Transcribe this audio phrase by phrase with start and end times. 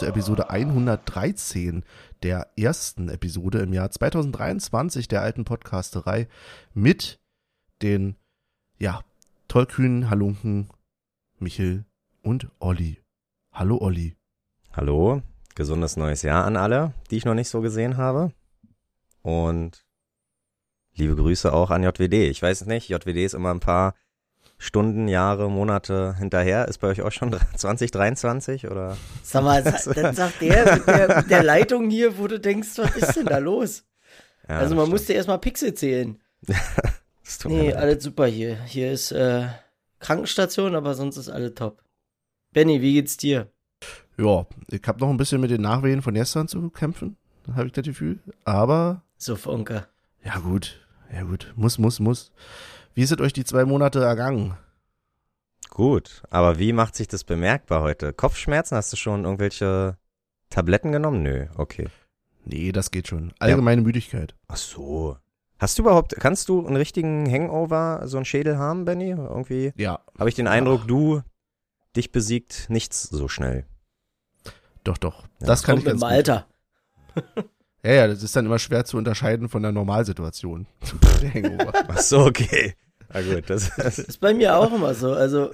[0.00, 1.84] zur Episode 113
[2.22, 6.26] der ersten Episode im Jahr 2023 der alten Podcasterei
[6.72, 7.20] mit
[7.82, 8.16] den,
[8.78, 9.02] ja,
[9.48, 10.70] tollkühnen Halunken
[11.38, 11.84] Michel
[12.22, 13.02] und Olli.
[13.52, 14.16] Hallo Olli.
[14.72, 15.20] Hallo,
[15.54, 18.32] gesundes neues Jahr an alle, die ich noch nicht so gesehen habe.
[19.20, 19.84] Und
[20.94, 22.30] liebe Grüße auch an JWD.
[22.30, 23.94] Ich weiß es nicht, JWD ist immer ein paar
[24.62, 26.68] Stunden, Jahre, Monate hinterher.
[26.68, 28.96] Ist bei euch auch schon 2023 oder?
[29.22, 29.62] Sag mal,
[29.94, 33.24] dann sagt der mit, der mit der Leitung hier, wo du denkst, was ist denn
[33.26, 33.84] da los?
[34.48, 34.92] Ja, also man stimmt.
[34.92, 36.18] musste erstmal Pixel zählen.
[37.24, 38.56] Das tut Nee, alles super hier.
[38.64, 39.46] Hier ist äh,
[40.00, 41.80] Krankenstation, aber sonst ist alles top.
[42.52, 43.46] Benny, wie geht's dir?
[44.18, 47.16] Ja, ich habe noch ein bisschen mit den Nachwehen von gestern zu kämpfen,
[47.54, 48.18] habe ich das Gefühl.
[48.44, 49.86] Aber, So, Funke.
[50.24, 52.32] ja gut, ja gut, muss, muss, muss.
[53.00, 54.58] Wie sind euch die zwei Monate ergangen?
[55.70, 58.12] Gut, aber wie macht sich das bemerkbar heute?
[58.12, 58.76] Kopfschmerzen?
[58.76, 59.96] Hast du schon irgendwelche
[60.50, 61.22] Tabletten genommen?
[61.22, 61.88] Nö, okay.
[62.44, 63.32] Nee, das geht schon.
[63.38, 64.34] Allgemeine Müdigkeit.
[64.48, 65.16] Ach so.
[65.58, 69.12] Hast du überhaupt, kannst du einen richtigen Hangover, so einen Schädel haben, Benny?
[69.12, 71.22] Irgendwie Ja, habe ich den Eindruck, du,
[71.96, 73.64] dich besiegt nichts so schnell.
[74.84, 75.22] doch, doch.
[75.40, 76.16] Ja, das kann Kommt ich mit ganz dem.
[76.16, 76.46] Alter.
[77.82, 80.66] Ja, ja, das ist dann immer schwer zu unterscheiden von der Normalsituation.
[81.22, 81.72] Der Hangover.
[81.88, 82.74] Ach so, okay.
[83.12, 85.12] Na gut, das, das Ist bei mir auch immer so.
[85.12, 85.50] Also,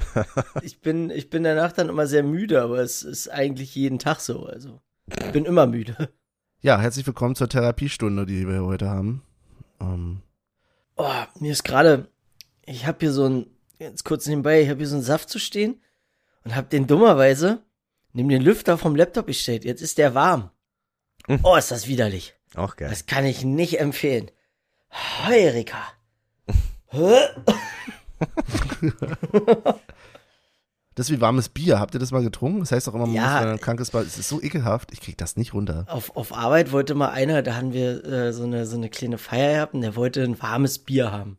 [0.63, 4.21] ich bin, ich bin danach dann immer sehr müde, aber es ist eigentlich jeden Tag
[4.21, 4.47] so.
[4.47, 6.11] Also, ich bin immer müde.
[6.61, 9.23] Ja, herzlich willkommen zur Therapiestunde, die wir heute haben.
[9.81, 10.21] Ähm,
[10.99, 12.09] Oh, mir ist gerade,
[12.65, 13.47] ich habe hier so ein,
[13.79, 15.83] jetzt kurz nebenbei, ich habe hier so einen Saft zu stehen
[16.45, 17.63] und habe den dummerweise
[18.15, 19.67] neben den Lüfter vom Laptop gestellt.
[19.67, 20.51] Jetzt ist der warm.
[21.27, 21.41] Hm.
[21.43, 22.35] Oh, ist das widerlich.
[22.55, 22.89] auch geil.
[22.89, 24.31] Das kann ich nicht empfehlen.
[25.27, 25.77] Heurika.
[30.95, 31.79] Das ist wie warmes Bier.
[31.79, 32.61] Habt ihr das mal getrunken?
[32.61, 33.23] Das heißt auch immer, man Ja.
[33.33, 34.93] muss, wenn man krank ist, es ist so ekelhaft.
[34.93, 35.85] Ich krieg das nicht runter.
[35.89, 39.19] auf, auf Arbeit wollte mal einer, da haben wir äh, so, eine, so eine kleine
[39.19, 41.39] Feier gehabt und der wollte ein warmes Bier haben.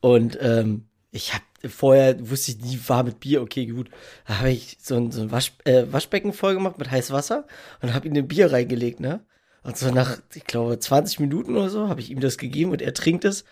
[0.00, 3.88] Und ähm, ich habe vorher, wusste ich nie, warmes Bier, okay, gut.
[4.26, 7.46] Da habe ich so ein, so ein Wasch, äh, Waschbecken voll gemacht mit heißem Wasser
[7.82, 9.24] und habe ihm ein Bier reingelegt, ne?
[9.62, 12.82] Und so nach, ich glaube, 20 Minuten oder so habe ich ihm das gegeben und
[12.82, 13.44] er trinkt es.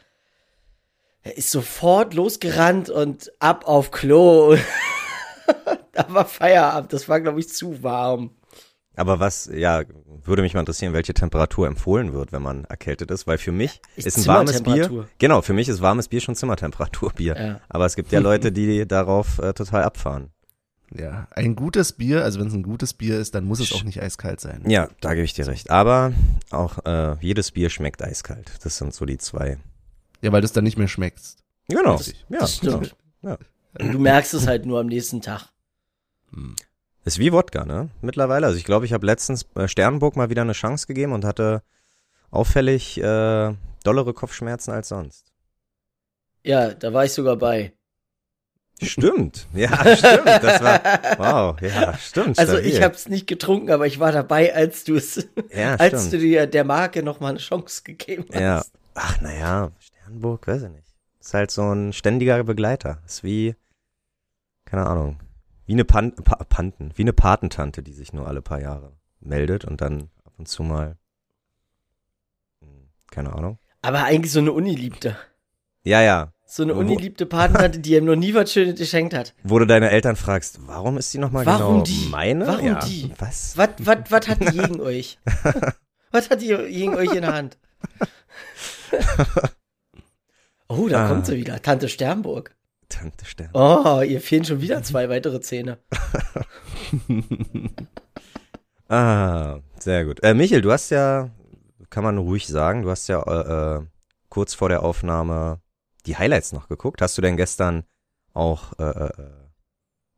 [1.23, 4.57] Er ist sofort losgerannt und ab auf Klo.
[5.93, 8.31] da war Feierabend, das war, glaube ich, zu warm.
[8.97, 9.83] Aber was, ja,
[10.25, 13.81] würde mich mal interessieren, welche Temperatur empfohlen wird, wenn man erkältet ist, weil für mich
[13.97, 17.37] Ist ist, ein warmes Bier, genau, für mich ist warmes Bier schon Zimmertemperaturbier.
[17.37, 17.61] Ja.
[17.69, 20.31] Aber es gibt ja Leute, die darauf äh, total abfahren.
[20.93, 23.85] Ja, ein gutes Bier, also wenn es ein gutes Bier ist, dann muss es auch
[23.85, 24.65] nicht eiskalt sein.
[24.67, 25.71] Ja, da gebe ich dir recht.
[25.71, 26.13] Aber
[26.51, 28.53] auch äh, jedes Bier schmeckt eiskalt.
[28.65, 29.59] Das sind so die zwei.
[30.23, 31.43] Ja, weil du es dann nicht mehr schmeckst.
[31.69, 31.97] Genau.
[31.97, 32.97] Das- ja, das stimmt.
[33.23, 33.39] Ja.
[33.79, 35.49] Du merkst es halt nur am nächsten Tag.
[36.33, 36.57] Hm.
[37.05, 37.89] Ist wie Wodka, ne?
[38.03, 38.47] Mittlerweile.
[38.47, 41.63] Also ich glaube, ich habe letztens äh, Sternburg mal wieder eine Chance gegeben und hatte
[42.31, 43.55] auffällig äh,
[43.85, 45.33] dollere Kopfschmerzen als sonst.
[46.45, 47.73] Ja, da war ich sogar bei.
[48.83, 49.47] Stimmt.
[49.55, 50.27] Ja, stimmt.
[50.27, 50.81] Das war,
[51.19, 52.39] wow, ja, stimmt.
[52.39, 52.71] Also stabil.
[52.73, 56.13] ich habe es nicht getrunken, aber ich war dabei, als du es, ja, als stimmt.
[56.15, 58.41] du dir der Marke noch mal eine Chance gegeben hast.
[58.41, 58.65] Ja.
[58.95, 59.71] Ach, naja,
[60.11, 60.89] Sternburg, weiß ich nicht.
[61.21, 62.99] Ist halt so ein ständiger Begleiter.
[63.07, 63.55] Ist wie,
[64.65, 65.21] keine Ahnung,
[65.67, 69.65] wie eine Pan pa Panten, wie eine Patentante, die sich nur alle paar Jahre meldet
[69.65, 70.97] und dann ab und zu mal,
[72.61, 73.59] hm, keine Ahnung.
[73.83, 75.17] Aber eigentlich so eine Uniliebte.
[75.85, 76.33] Ja, ja.
[76.45, 79.35] So eine Uniliebte Patentante, die ihm noch nie was Schönes geschenkt hat.
[79.45, 82.09] Wo du deine Eltern fragst, warum ist die nochmal genau die?
[82.11, 82.49] meine?
[82.49, 82.81] Warum ja.
[82.81, 83.13] die?
[83.19, 83.57] Was?
[83.57, 85.19] Was, was, was hat die gegen euch?
[86.13, 87.57] Was hat die gegen euch in der Hand?
[90.71, 91.09] Oh, da Ah.
[91.09, 91.61] kommt sie wieder.
[91.61, 92.55] Tante Sternburg.
[92.89, 93.51] Tante Stern.
[93.55, 95.79] Oh, ihr fehlen schon wieder zwei weitere Zähne.
[98.89, 100.23] Ah, sehr gut.
[100.25, 101.31] Äh, Michel, du hast ja,
[101.91, 103.87] kann man ruhig sagen, du hast ja äh, äh,
[104.29, 105.61] kurz vor der Aufnahme
[106.07, 107.01] die Highlights noch geguckt.
[107.01, 107.85] Hast du denn gestern
[108.33, 109.11] auch äh, äh,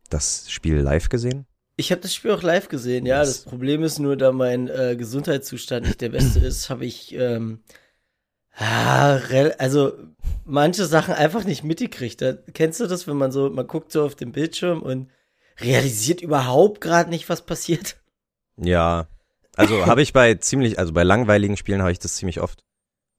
[0.09, 1.45] das Spiel live gesehen?
[1.77, 3.19] Ich habe das Spiel auch live gesehen, ja.
[3.19, 7.61] Das Problem ist nur, da mein äh, Gesundheitszustand nicht der beste ist, habe ich ähm,
[8.57, 9.19] ah,
[9.59, 9.93] also
[10.45, 12.21] manche Sachen einfach nicht mitgekriegt.
[12.21, 15.11] Da, kennst du das, wenn man so, man guckt so auf den Bildschirm und
[15.61, 17.97] realisiert überhaupt gerade nicht, was passiert?
[18.57, 19.07] Ja,
[19.57, 22.65] also habe ich bei ziemlich, also bei langweiligen Spielen habe ich das ziemlich oft,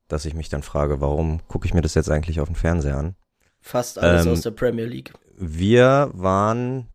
[0.07, 2.97] dass ich mich dann frage, warum gucke ich mir das jetzt eigentlich auf dem Fernseher
[2.97, 3.15] an?
[3.61, 5.13] Fast alles Ähm, aus der Premier League.
[5.35, 6.89] Wir waren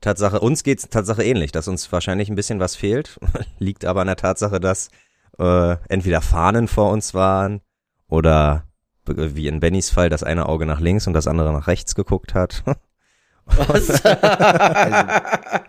[0.00, 3.18] Tatsache, uns geht's Tatsache ähnlich, dass uns wahrscheinlich ein bisschen was fehlt,
[3.58, 4.90] liegt aber an der Tatsache, dass
[5.38, 7.60] äh, entweder Fahnen vor uns waren
[8.08, 8.64] oder
[9.06, 12.34] wie in Bennys Fall das eine Auge nach links und das andere nach rechts geguckt
[12.34, 12.62] hat.
[13.46, 14.02] Was?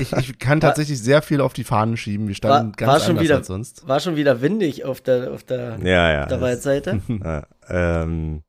[0.00, 2.28] Ich, ich kann tatsächlich sehr viel auf die Fahnen schieben.
[2.28, 3.88] Wir standen War- ganz war schon anders wieder- als sonst.
[3.88, 6.22] War schon wieder windig auf der, auf der, Ja, ja.
[6.24, 7.00] auf der Waldseite.
[7.08, 8.42] Ja, ähm,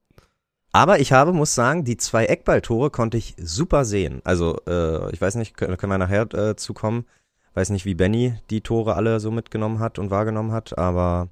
[0.71, 4.21] aber ich habe, muss sagen, die zwei Eckballtore konnte ich super sehen.
[4.25, 7.05] Also, äh, ich weiß nicht, können, können wir nachher äh, zukommen.
[7.53, 11.29] Weiß nicht, wie Benny die Tore alle so mitgenommen hat und wahrgenommen hat, aber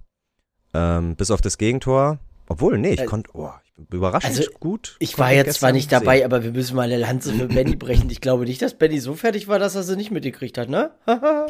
[0.73, 4.49] ähm, bis auf das Gegentor, obwohl, nee, ich Äh, konnte, oh, ich bin überraschend also,
[4.59, 4.95] gut.
[4.99, 6.25] Ich war jetzt zwar nicht dabei, sehen.
[6.25, 8.09] aber wir müssen mal eine Lanze für Benny brechen.
[8.09, 10.91] Ich glaube nicht, dass Benny so fertig war, dass er sie nicht mitgekriegt hat, ne?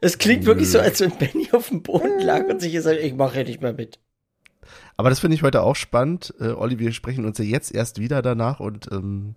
[0.00, 3.14] es klingt wirklich so, als wenn Benny auf dem Boden lag und sich gesagt, ich
[3.14, 4.00] mache hier nicht mehr mit.
[4.96, 6.34] Aber das finde ich heute auch spannend.
[6.40, 9.34] Äh, Olli, wir sprechen uns ja jetzt erst wieder danach und ähm,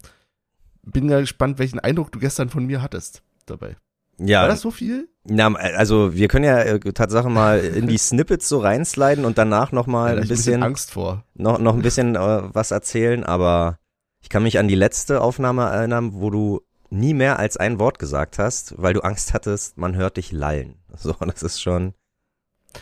[0.84, 3.76] bin ja gespannt, welchen Eindruck du gestern von mir hattest dabei.
[4.20, 5.08] Ja, War das so viel?
[5.26, 9.72] na, also wir können ja äh, Tatsache mal in die Snippets so reinsliden und danach
[9.72, 11.24] noch mal Ja, ein bisschen Angst vor.
[11.36, 12.20] noch, noch ein bisschen äh,
[12.54, 13.78] was erzählen, aber
[14.22, 18.00] ich kann mich an die letzte Aufnahme erinnern, wo du nie mehr als ein Wort
[18.00, 20.76] gesagt hast, weil du Angst hattest, man hört dich lallen.
[20.98, 21.94] So, das ist schon.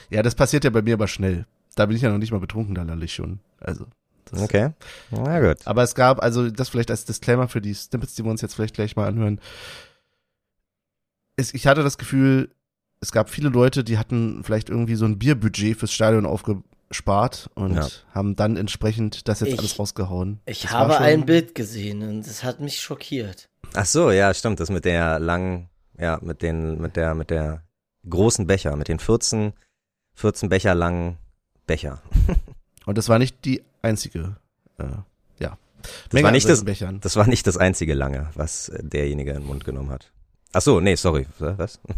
[0.09, 1.45] Ja, das passiert ja bei mir aber schnell.
[1.75, 3.39] Da bin ich ja noch nicht mal betrunken, da lalle ich schon.
[3.59, 3.87] Also.
[4.31, 4.69] Okay.
[5.11, 5.57] Na gut.
[5.65, 8.55] Aber es gab, also das vielleicht als Disclaimer für die Snippets, die wir uns jetzt
[8.55, 9.41] vielleicht gleich mal anhören.
[11.35, 12.49] Es, ich hatte das Gefühl,
[13.01, 17.75] es gab viele Leute, die hatten vielleicht irgendwie so ein Bierbudget fürs Stadion aufgespart und
[17.75, 17.87] Ja.
[18.13, 20.39] haben dann entsprechend das jetzt Ich- alles rausgehauen.
[20.45, 23.49] Ich Das habe ein Bild gesehen und das hat mich schockiert.
[23.73, 24.59] Ach so, ja, stimmt.
[24.59, 27.63] Das mit der langen, ja, mit den, mit der, mit der
[28.09, 29.53] großen Becher, mit den 14,
[30.13, 31.17] 14 Becher langen
[31.67, 32.01] Becher.
[32.85, 34.37] Und das war nicht die einzige,
[34.77, 34.83] äh,
[35.39, 35.57] ja.
[36.09, 36.99] Das war nicht das- Bechern.
[37.01, 40.11] Das war nicht das einzige lange, was äh, derjenige in den Mund genommen hat.
[40.55, 41.27] Ach so, nee, sorry.
[41.39, 41.79] Was?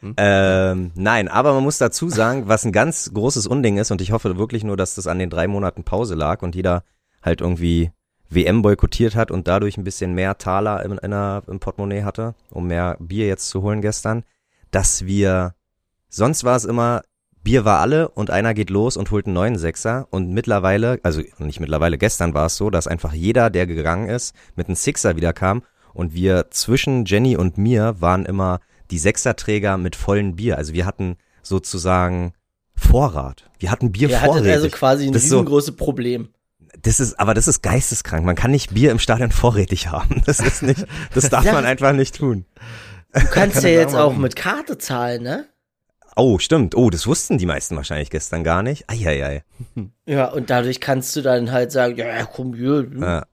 [0.00, 0.14] Hm?
[0.16, 4.12] ähm, nein, aber man muss dazu sagen, was ein ganz großes Unding ist, und ich
[4.12, 6.84] hoffe wirklich nur, dass das an den drei Monaten Pause lag und jeder
[7.20, 7.90] halt irgendwie
[8.30, 12.68] WM boykottiert hat und dadurch ein bisschen mehr Taler im, in im Portemonnaie hatte, um
[12.68, 14.22] mehr Bier jetzt zu holen gestern,
[14.70, 15.56] dass wir,
[16.08, 17.02] sonst war es immer,
[17.42, 21.22] Bier war alle und einer geht los und holt einen neuen Sechser und mittlerweile, also
[21.38, 25.16] nicht mittlerweile, gestern war es so, dass einfach jeder, der gegangen ist, mit einem Sixer
[25.16, 25.64] wieder kam
[25.98, 28.60] und wir zwischen Jenny und mir waren immer
[28.90, 30.56] die Sechserträger mit vollen Bier.
[30.56, 32.32] Also wir hatten sozusagen
[32.74, 33.50] Vorrat.
[33.58, 34.52] Wir hatten Bier hattet vorrätig.
[34.52, 36.28] also quasi ein ist so- riesengroßes Problem.
[36.82, 38.24] Das ist, aber das ist geisteskrank.
[38.24, 40.22] Man kann nicht Bier im Stadion vorrätig haben.
[40.26, 41.52] Das ist nicht, das darf Ja.
[41.52, 42.44] man einfach nicht tun.
[43.12, 45.46] Du kannst kann ja jetzt auch mit Karte zahlen, ne?
[46.14, 46.76] Oh, stimmt.
[46.76, 48.88] Oh, das wussten die meisten wahrscheinlich gestern gar nicht.
[48.88, 49.42] Eieiei.
[50.06, 53.26] Ja, und dadurch kannst du dann halt sagen, ja, komm, hier, Ja.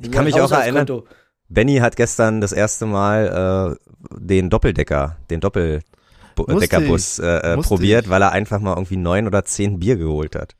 [0.00, 1.06] ich kann mich auch erinnern- Konto.
[1.48, 8.04] Benny hat gestern das erste Mal äh, den Doppeldecker, den Doppeldeckerbus äh, äh, Musste probiert,
[8.04, 8.10] ich.
[8.10, 10.54] weil er einfach mal irgendwie neun oder zehn Bier geholt hat.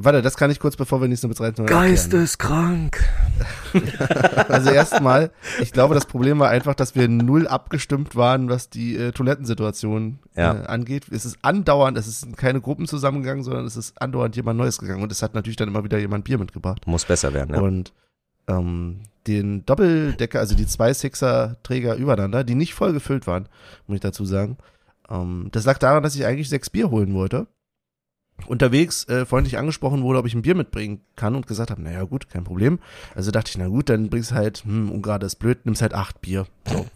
[0.00, 2.28] Warte, das kann ich kurz, bevor wir in die Snippets rein erklären.
[2.38, 3.04] krank.
[4.48, 8.96] Also erstmal, ich glaube, das Problem war einfach, dass wir null abgestimmt waren, was die
[8.96, 10.54] äh, Toilettensituation Ja.
[10.62, 11.06] äh, angeht.
[11.10, 15.02] Es ist andauernd, es ist keine Gruppen zusammengegangen, sondern es ist andauernd jemand Neues gegangen
[15.02, 16.86] und es hat natürlich dann immer wieder jemand Bier mitgebracht.
[16.86, 17.60] Muss besser werden, ne?
[17.62, 17.92] Und
[18.46, 23.48] ähm, den Doppeldecker, also die zwei Sixer-Träger übereinander, die nicht voll gefüllt waren,
[23.86, 24.56] muss ich dazu sagen.
[25.08, 27.46] Ähm, das lag daran, dass ich eigentlich sechs Bier holen wollte.
[28.46, 32.04] Unterwegs äh, freundlich angesprochen wurde, ob ich ein Bier mitbringen kann und gesagt habe, naja
[32.04, 32.78] gut, kein Problem.
[33.14, 36.20] Also dachte ich, na gut, dann bringst halt, hm, Ungarn ist blöd, nimmst halt acht
[36.20, 36.46] Bier.
[36.66, 36.86] So.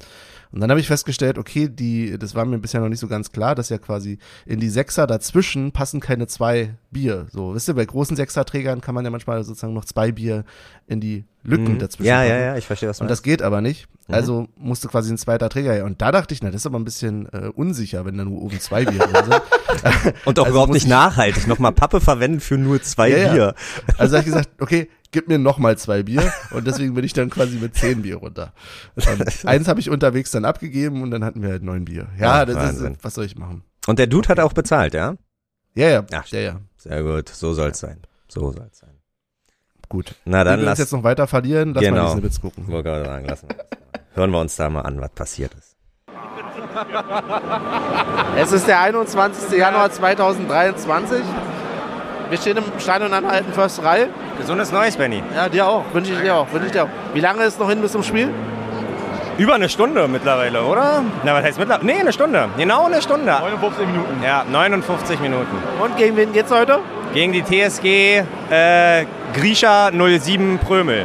[0.53, 3.33] Und dann habe ich festgestellt, okay, die, das war mir bisher noch nicht so ganz
[3.33, 7.27] klar, dass ja quasi in die Sechser dazwischen passen keine zwei Bier.
[7.31, 10.45] So, wisst ihr, bei großen Sechserträgern kann man ja manchmal sozusagen noch zwei Bier
[10.87, 11.79] in die Lücken Mhm.
[11.79, 12.45] dazwischen Ja, ja, packen.
[12.45, 13.89] ja, ich verstehe, was Und das geht aber nicht.
[14.09, 14.15] Mhm.
[14.15, 15.85] Also musste quasi ein zweiter Träger her.
[15.87, 18.43] Und da dachte ich, na, das ist aber ein bisschen äh, unsicher, wenn da nur
[18.43, 20.15] oben zwei Bier drin sind.
[20.27, 21.47] Und auch also überhaupt nicht ich- nachhaltig.
[21.49, 23.33] Nochmal Pappe verwenden für nur zwei Ja, ja.
[23.33, 23.55] Bier.
[23.97, 26.33] Also habe ich gesagt, okay, gib mir nochmal zwei Bier.
[26.51, 28.53] Und deswegen bin ich dann quasi mit zehn Bier runter.
[28.97, 32.09] Und eins habe ich unterwegs dann abgegeben und dann hatten wir halt neun Bier.
[32.19, 32.93] Ja, Ja, das Wahnsinn.
[32.95, 33.63] ist, was soll ich machen?
[33.87, 35.15] Und der Dude hat auch bezahlt, ja?
[35.75, 36.61] Ja, ja, Ja, ja, ja.
[36.77, 38.01] Sehr gut, so soll's sein.
[38.29, 38.91] So soll's sein.
[39.89, 40.15] Gut.
[40.25, 42.05] Na Wenn dann wir uns lass, jetzt noch weiter verlieren, lass mal Genau.
[42.07, 42.67] die Snippets gucken.
[42.69, 43.79] wollte gerade sagen, lassen wir das mal.
[44.15, 45.77] Hören wir uns da mal an, was passiert ist.
[48.37, 49.59] Es ist der 21.
[49.59, 51.21] Januar 2023.
[52.33, 54.07] Wir stehen im Stadion an der alten Försterei.
[54.39, 55.23] Gesundes Neues, Benny.
[55.37, 55.85] Ja, dir auch.
[55.93, 56.51] Wünsche ich dir auch.
[56.51, 56.89] Wünsche ich dir auch.
[57.13, 58.31] Wie lange ist noch hin bis zum Spiel?
[59.37, 61.05] Über eine Stunde mittlerweile, oder?
[61.25, 61.85] Na, was heißt mittlerweile?
[61.85, 62.49] Nee, eine Stunde.
[62.57, 63.27] Genau eine Stunde.
[63.39, 64.23] 59 Minuten.
[64.25, 65.59] Ja, 59 Minuten.
[65.79, 66.79] Und gegen wen geht's heute?
[67.13, 71.05] Gegen die TSG äh, Grisha 07 Prömel.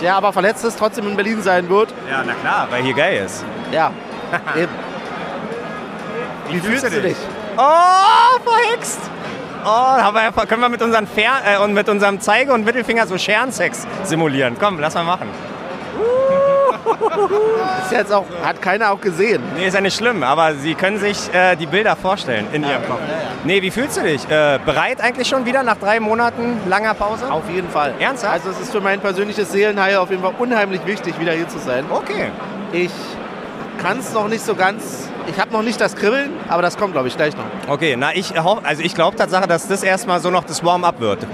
[0.00, 1.92] Der aber verletzt ist, trotzdem in Berlin sein wird.
[2.08, 3.44] Ja, na klar, weil hier geil ist.
[3.72, 3.90] Ja,
[4.56, 4.70] eben.
[6.48, 7.16] Wie, fühlst du dich?
[7.56, 9.00] Oh, verhext!
[9.66, 13.18] Oh, aber können wir mit, unseren Fer äh, und mit unserem Zeige- und Mittelfinger so
[13.18, 14.54] Scherensex simulieren?
[14.60, 15.28] Komm, lass mal machen.
[17.82, 19.42] Ist jetzt auch, hat keiner auch gesehen.
[19.56, 22.86] Nee, ist ja nicht schlimm, aber Sie können sich äh, die Bilder vorstellen in Ihrem
[22.86, 23.00] Kopf.
[23.42, 24.24] Nee, wie fühlst du dich?
[24.30, 27.30] Äh, bereit eigentlich schon wieder nach drei Monaten langer Pause?
[27.30, 27.94] Auf jeden Fall.
[27.98, 28.34] Ernsthaft?
[28.34, 31.58] Also es ist für mein persönliches Seelenheil auf jeden Fall unheimlich wichtig, wieder hier zu
[31.58, 31.84] sein.
[31.90, 32.30] Okay.
[32.72, 32.92] Ich
[33.82, 36.92] kann es noch nicht so ganz, ich habe noch nicht das Kribbeln, aber das kommt,
[36.92, 37.44] glaube ich, gleich noch.
[37.68, 41.00] Okay, na ich hoffe, also ich glaube Tatsache, dass das erstmal so noch das Warm-up
[41.00, 41.26] wird.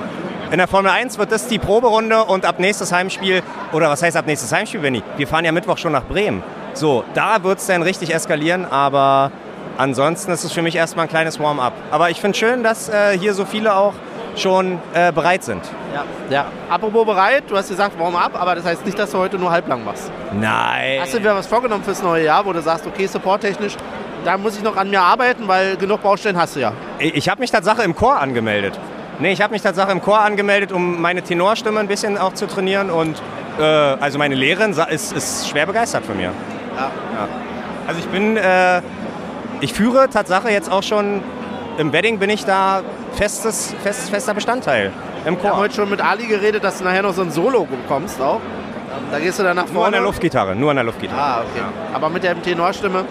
[0.51, 4.17] In der Formel 1 wird das die Proberunde und ab nächstes Heimspiel, oder was heißt
[4.17, 5.03] ab nächstes Heimspiel, Benny?
[5.17, 6.43] Wir fahren ja Mittwoch schon nach Bremen.
[6.75, 9.33] So, da wird es dann richtig eskalieren, aber
[9.79, 11.73] ansonsten ist es für mich erstmal ein kleines Warm-up.
[11.91, 13.95] Aber ich finde schön, dass äh, hier so viele auch
[14.37, 15.63] schon äh, bereit sind.
[15.95, 16.05] Ja.
[16.31, 16.47] ja.
[16.71, 19.51] Apropos bereit, du hast gesagt, warm up, aber das heißt nicht, dass du heute nur
[19.51, 20.11] halblang machst.
[20.33, 21.01] Nein.
[21.01, 23.77] Hast du dir was vorgenommen fürs neue Jahr, wo du sagst, okay, supporttechnisch,
[24.25, 26.73] da muss ich noch an mir arbeiten, weil genug Baustellen hast du ja.
[26.99, 28.79] Ich, ich habe mich Tatsache im Chor angemeldet.
[29.19, 32.47] Nee, ich habe mich Tatsache im Chor angemeldet, um meine Tenorstimme ein bisschen auch zu
[32.47, 32.91] trainieren.
[32.91, 33.21] Und
[33.59, 36.33] äh, also meine Lehrerin ist, ist schwer begeistert von mir.
[36.77, 36.81] Ja.
[36.81, 37.29] Ja.
[37.87, 38.81] Also ich bin, äh,
[39.61, 41.23] ich führe Tatsache jetzt auch schon,
[41.79, 42.83] im Wedding bin ich da
[43.15, 44.93] festes, fest, fester Bestandteil
[45.25, 45.57] im Wir haben Chor.
[45.59, 48.41] heute schon mit Ali geredet, dass du nachher noch so ein Solo bekommst auch.
[49.11, 49.75] Da gehst du dann nach vorne.
[49.79, 51.21] Nur an der Luftgitarre, nur an der Luftgitarre.
[51.21, 51.65] Ah, okay.
[51.95, 53.05] Aber mit der Tenorstimme.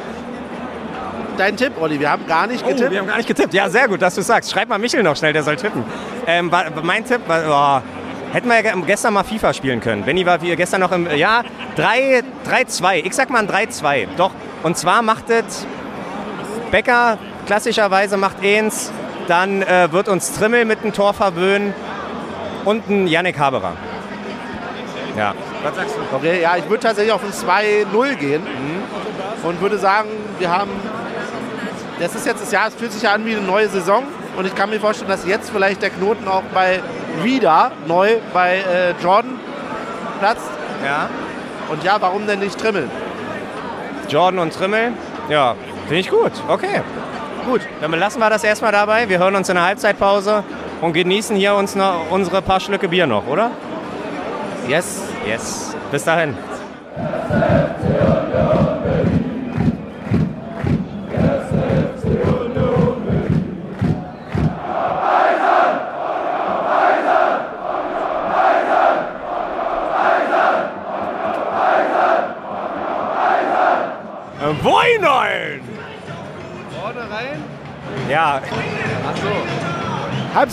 [1.38, 2.92] Dein Tipp, Olli, wir haben gar nicht Oh, getippt.
[2.92, 3.54] wir haben gar nicht getippt.
[3.54, 4.52] Ja, sehr gut, dass du sagst.
[4.52, 5.84] Schreib mal Michel noch schnell, der soll tippen.
[6.28, 10.04] Ähm, war, mein Tipp war, oh, hätten wir ja ge- gestern mal FIFA spielen können.
[10.04, 11.44] Benny war wie gestern noch im, ja,
[11.78, 12.96] 3 3-2.
[13.06, 14.08] Ich sag mal ein 3-2.
[14.18, 14.32] Doch.
[14.64, 15.66] Und zwar macht es
[16.70, 18.92] Becker, klassischerweise macht eins,
[19.28, 21.74] dann äh, wird uns Trimmel mit einem Tor verwöhnen
[22.66, 23.74] und ein Yannick Haberer.
[25.18, 25.34] Ja.
[25.64, 26.16] Was sagst du?
[26.16, 29.48] Okay, ja, ich würde tatsächlich auf ein 2-0 gehen Mhm.
[29.48, 30.72] und würde sagen, wir haben.
[32.00, 34.04] Das ist jetzt das Jahr, es fühlt sich ja an wie eine neue Saison
[34.36, 36.80] und ich kann mir vorstellen, dass jetzt vielleicht der Knoten auch bei
[37.22, 39.40] wieder neu bei äh, Jordan
[40.20, 40.50] platzt.
[40.84, 41.10] Ja.
[41.70, 42.90] Und ja, warum denn nicht trimmeln?
[44.10, 44.94] Jordan und Trimmel.
[45.30, 46.32] Ja, finde ich gut.
[46.48, 46.82] Okay.
[47.46, 49.10] Gut, dann belassen wir das erstmal dabei.
[49.10, 50.44] Wir hören uns in der Halbzeitpause
[50.80, 53.52] und genießen hier uns noch unsere paar Schlücke Bier noch, oder?
[54.68, 55.02] Yes.
[55.26, 55.76] Yes.
[55.92, 56.38] Bis dahin.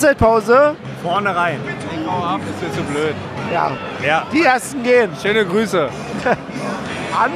[0.02, 0.76] Halbzeitpause.
[1.02, 1.58] vorne rein.
[2.06, 3.14] Hau ab, ist mir zu blöd.
[3.52, 3.70] Ja,
[4.06, 4.22] Ja.
[4.32, 5.10] die ersten gehen.
[5.20, 5.88] Schöne Grüße.
[7.20, 7.32] An.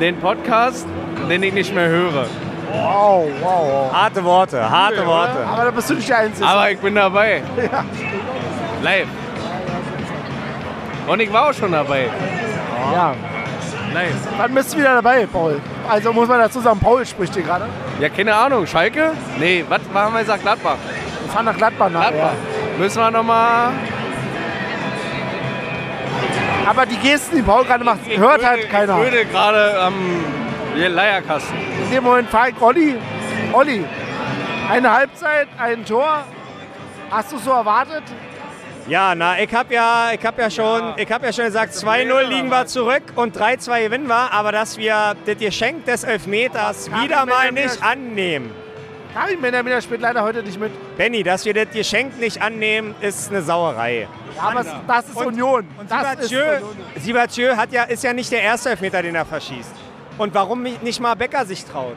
[0.00, 0.86] Den Podcast,
[1.28, 2.26] den ich nicht mehr höre.
[2.72, 3.92] Wow, wow, wow.
[3.92, 5.46] Harte Worte, harte Worte.
[5.46, 6.46] Aber da bist du nicht der Einzige.
[6.48, 7.42] Aber ich bin dabei.
[7.56, 7.84] Ja.
[8.82, 9.06] Live.
[11.06, 12.08] Und ich war auch schon dabei.
[12.92, 13.14] ja.
[13.94, 14.12] Nice.
[14.36, 15.60] Wann bist du wieder dabei, Paul?
[15.88, 17.64] Also muss man dazu sagen, Paul spricht hier gerade.
[17.98, 18.66] Ja, keine Ahnung.
[18.66, 19.12] Schalke?
[19.38, 20.42] Nee, was haben wir gesagt?
[20.42, 20.76] Gladbach.
[21.28, 22.10] Wir fahren nach Gladbach nachher.
[22.10, 22.32] Gladbach.
[22.78, 23.72] Müssen wir nochmal.
[26.66, 28.96] Aber die Gesten, die Paul gerade macht, hört halt keiner.
[28.96, 29.94] Ich würde gerade am
[30.74, 31.54] Leierkasten.
[31.84, 32.96] In dem Moment fahre ich Olli.
[33.52, 33.84] Olli,
[34.70, 36.24] eine Halbzeit, ein Tor.
[37.10, 38.04] Hast du so erwartet?
[38.86, 42.22] Ja, na, ich hab ja, ich hab ja schon, ich hab ja schon gesagt, 2-0
[42.22, 47.26] liegen wir zurück und 3-2 gewinnen wir, aber dass wir das Geschenk des Elfmeters wieder
[47.26, 48.50] mal nicht annehmen.
[49.18, 50.70] Karin Benjamin spielt leider heute nicht mit.
[50.96, 54.06] Benny, dass wir das Geschenk nicht annehmen, ist eine Sauerei.
[54.36, 55.66] Ja, aber es- das ist Union.
[55.76, 56.28] Und das ist
[57.02, 57.56] Sibatieu, Union.
[57.56, 59.72] Hat ja, ist ja nicht der erste Elfmeter, den er verschießt.
[60.18, 61.96] Und warum nicht mal Becker sich traut?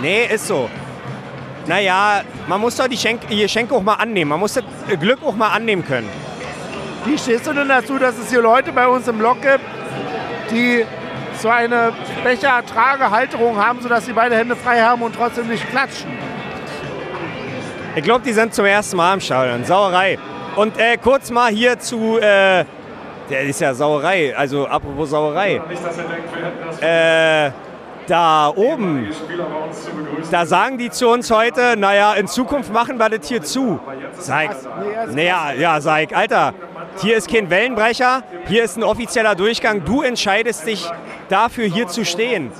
[0.00, 0.70] Nee, ist so.
[1.66, 4.28] Naja, man muss doch die Schenk Geschenke auch mal annehmen.
[4.28, 4.64] Man muss das
[5.00, 6.08] Glück auch mal annehmen können.
[7.04, 9.64] Wie stehst du denn dazu, dass es hier Leute bei uns im Blog gibt,
[10.52, 10.84] die
[11.40, 11.92] so eine
[12.24, 16.10] Becher-Tragehalterung haben, sodass sie beide Hände frei haben und trotzdem nicht klatschen?
[17.94, 19.64] Ich glaube, die sind zum ersten Mal im Stadion.
[19.64, 20.18] Sauerei.
[20.56, 22.18] Und äh, kurz mal hier zu.
[22.18, 22.64] Äh,
[23.30, 24.36] der ist ja Sauerei.
[24.36, 25.60] Also, apropos Sauerei.
[26.80, 27.50] Äh,
[28.06, 29.08] da oben,
[30.30, 33.80] da sagen die zu uns heute, naja, in Zukunft machen wir das hier zu.
[34.18, 34.50] Sag,
[35.12, 36.54] naja, ja, sag, Alter,
[37.00, 40.88] hier ist kein Wellenbrecher, hier ist ein offizieller Durchgang, du entscheidest dich
[41.28, 42.52] dafür, hier zu stehen.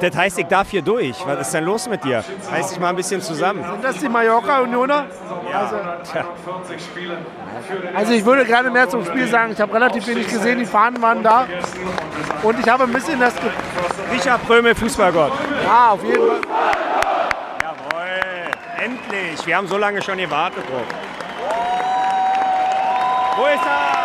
[0.00, 1.16] Das heißt, ich darf hier durch.
[1.26, 2.24] Was ist denn los mit dir?
[2.50, 3.64] Reiß dich mal ein bisschen zusammen.
[3.64, 5.06] Sind das die Mallorca-Unioner?
[5.52, 5.76] Also,
[6.10, 6.24] Tja.
[7.94, 9.52] also ich würde gerne mehr zum Spiel sagen.
[9.52, 11.46] Ich habe relativ wenig gesehen, die Fahnen waren da.
[12.42, 13.50] Und ich habe ein bisschen das Gefühl,
[14.12, 15.32] Richard Prömel, Fußballgott.
[15.64, 16.40] ja, auf jeden Fall.
[17.62, 18.82] Jawohl.
[18.82, 19.46] endlich.
[19.46, 21.11] Wir haben so lange schon gewartet drauf.
[23.36, 24.02] Wo ist er?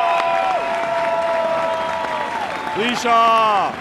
[2.78, 3.74] Riecher!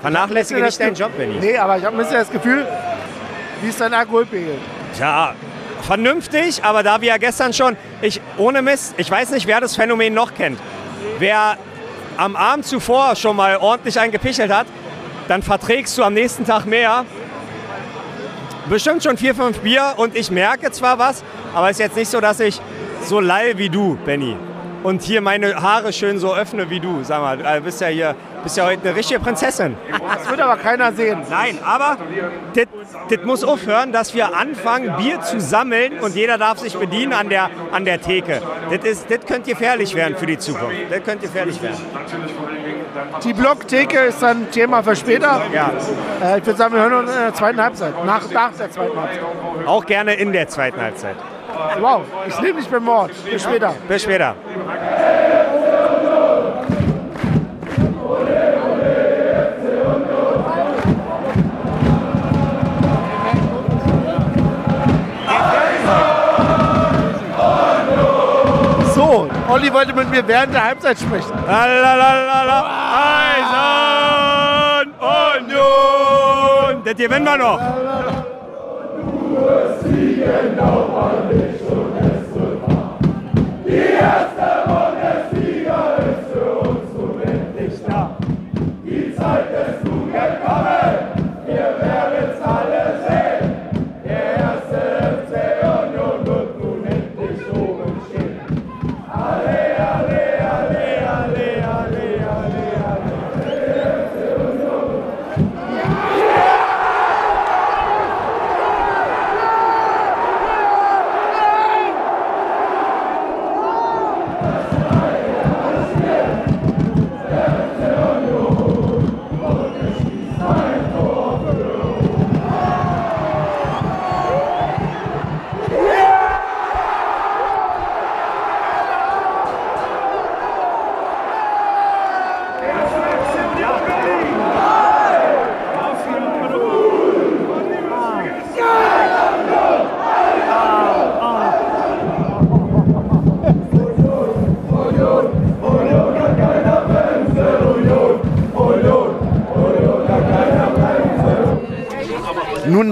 [0.00, 1.38] Vernachlässige nicht deinen Job, Benny.
[1.40, 2.66] Nee, aber ich habe ein bisschen das Gefühl,
[3.60, 4.58] wie ist dein Alkoholpegel?
[4.96, 5.34] Tja,
[5.82, 9.74] vernünftig, aber da wir ja gestern schon, ich, ohne Mist, ich weiß nicht, wer das
[9.74, 10.60] Phänomen noch kennt.
[11.18, 11.56] Wer
[12.16, 14.66] am Abend zuvor schon mal ordentlich eingepichelt hat,
[15.26, 17.04] dann verträgst du am nächsten Tag mehr.
[18.68, 22.10] Bestimmt schon vier, fünf Bier und ich merke zwar was, aber es ist jetzt nicht
[22.10, 22.60] so, dass ich
[23.02, 24.36] so lall wie du, Benny.
[24.82, 27.02] Und hier meine Haare schön so öffne wie du.
[27.02, 29.76] Sag mal, du bist ja hier, bist ja heute eine richtige Prinzessin.
[30.14, 31.20] Das wird aber keiner sehen.
[31.28, 31.96] Nein, aber
[32.54, 37.28] das muss aufhören, dass wir anfangen, Bier zu sammeln und jeder darf sich bedienen an
[37.28, 38.40] der, an der Theke.
[38.70, 40.76] Das könnte gefährlich werden für die Zukunft.
[40.90, 41.78] Das könnte gefährlich werden.
[43.24, 45.42] Die Blocktheke ist dann Thema für später.
[45.52, 45.70] Ja.
[46.22, 48.04] Äh, ich würde sagen, wir hören uns in der zweiten Halbzeit.
[48.04, 49.22] Nach, nach der zweiten Halbzeit.
[49.66, 51.16] Auch gerne in der zweiten Halbzeit.
[51.80, 53.10] Wow, ich nehme dich beim Mord.
[53.24, 53.74] Bis später.
[53.88, 54.34] Bis später.
[69.48, 71.32] Olli wollte mit mir während der Halbzeit sprechen.
[71.46, 72.66] Lalalala,
[73.38, 74.92] Eisern
[75.38, 76.84] Union.
[76.84, 77.58] Das gewinnen wir noch.
[77.58, 77.78] Nun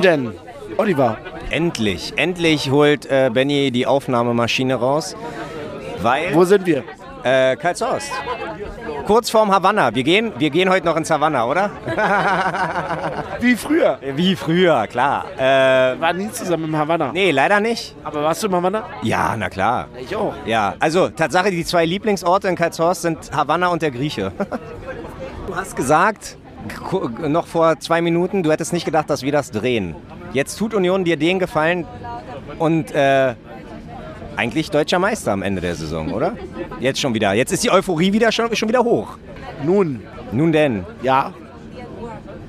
[0.03, 0.33] denn,
[0.79, 1.19] Oliver.
[1.51, 5.15] Endlich, endlich holt äh, Benny die Aufnahmemaschine raus.
[6.03, 6.35] Weil.
[6.35, 6.83] Wo sind wir?
[7.23, 8.11] Äh, Karlshorst.
[9.07, 9.95] Kurz vorm Havanna.
[9.95, 11.71] Wir gehen, wir gehen heute noch ins Havanna, oder?
[13.41, 13.99] Wie früher.
[14.15, 15.25] Wie früher, klar.
[15.37, 17.13] Äh, Wir waren nie zusammen im Havanna.
[17.13, 17.95] nee, leider nicht.
[18.03, 18.85] Aber warst du im Havanna?
[19.03, 19.87] Ja, na klar.
[20.01, 20.35] Ich auch.
[20.45, 24.33] Ja, also Tatsache, die zwei Lieblingsorte in Karlshorst sind Havanna und der Grieche.
[25.47, 26.37] Du hast gesagt,
[27.29, 29.95] noch vor zwei Minuten, du hättest nicht gedacht, dass wir das drehen.
[30.33, 31.87] Jetzt tut Union dir den Gefallen
[32.59, 33.35] und äh,
[34.37, 36.37] eigentlich deutscher Meister am Ende der Saison, oder?
[36.81, 37.33] Jetzt schon wieder.
[37.33, 39.19] Jetzt ist die Euphorie wieder schon, schon wieder hoch.
[39.65, 40.03] Nun,
[40.33, 40.85] Nun denn.
[41.03, 41.33] ja.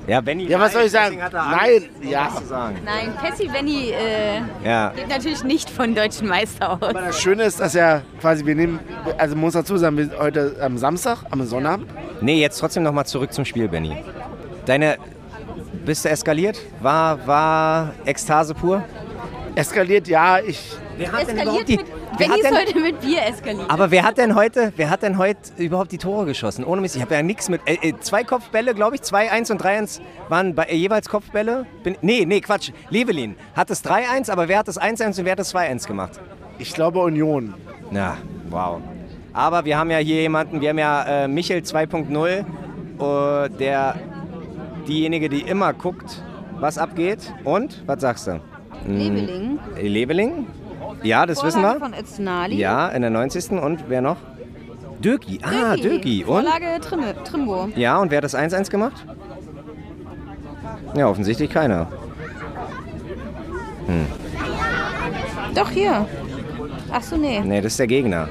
[0.08, 0.46] Ja, Benny.
[0.46, 1.18] Ja, was soll ich sagen?
[1.18, 2.28] Nein, ja.
[2.32, 2.78] was zu sagen.
[2.82, 4.88] Nein, Pessi Benny äh, Ja.
[4.96, 6.82] geht natürlich nicht von deutschen Meister aus.
[6.82, 8.80] Aber das Schöne ist, dass ja quasi wir nehmen,
[9.18, 11.90] also man muss dazu sagen, wir sind heute am Samstag, am Sonnabend.
[12.22, 14.02] Nee, jetzt trotzdem nochmal zurück zum Spiel, Benny.
[14.64, 14.96] Deine.
[15.84, 16.58] Bist du eskaliert?
[16.80, 18.82] War, war Ekstase pur?
[19.54, 20.76] Eskaliert, ja, ich.
[20.96, 23.70] Wer hat Eskaliert mit, wer Benny hat denn, sollte mit Bier eskalieren.
[23.70, 26.64] aber wer hat denn heute, wer hat denn heute überhaupt die Tore geschossen?
[26.64, 27.60] Ohne Mist, ich habe ja nichts mit.
[27.64, 31.66] Äh, äh, zwei Kopfbälle, glaube ich, 2-1 und 3-1 waren bei, äh, jeweils Kopfbälle.
[31.82, 32.72] Bin, nee, nee, Quatsch.
[32.90, 36.20] Levelin hat es 3-1, aber wer hat das 1-1 und wer hat das 2-1 gemacht?
[36.58, 37.54] Ich glaube Union.
[37.90, 38.16] Na,
[38.50, 38.80] wow.
[39.32, 42.44] Aber wir haben ja hier jemanden, wir haben ja äh, Michel 2.0,
[43.46, 43.94] äh, der
[44.88, 46.22] diejenige, die immer guckt,
[46.58, 47.32] was abgeht.
[47.44, 48.40] Und, was sagst du?
[48.86, 49.58] Leveling.
[49.76, 50.46] Äh, Leveling?
[51.02, 51.78] Ja, das wissen wir.
[51.78, 52.56] von Öztunali.
[52.56, 53.50] Ja, in der 90.
[53.52, 54.16] Und wer noch?
[55.00, 55.40] Döki.
[55.42, 55.74] Ah.
[55.74, 56.24] Und?
[56.24, 57.68] Vorlage Trimme, Trimbo.
[57.76, 59.04] Ja, und wer hat das 1-1 gemacht?
[60.94, 61.86] Ja, offensichtlich keiner.
[65.54, 66.06] Doch hier.
[66.92, 67.40] Ach so, nee.
[67.40, 68.28] Nee, das ist der Gegner.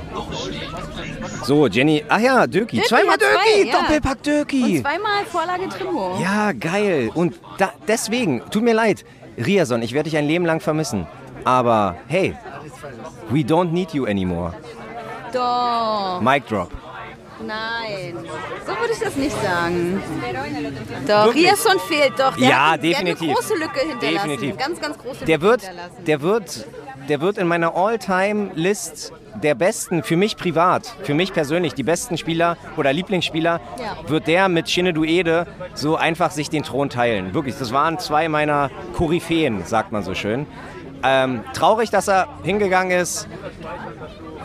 [1.43, 2.03] So, Jenny.
[2.09, 2.47] Ach ja.
[2.47, 3.69] Döki Zweimal hat zwei, Döki.
[3.69, 3.81] ja.
[3.81, 4.17] Doppelpack.
[4.25, 6.17] Und zweimal Vorlage Trimbo.
[6.21, 7.09] Ja, geil.
[7.13, 9.05] Und da, deswegen, tut mir leid,
[9.37, 11.05] Riason, ich werde dich ein Leben lang vermissen.
[11.43, 12.35] Aber hey,
[13.29, 14.53] we don't need you anymore.
[15.33, 16.21] Doch.
[16.21, 16.69] Mic drop.
[17.45, 18.15] Nein,
[18.65, 20.01] so würde ich das nicht sagen.
[21.07, 22.35] Doch, Riasson fehlt doch.
[22.35, 23.19] Der Ja, hat, der definitiv.
[23.19, 24.29] hat eine große Lücke hinterlassen.
[24.29, 24.57] Definitiv.
[24.57, 26.05] Ganz, ganz große Der Lücke wird, hinterlassen.
[26.07, 26.65] der wird,
[27.09, 32.17] der wird in meiner All-Time-List der besten, für mich privat, für mich persönlich, die besten
[32.17, 34.09] Spieler oder Lieblingsspieler, Ja.
[34.09, 35.45] wird der mit Shinedu Ede
[35.75, 37.35] so einfach sich den Thron teilen.
[37.35, 40.47] Wirklich, das waren zwei meiner Koryphäen, sagt man so schön.
[41.03, 43.27] Ähm, traurig, dass er hingegangen ist.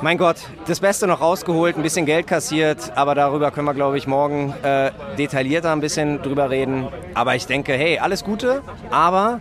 [0.02, 0.36] Mein Gott,
[0.66, 4.52] das Beste noch rausgeholt, ein bisschen Geld kassiert, aber darüber können wir, glaube ich, morgen
[4.62, 6.88] äh, detaillierter ein bisschen drüber reden.
[7.14, 9.40] Aber ich denke, hey, alles Gute, aber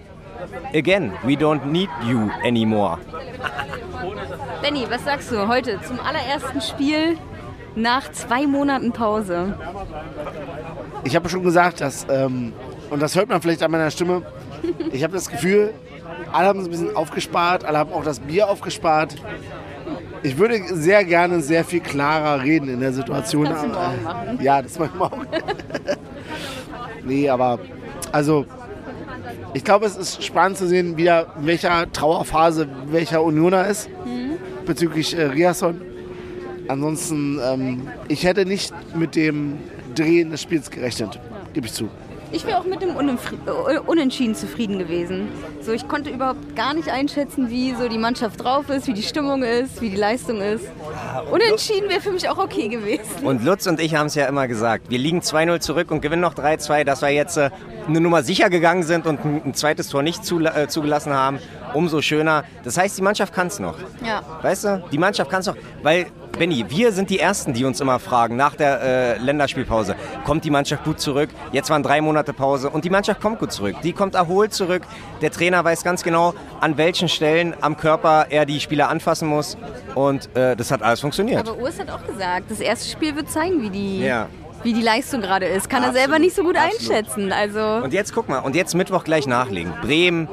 [0.73, 2.99] again, we don't need you anymore.
[4.61, 7.17] Benny, was sagst du heute zum allerersten Spiel
[7.75, 9.57] nach zwei Monaten Pause?
[11.03, 12.53] Ich habe schon gesagt, dass, ähm,
[12.91, 14.21] und das hört man vielleicht an meiner Stimme,
[14.91, 15.73] ich habe das Gefühl,
[16.33, 19.15] alle haben so ein bisschen aufgespart, alle haben auch das Bier aufgespart.
[20.23, 23.45] Ich würde sehr gerne sehr viel klarer reden in der Situation.
[23.45, 24.39] Kannst du morgen machen.
[24.41, 25.27] Ja, das mache ich morgen.
[27.05, 27.59] nee, aber
[28.11, 28.45] also
[29.53, 33.89] ich glaube, es ist spannend zu sehen, wieder in welcher Trauerphase welcher Unioner ist
[34.65, 35.81] bezüglich äh, Riasson.
[36.67, 39.57] Ansonsten, ähm, ich hätte nicht mit dem
[39.95, 41.19] Drehen des Spiels gerechnet,
[41.53, 41.89] gebe ich zu.
[42.33, 43.37] Ich wäre auch mit dem Unenfri-
[43.69, 45.27] äh, Unentschieden zufrieden gewesen.
[45.61, 49.03] So, ich konnte überhaupt gar nicht einschätzen, wie so die Mannschaft drauf ist, wie die
[49.03, 50.65] Stimmung ist, wie die Leistung ist.
[51.29, 53.01] Unentschieden wäre für mich auch okay gewesen.
[53.25, 56.21] Und Lutz und ich haben es ja immer gesagt, wir liegen 2-0 zurück und gewinnen
[56.21, 57.49] noch 3-2, dass wir jetzt äh,
[57.87, 61.39] eine Nummer sicher gegangen sind und ein, ein zweites Tor nicht zula äh, zugelassen haben,
[61.73, 62.43] umso schöner.
[62.63, 63.75] Das heißt, die Mannschaft kann es noch.
[64.05, 64.21] Ja.
[64.41, 65.55] Weißt du, die Mannschaft kann es noch.
[65.83, 66.07] Weil,
[66.37, 69.95] Benny, wir sind die Ersten, die uns immer fragen nach der äh, Länderspielpause.
[70.25, 71.29] Kommt die Mannschaft gut zurück?
[71.51, 73.75] Jetzt waren drei Monate Pause und die Mannschaft kommt gut zurück.
[73.83, 74.83] Die kommt erholt zurück.
[75.21, 79.57] Der Trainer weiß ganz genau, an welchen Stellen am Körper er die Spieler anfassen muss.
[79.95, 81.47] Und äh, das hat alles funktioniert.
[81.47, 84.27] Aber Urs hat auch gesagt, das erste Spiel wird zeigen, wie die, Ja.
[84.63, 85.69] Wie die Leistung gerade ist.
[85.69, 87.31] Kann er selber nicht so gut einschätzen.
[87.31, 89.73] Also Und jetzt guck mal, und jetzt Mittwoch gleich nachlegen.
[89.81, 90.27] Bremen,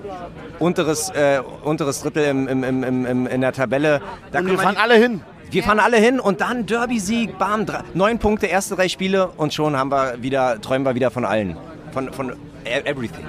[0.58, 4.00] unteres, äh, unteres Drittel im, im, im, im, im, in der Tabelle.
[4.32, 5.22] Da Und wir fahren alle hin.
[5.50, 9.54] wir fahren alle hin und dann Derby-Sieg, bam, drei, neun Punkte, erste drei Spiele und
[9.54, 11.56] schon haben wir wieder, träumen wir wieder von allen.
[11.92, 12.32] Von, von
[12.64, 13.24] e- everything.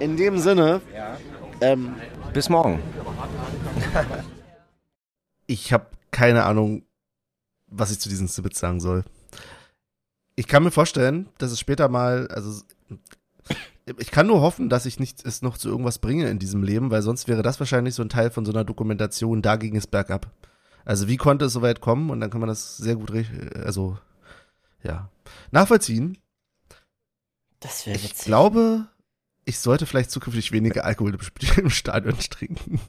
[0.00, 0.80] In dem Sinne,
[1.60, 1.94] ähm,
[2.32, 2.80] Bis morgen.
[5.46, 6.84] Ich habe keine Ahnung,
[7.66, 9.04] was ich zu diesen Snippets sagen soll.
[10.36, 12.62] Ich kann mir vorstellen, dass es später mal, also
[13.98, 16.90] ich kann nur hoffen, dass ich nicht es noch zu irgendwas bringe in diesem Leben,
[16.90, 19.86] weil sonst wäre das wahrscheinlich so ein Teil von so einer Dokumentation, da ging es
[19.86, 20.30] bergab.
[20.84, 22.10] Also wie konnte es so weit kommen?
[22.10, 23.12] Und dann kann man das sehr gut,
[23.54, 23.98] also
[24.82, 25.10] ja,
[25.50, 26.18] nachvollziehen.
[27.60, 28.24] Das wäre Ich witzig.
[28.26, 28.86] glaube,
[29.44, 31.16] ich sollte vielleicht zukünftig weniger Alkohol
[31.56, 32.80] im Stadion trinken.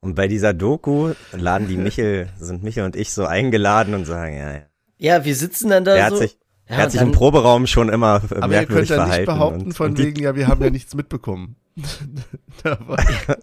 [0.00, 4.36] Und bei dieser Doku laden die Michel, sind Michel und ich so eingeladen und sagen,
[4.36, 4.69] ja, ja.
[5.02, 6.18] Ja, wir sitzen dann da Er hat so.
[6.18, 6.32] sich,
[6.68, 9.24] ja, er hat sich dann- im Proberaum schon immer Aber ihr merkwürdig könnt ja nicht
[9.26, 11.56] behaupten und, von und wegen, ja, wir haben ja nichts mitbekommen.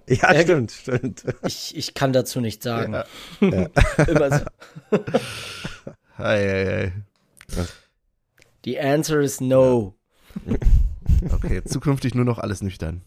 [0.07, 1.23] Ja, Ja, stimmt, stimmt.
[1.45, 2.93] Ich, ich kann dazu nichts sagen.
[2.93, 3.05] Ja.
[4.05, 4.45] Immer so.
[6.17, 6.91] Ei, ei, ei.
[8.63, 9.95] The answer is no.
[11.31, 13.01] Okay, zukünftig nur noch alles nüchtern.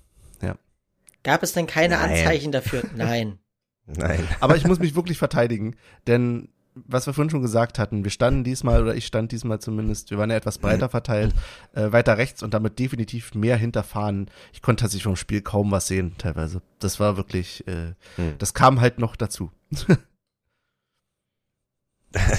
[1.23, 2.11] Gab es denn keine Nein.
[2.13, 2.83] Anzeichen dafür?
[2.97, 3.39] Nein.
[3.87, 4.27] Nein.
[4.41, 8.45] Aber ich muss mich wirklich verteidigen, denn was wir vorhin schon gesagt hatten, wir standen
[8.45, 11.35] diesmal, oder ich stand diesmal zumindest, wir waren ja etwas breiter verteilt,
[11.75, 14.31] äh, weiter rechts und damit definitiv mehr hinterfahren.
[14.53, 16.63] Ich konnte tatsächlich vom Spiel kaum was sehen, teilweise.
[16.79, 18.35] Das war wirklich, äh, Hm.
[18.39, 19.51] das kam halt noch dazu.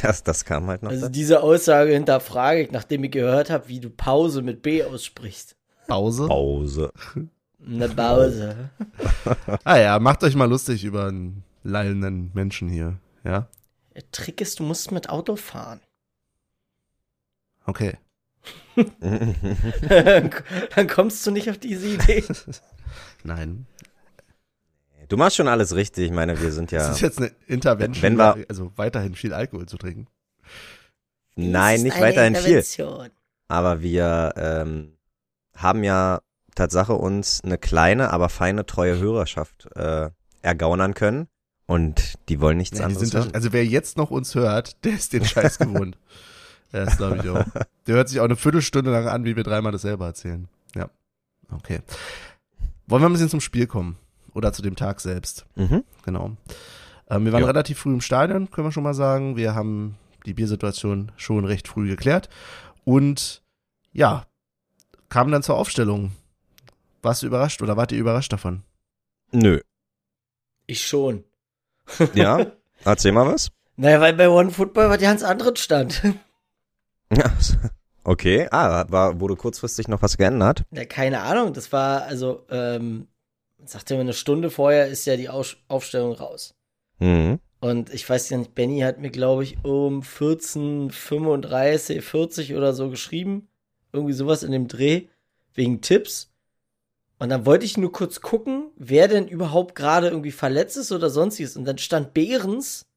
[0.01, 0.89] Das, das kam halt noch.
[0.89, 1.13] Also dazu.
[1.13, 5.55] diese Aussage hinterfrage ich, nachdem ich gehört habe, wie du Pause mit B aussprichst.
[5.87, 6.27] Pause.
[6.27, 6.91] Pause.
[7.65, 8.69] Eine Pause.
[9.63, 12.97] Ah ja, macht euch mal lustig über einen lallenden Menschen hier.
[13.23, 13.47] Ja,
[13.95, 15.81] Der Trick ist, du musst mit Auto fahren.
[17.65, 17.97] okay.
[18.99, 22.23] Dann kommst du nicht auf diese Idee.
[23.23, 23.67] Nein.
[25.09, 26.05] Du machst schon alles richtig.
[26.05, 26.91] Ich meine, wir sind Das ja.
[26.93, 30.07] ist jetzt eine Intervention, Wenn wir- also weiterhin viel Alkohol zu trinken.
[31.35, 32.63] Nein, Das nicht weiterhin viel.
[33.47, 34.97] Aber wir ähm,
[35.55, 36.21] haben ja
[36.55, 40.09] Tatsache uns eine kleine, aber feine, treue Hörerschaft äh,
[40.41, 41.27] ergaunern können.
[41.71, 43.33] Und die wollen nichts Ja, die anderes sind, hören.
[43.33, 45.97] also wer jetzt noch uns hört, der ist den Scheiß gewohnt.
[46.73, 47.45] Ja, das glaube ich auch.
[47.87, 50.47] Der hört sich auch eine Viertelstunde lang an, wie wir dreimal dasselbe erzählen.
[50.75, 50.89] Ja.
[51.51, 51.79] Okay.
[52.87, 53.97] Wollen wir ein bisschen zum Spiel kommen?
[54.33, 55.45] Oder zu dem Tag selbst?
[55.55, 55.83] Mhm.
[56.05, 56.35] Genau.
[57.09, 57.47] Ähm, wir waren Ja.
[57.47, 59.35] relativ früh im Stadion, können wir schon mal sagen.
[59.37, 62.29] Wir haben die Biersituation schon recht früh geklärt.
[62.85, 63.41] Und
[63.93, 64.25] ja,
[65.09, 66.11] kamen dann zur Aufstellung.
[67.01, 68.63] Warst du überrascht oder wart ihr überrascht davon?
[69.31, 69.59] Nö.
[70.67, 71.23] Ich schon.
[72.13, 72.45] Ja,
[72.85, 73.49] erzähl mal was.
[73.75, 76.01] Naja, weil bei One Football war die ganz anderen stand.
[77.13, 77.29] Ja,
[78.05, 78.47] okay.
[78.51, 80.63] Ah, war, wurde kurzfristig noch was geändert?
[80.71, 81.51] Ja, keine Ahnung.
[81.51, 83.09] Das war, also, ähm,
[83.65, 86.55] sagte mir eine Stunde vorher ist ja die Aus Aufstellung raus.
[86.99, 87.39] Mhm.
[87.59, 92.89] Und ich weiß ja nicht, Benny hat mir, glaube ich, um 14.35, 40 oder so
[92.89, 93.49] geschrieben.
[93.93, 95.07] Irgendwie sowas in dem Dreh.
[95.53, 96.30] Wegen Tipps.
[97.21, 101.11] Und dann wollte ich nur kurz gucken, wer denn überhaupt gerade irgendwie verletzt ist oder
[101.11, 101.55] sonstiges.
[101.55, 102.87] Und dann stand Behrens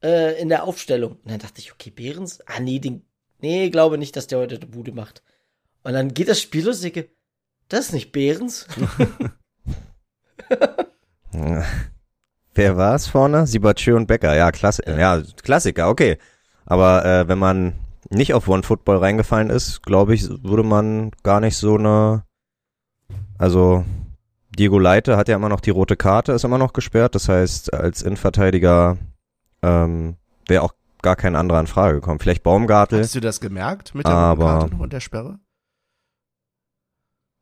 [0.00, 1.14] äh, in der Aufstellung.
[1.14, 2.38] Und dann dachte ich, okay, Behrens?
[2.46, 3.04] Ah, nee, den,
[3.40, 5.24] nee, glaube nicht, dass der heute eine Bude macht.
[5.82, 7.10] Und dann geht das Spiel los, ich denke,
[7.66, 8.68] das ist nicht Behrens.
[12.54, 13.48] Wer war es vorne?
[13.48, 14.36] Sibachö und Becker.
[14.36, 15.20] Ja, Klassi ja.
[15.42, 16.16] Klassiker, okay.
[16.64, 17.74] Aber äh, wenn man
[18.08, 22.22] nicht auf One Football reingefallen ist, glaube ich, würde man gar nicht so eine.
[23.38, 23.84] Also
[24.58, 27.14] Diego Leite hat ja immer noch die rote Karte, ist immer noch gesperrt.
[27.14, 28.98] Das heißt, als Innenverteidiger
[29.62, 32.18] ähm, wäre auch gar kein anderer in Frage gekommen.
[32.20, 33.00] Vielleicht Baumgartel.
[33.00, 35.38] Hast du das gemerkt mit der Aber- Karte und der Sperre?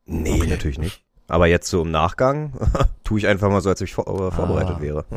[0.05, 0.47] Nee, Okay.
[0.49, 1.03] natürlich nicht.
[1.27, 2.53] Aber jetzt so im Nachgang
[3.03, 4.81] tue ich einfach mal so, als ob ich vor, äh, vorbereitet Ah.
[4.81, 5.05] wäre.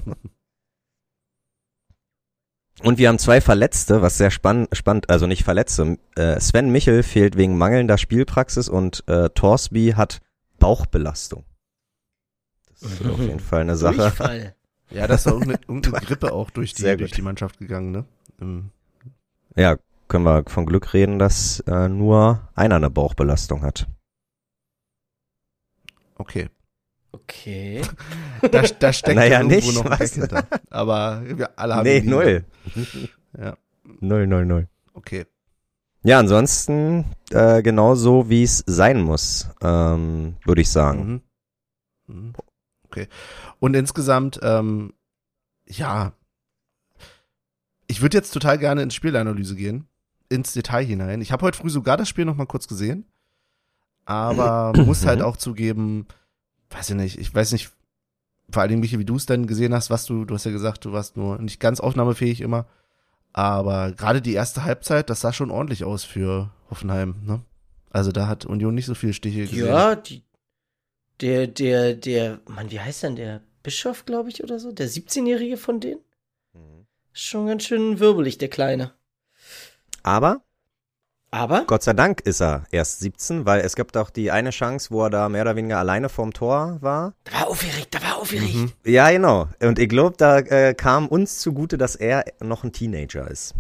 [2.83, 5.97] Und wir haben zwei Verletzte, was sehr spann spannend, also nicht Verletzte.
[6.17, 10.21] Äh, Sven Michel fehlt wegen mangelnder Spielpraxis und äh, Torsby hat
[10.65, 11.45] Bauchbelastung.
[12.71, 13.97] Das ist auf jeden Fall eine Sache.
[13.97, 14.55] Durchfall.
[14.91, 18.05] Ja, das war irgendeine, irgendeine Grippe auch durch die, Sehr durch die Mannschaft gegangen, ne?
[18.41, 18.71] Ähm,
[19.57, 19.77] Ja,
[20.09, 23.87] können wir von Glück reden, dass äh, nur einer eine Bauchbelastung hat.
[26.17, 26.49] Okay.
[27.13, 27.83] Okay.
[28.51, 30.47] Da, da steckt Naja, ja irgendwo nicht, noch ein hinter.
[30.71, 32.11] Aber wir alle haben nee, lieb.
[32.11, 32.45] null.
[33.39, 33.57] Ja.
[34.01, 34.69] Null, null, null.
[34.95, 35.25] Okay.
[36.05, 41.23] Ja, ansonsten äh, genau so, wie es sein muss, ähm, würde ich sagen.
[42.07, 42.15] Mhm.
[42.15, 42.33] Mhm.
[42.85, 43.09] Okay.
[43.59, 44.93] Und insgesamt, ähm,
[45.67, 46.13] ja,
[47.87, 49.89] ich würde jetzt total gerne ins Spielanalyse gehen,
[50.29, 51.23] ins Detail hinein.
[51.23, 53.07] Ich habe heute früh sogar das Spiel noch mal kurz gesehen,
[54.05, 56.07] aber muss halt auch zugeben,
[56.69, 57.73] weiß ich nicht, ich weiß nicht,
[58.51, 60.85] vor allem Michi, wie du es denn gesehen hast, was du, du hast ja gesagt,
[60.85, 62.67] du warst nur nicht ganz aufnahmefähig immer,
[63.35, 67.43] aber gerade die erste Halbzeit, das sah schon ordentlich aus für Hoffenheim, ne?
[67.91, 69.67] Also da hat Union nicht so viele Stiche gesehen.
[69.67, 70.23] Ja, die,
[71.21, 73.43] der, der, der, Mann, wie heißt denn der?
[73.63, 74.73] Bischof, glaube ich, oder so?
[74.73, 76.01] Der 17-Jährige von denen?
[77.13, 78.93] Ist schon ganz schön wirbelig, der Kleine.
[80.03, 80.43] Aber
[81.35, 84.93] Aber, Gott sei Dank ist er erst 17, weil es gibt auch die eine Chance,
[84.93, 87.15] wo er da mehr oder weniger alleine vorm Tor war.
[87.25, 88.55] da war aufgeregt, da war aufgeregt.
[88.55, 88.73] Mhm.
[88.85, 89.49] Ja, genau.
[89.61, 93.55] Und ich glaube, da äh, kam uns zugute, dass er noch ein Teenager ist.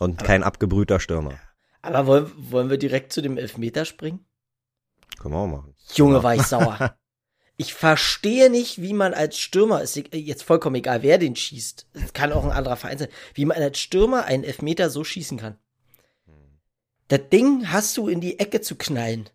[0.00, 1.34] Und Aber- kein abgebrühter Stürmer.
[1.80, 4.26] Aber wollen, wollen wir direkt zu dem Elfmeter springen?
[5.20, 5.74] Können wir auch machen.
[5.94, 6.96] Junge, war ich sauer.
[7.58, 12.12] Ich verstehe nicht, wie man als Stürmer, ist jetzt vollkommen egal, wer den schießt, es
[12.14, 15.58] kann auch ein anderer Verein sein, wie man als Stürmer einen Elfmeter so schießen kann.
[17.08, 19.28] Das Ding hast du in die Ecke zu knallen.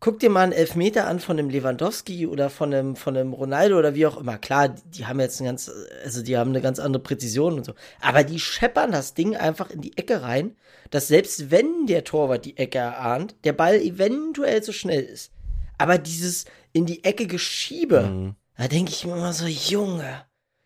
[0.00, 3.78] Guck dir mal einen Elfmeter an von einem Lewandowski oder von einem, von einem Ronaldo
[3.78, 4.36] oder wie auch immer.
[4.36, 5.70] Klar, die, die haben jetzt eine ganz,
[6.02, 7.74] also die haben eine ganz andere Präzision und so.
[8.00, 10.56] Aber die scheppern das Ding einfach in die Ecke rein,
[10.90, 15.30] dass selbst wenn der Torwart die Ecke erahnt, der Ball eventuell so schnell ist.
[15.78, 18.34] Aber dieses in die Ecke Geschiebe, Mhm.
[18.56, 20.24] da denke ich mir immer so, Junge,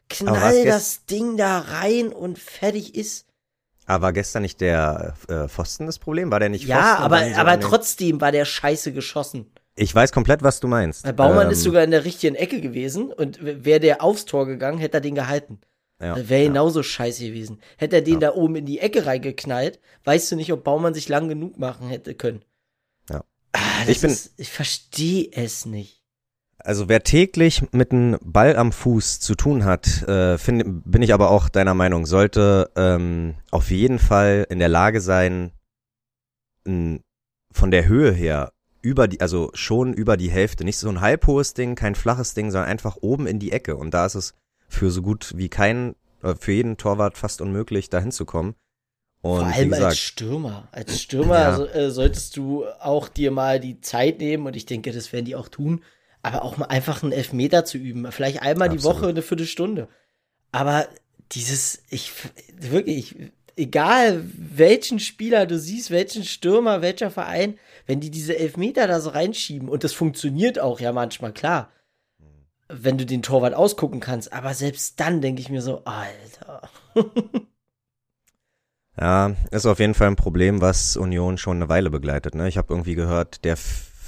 [0.09, 3.27] knall das Ding da rein und fertig ist.
[3.87, 6.31] Aber war gestern nicht der äh, Pfosten das Problem?
[6.31, 7.03] War der nicht Ja, Pfosten?
[7.05, 9.51] aber, so aber trotzdem war der scheiße geschossen.
[9.77, 11.05] Ich weiß komplett, was du meinst.
[11.05, 14.47] Weil Baumann Ähm, ist sogar in der richtigen Ecke gewesen und wäre der aufs Tor
[14.47, 15.61] gegangen, hätte er den gehalten.
[16.01, 16.49] ja, wäre ja.
[16.49, 17.61] genauso scheiße gewesen.
[17.77, 21.09] Hätte er den da oben in die Ecke reingeknallt, weißt du nicht, ob Baumann sich
[21.09, 22.43] lang genug machen hätte können.
[23.11, 23.23] Ja.
[23.53, 25.96] Ah, Ich bin- ist, ich verstehe es nicht.
[26.67, 31.15] Also wer täglich mit einem Ball am Fuß zu tun hat, äh, find, bin ich
[31.15, 35.53] aber auch deiner Meinung, sollte ähm, auf jeden Fall in der Lage sein,
[36.65, 37.03] n,
[37.53, 38.53] von der Höhe her
[38.83, 42.51] über die, also schon über die Hälfte, nicht so ein halbhohes Ding, kein flaches Ding,
[42.51, 43.77] sondern einfach oben in die Ecke.
[43.77, 44.35] Und da ist es
[44.69, 48.57] für so gut wie kein, äh, für jeden Torwart fast unmöglich, da hinzukommen.
[49.23, 50.69] Und Vor allem als gesagt, Stürmer.
[50.73, 51.57] Als Stürmer Ja.
[51.57, 55.27] so, äh, solltest du auch dir mal die Zeit nehmen, und ich denke, das werden
[55.27, 55.83] die auch tun,
[56.27, 58.11] aber auch mal einfach einen Elfmeter zu üben.
[58.11, 58.97] Vielleicht einmal die Absolut.
[58.99, 59.89] Woche eine Viertelstunde.
[60.53, 60.89] Aber
[61.33, 62.13] dieses, ich,
[62.59, 63.17] wirklich,
[63.57, 69.11] egal welchen Spieler du siehst, welchen Stürmer, welcher Verein, wenn die diese Elfmeter da so
[69.11, 71.71] reinschieben, und das funktioniert auch ja manchmal, klar,
[72.69, 76.69] wenn du den Torwart ausgucken kannst, aber selbst dann denke ich mir so, Alter.
[78.99, 82.35] Ja, ist auf jeden Fall ein Problem, was Union schon eine Weile begleitet.
[82.35, 82.49] Ne?
[82.49, 83.59] Ich habe irgendwie gehört, der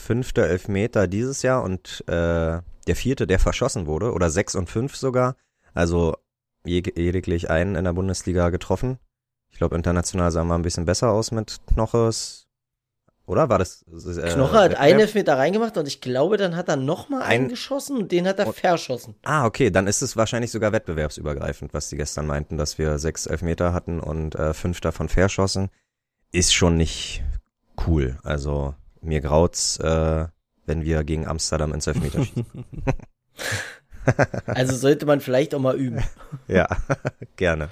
[0.09, 4.97] fünfte Elfmeter dieses Jahr und äh, der vierte, der verschossen wurde, oder sechs und fünf
[4.97, 5.37] sogar.
[5.75, 6.17] Also
[6.65, 8.99] lediglich einen in der Bundesliga getroffen.
[9.51, 12.47] Ich glaube, international sahen wir ein bisschen besser aus mit Knoches.
[13.27, 13.83] Oder war das?
[13.83, 17.49] Äh, Knoche hat einen Elfmeter reingemacht und ich glaube, dann hat er nochmal ein, einen
[17.51, 19.15] geschossen und den hat er und, verschossen.
[19.25, 23.27] Ah, okay, dann ist es wahrscheinlich sogar wettbewerbsübergreifend, was die gestern meinten, dass wir sechs
[23.27, 25.69] Elfmeter hatten und äh, fünf davon verschossen.
[26.33, 27.23] Ist schon nicht
[27.87, 28.17] cool.
[28.23, 30.27] Also mir graut's, äh,
[30.67, 32.65] wenn wir gegen Amsterdam ins Elfmeter schießen.
[34.47, 36.03] also sollte man vielleicht auch mal üben.
[36.49, 36.69] ja,
[37.37, 37.69] gerne.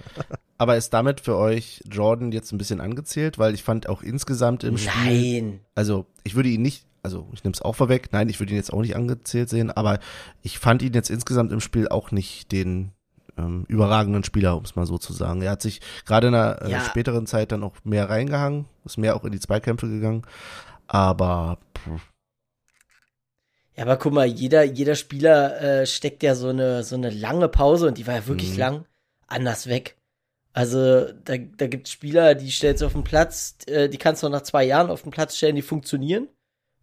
[0.58, 3.38] Aber ist damit für euch Jordan jetzt ein bisschen angezählt?
[3.38, 5.42] Weil ich fand auch insgesamt im Spiel.
[5.42, 5.60] Nein.
[5.74, 8.56] Also ich würde ihn nicht, also ich nehme es auch vorweg, nein, ich würde ihn
[8.56, 9.98] jetzt auch nicht angezählt sehen, aber
[10.42, 12.92] ich fand ihn jetzt insgesamt im Spiel auch nicht den
[13.36, 15.42] ähm, überragenden Spieler, um es mal so zu sagen.
[15.42, 16.80] Er hat sich gerade in der äh, ja.
[16.80, 20.22] späteren Zeit dann auch mehr reingehangen, ist mehr auch in die Zweikämpfe gegangen.
[20.86, 22.00] Aber pff.
[23.76, 27.48] Ja, aber guck mal, jeder, jeder Spieler äh, steckt ja so eine, so eine lange
[27.48, 28.58] Pause und die war ja wirklich mhm.
[28.58, 28.84] lang
[29.26, 29.96] anders weg.
[30.54, 34.22] Also da, da gibt es Spieler, die stellst du auf den Platz, äh, die kannst
[34.22, 36.28] du nach zwei Jahren auf den Platz stellen, die funktionieren,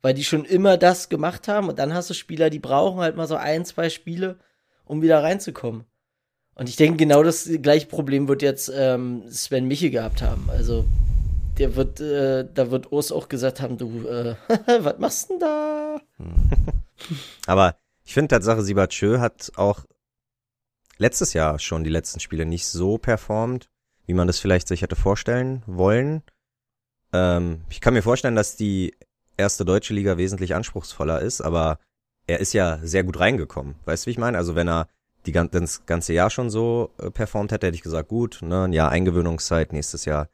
[0.04, 1.70] weil die schon immer das gemacht haben.
[1.70, 4.38] Und dann hast du Spieler, die brauchen halt mal so ein, zwei Spiele,
[4.86, 5.86] um wieder reinzukommen.
[6.54, 10.48] Und ich denke, genau das gleiche Problem wird jetzt ähm, Sven Michel gehabt haben.
[10.52, 10.86] Also
[11.58, 14.36] der wird, äh, da wird Urs auch gesagt haben, du, äh,
[14.80, 16.00] was machst denn da?
[17.48, 19.86] Aber ich finde Tatsache, Sibachö hat auch
[20.98, 23.70] letztes Jahr schon die letzten Spiele nicht so performt,
[24.06, 26.24] wie man das vielleicht sich hätte vorstellen wollen.
[27.12, 28.96] Ähm, ich kann mir vorstellen, dass die
[29.38, 31.80] erste deutsche Liga wesentlich anspruchsvoller ist, aber
[32.28, 33.76] er ist ja sehr gut reingekommen.
[33.86, 34.38] Weißt du, wie ich meine?
[34.38, 34.88] Also wenn er
[35.26, 38.74] die, das ganze Jahr schon so äh, performt hätte, hätte ich gesagt, gut, ne, ein
[38.74, 40.30] Jahr Eingewöhnungszeit, nächstes Jahr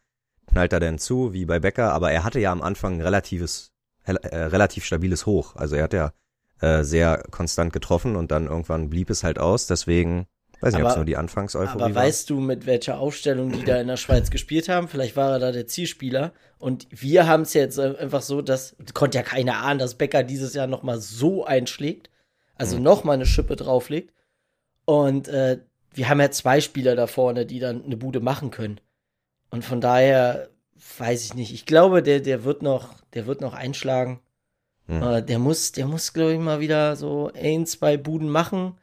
[0.50, 3.72] knallt er denn zu, wie bei Becker, aber er hatte ja am Anfang ein relatives,
[4.04, 5.56] äh, relativ stabiles Hoch.
[5.56, 6.12] Also er hat ja
[6.62, 10.28] äh, sehr konstant getroffen und dann irgendwann blieb es halt aus, deswegen
[10.62, 12.04] Weiß nicht, ob es nur die Anfangseuphorie Aber war.
[12.04, 14.90] weißt du, mit welcher Aufstellung die da in der Schweiz gespielt haben?
[14.90, 16.34] Vielleicht war er da der Zielspieler.
[16.58, 20.54] Und wir haben es jetzt einfach so, dass konnte ja keiner ahnen, dass Becker dieses
[20.54, 22.10] Jahr noch mal so einschlägt.
[22.56, 22.84] Also mhm.
[22.84, 24.14] noch mal eine Schippe drauflegt.
[24.84, 25.60] Und äh,
[25.94, 28.82] wir haben ja zwei Spieler da vorne, die dann eine Bude machen können.
[29.50, 30.50] Und von daher
[30.98, 31.54] weiß ich nicht.
[31.54, 34.20] Ich glaube, der, der wird noch, der wird noch einschlagen.
[34.88, 35.04] Mhm.
[35.04, 38.78] Äh, der muss, der muss, glaube ich, mal wieder so ein, zwei Buden machen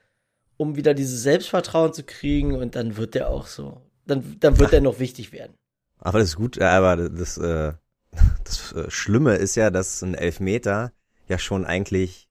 [0.57, 4.73] um wieder dieses Selbstvertrauen zu kriegen und dann wird der auch so, dann, dann wird
[4.73, 5.55] er noch wichtig werden.
[5.99, 7.73] Aber das ist gut, aber das, äh,
[8.45, 10.93] das äh, Schlimme ist ja, dass ein Elfmeter
[11.29, 12.29] ja schon eigentlich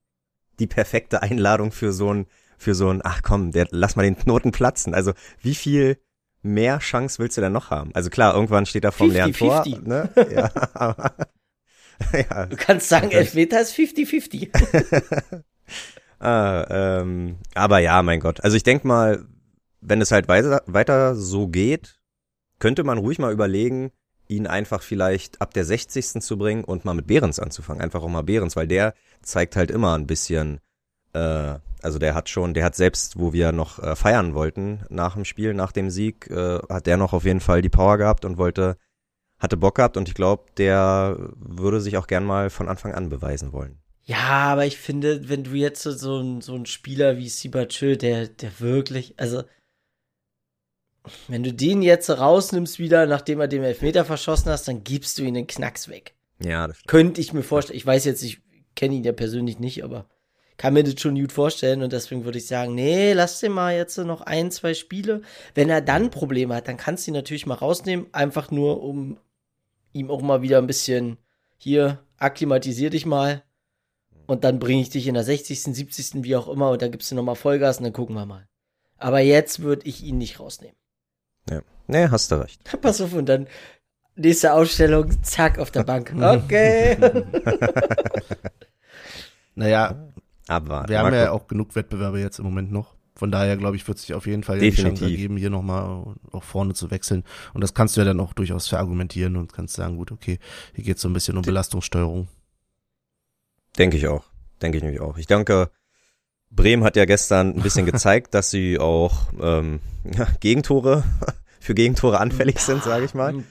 [0.58, 2.26] die perfekte Einladung für so ein,
[2.58, 4.94] für so ein, ach komm, der, lass mal den Knoten platzen.
[4.94, 5.98] Also wie viel
[6.42, 7.90] mehr Chance willst du denn noch haben?
[7.94, 9.62] Also klar, irgendwann steht er vom 50, leeren Tor.
[9.64, 9.86] 50.
[9.86, 10.10] Ne?
[10.34, 11.14] Ja, aber,
[12.12, 12.46] ja.
[12.46, 15.42] Du kannst sagen, Elfmeter ist 50-50.
[16.18, 18.42] Ah, ähm, aber ja, mein Gott.
[18.42, 19.26] Also ich denke mal,
[19.82, 22.00] wenn es halt weiter, weiter so geht,
[22.58, 23.92] könnte man ruhig mal überlegen,
[24.28, 26.22] ihn einfach vielleicht ab der 60.
[26.22, 27.82] zu bringen und mal mit Behrens anzufangen.
[27.82, 30.60] Einfach auch mal Behrens, weil der zeigt halt immer ein bisschen,
[31.16, 35.14] äh, also der hat schon, der hat selbst, wo wir noch äh, feiern wollten nach
[35.14, 38.24] dem Spiel, nach dem Sieg, äh, hat der noch auf jeden Fall die Power gehabt
[38.24, 38.76] und wollte,
[39.38, 43.08] hatte Bock gehabt und ich glaube, der würde sich auch gern mal von Anfang an
[43.08, 43.78] beweisen wollen.
[44.02, 47.96] Ja, aber ich finde, wenn du jetzt so, so, ein, so ein Spieler wie Sibachö,
[47.96, 49.42] der, der wirklich, also,
[51.28, 55.22] wenn du den jetzt rausnimmst wieder, nachdem er den Elfmeter verschossen hast, dann gibst du
[55.22, 56.14] ihn den Knacks weg.
[56.42, 57.76] Ja, das Könnte ich mir vorstellen.
[57.76, 58.40] Ich weiß jetzt, ich
[58.74, 60.08] kenne ihn ja persönlich nicht, aber
[60.56, 63.76] kann mir das schon gut vorstellen und deswegen würde ich sagen, nee, lass den mal
[63.76, 65.22] jetzt noch ein, zwei Spiele.
[65.54, 69.18] Wenn er dann Probleme hat, dann kannst du ihn natürlich mal rausnehmen, einfach nur, um
[69.92, 71.18] ihm auch mal wieder ein bisschen
[71.58, 73.42] hier, akklimatisier dich mal
[74.26, 77.10] und dann bringe ich dich in der 60., 70., wie auch immer und dann gibst
[77.10, 78.46] du nochmal Vollgas und dann gucken wir mal.
[78.98, 80.76] Aber jetzt würde ich ihn nicht rausnehmen.
[81.50, 81.62] Ja.
[81.86, 82.60] Nee, hast du recht.
[82.80, 83.46] Pass auf und dann
[84.16, 86.12] nächste Ausstellung, zack, auf der Bank.
[86.20, 86.96] Okay.
[89.54, 90.12] naja,
[90.48, 92.94] aber wir haben ja auch genug Wettbewerbe jetzt im Moment noch.
[93.14, 96.42] Von daher, glaube ich, wird sich auf jeden Fall die Chance geben, hier nochmal auch
[96.42, 97.24] vorne zu wechseln.
[97.54, 100.38] Und das kannst du ja dann auch durchaus verargumentieren und kannst sagen, gut, okay,
[100.74, 102.28] hier geht es so ein bisschen um Belastungssteuerung.
[103.78, 104.24] Denke ich auch.
[104.60, 105.16] Denke ich nämlich auch.
[105.16, 105.70] Ich denke,
[106.50, 111.02] Bremen hat ja gestern ein bisschen gezeigt, dass sie auch ähm, ja, Gegentore
[111.66, 113.42] für Gegentore anfällig sind, sage ich mal.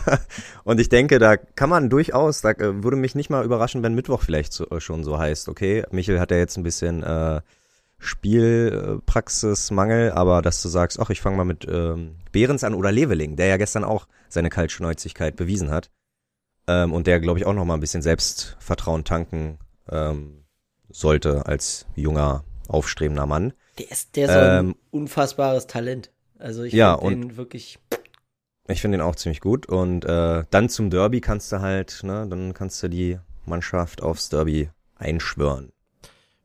[0.64, 3.94] und ich denke, da kann man durchaus, da äh, würde mich nicht mal überraschen, wenn
[3.94, 7.40] Mittwoch vielleicht so, äh, schon so heißt, okay, Michel hat ja jetzt ein bisschen äh,
[7.98, 13.36] Spielpraxismangel, aber dass du sagst, ach, ich fange mal mit ähm, Behrens an oder Leveling,
[13.36, 15.92] der ja gestern auch seine Kaltschnäuzigkeit bewiesen hat.
[16.66, 20.42] Ähm, und der, glaube ich, auch noch mal ein bisschen Selbstvertrauen tanken ähm,
[20.90, 23.52] sollte als junger, aufstrebender Mann.
[23.78, 26.10] Der ist, der ist ähm, ein unfassbares Talent.
[26.42, 27.78] Also ich Ja, finde den wirklich.
[28.68, 29.66] Ich finde den auch ziemlich gut.
[29.66, 34.28] Und äh, dann zum Derby kannst du halt, ne, dann kannst du die Mannschaft aufs
[34.28, 35.72] Derby einschwören.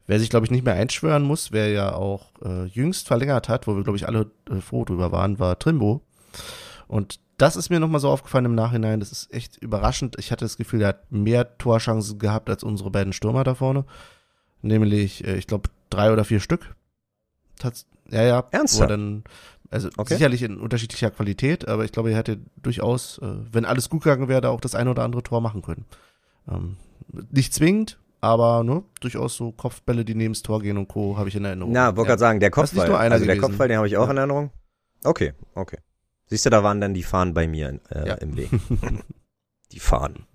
[0.07, 3.67] Wer sich, glaube ich, nicht mehr einschwören muss, wer ja auch äh, jüngst verlängert hat,
[3.67, 6.01] wo wir, glaube ich, alle äh, froh drüber waren, war Trimbo.
[6.87, 8.99] Und das ist mir nochmal so aufgefallen im Nachhinein.
[8.99, 10.15] Das ist echt überraschend.
[10.17, 13.85] Ich hatte das Gefühl, er hat mehr Torchancen gehabt als unsere beiden Stürmer da vorne.
[14.61, 16.75] Nämlich, äh, ich glaube, drei oder vier Stück.
[17.59, 18.43] Tats ja, ja.
[18.43, 18.89] Wo er Ernsthaft?
[18.89, 19.23] dann,
[19.69, 20.15] also Okay.
[20.15, 24.27] sicherlich in unterschiedlicher Qualität, aber ich glaube, er hätte durchaus, äh, wenn alles gut gegangen
[24.27, 25.85] wäre, da auch das ein oder andere Tor machen können.
[26.49, 26.77] Ähm,
[27.31, 31.17] nicht zwingend, aber ne, durchaus so Kopfbälle, die neben das Tor gehen und Co.
[31.17, 31.71] habe ich in Erinnerung.
[31.73, 32.15] Na, wollte ja.
[32.15, 32.87] gerade sagen, der ist Kopfball.
[32.87, 33.49] nur einer also der gewesen.
[33.49, 34.11] Kopfball, den habe ich auch Ja.
[34.11, 34.51] in Erinnerung.
[35.03, 35.77] Okay, okay.
[36.25, 38.13] Siehst du, da waren dann die Fahnen bei mir äh, Ja.
[38.15, 38.49] im Weg.
[39.71, 40.25] die Fahnen.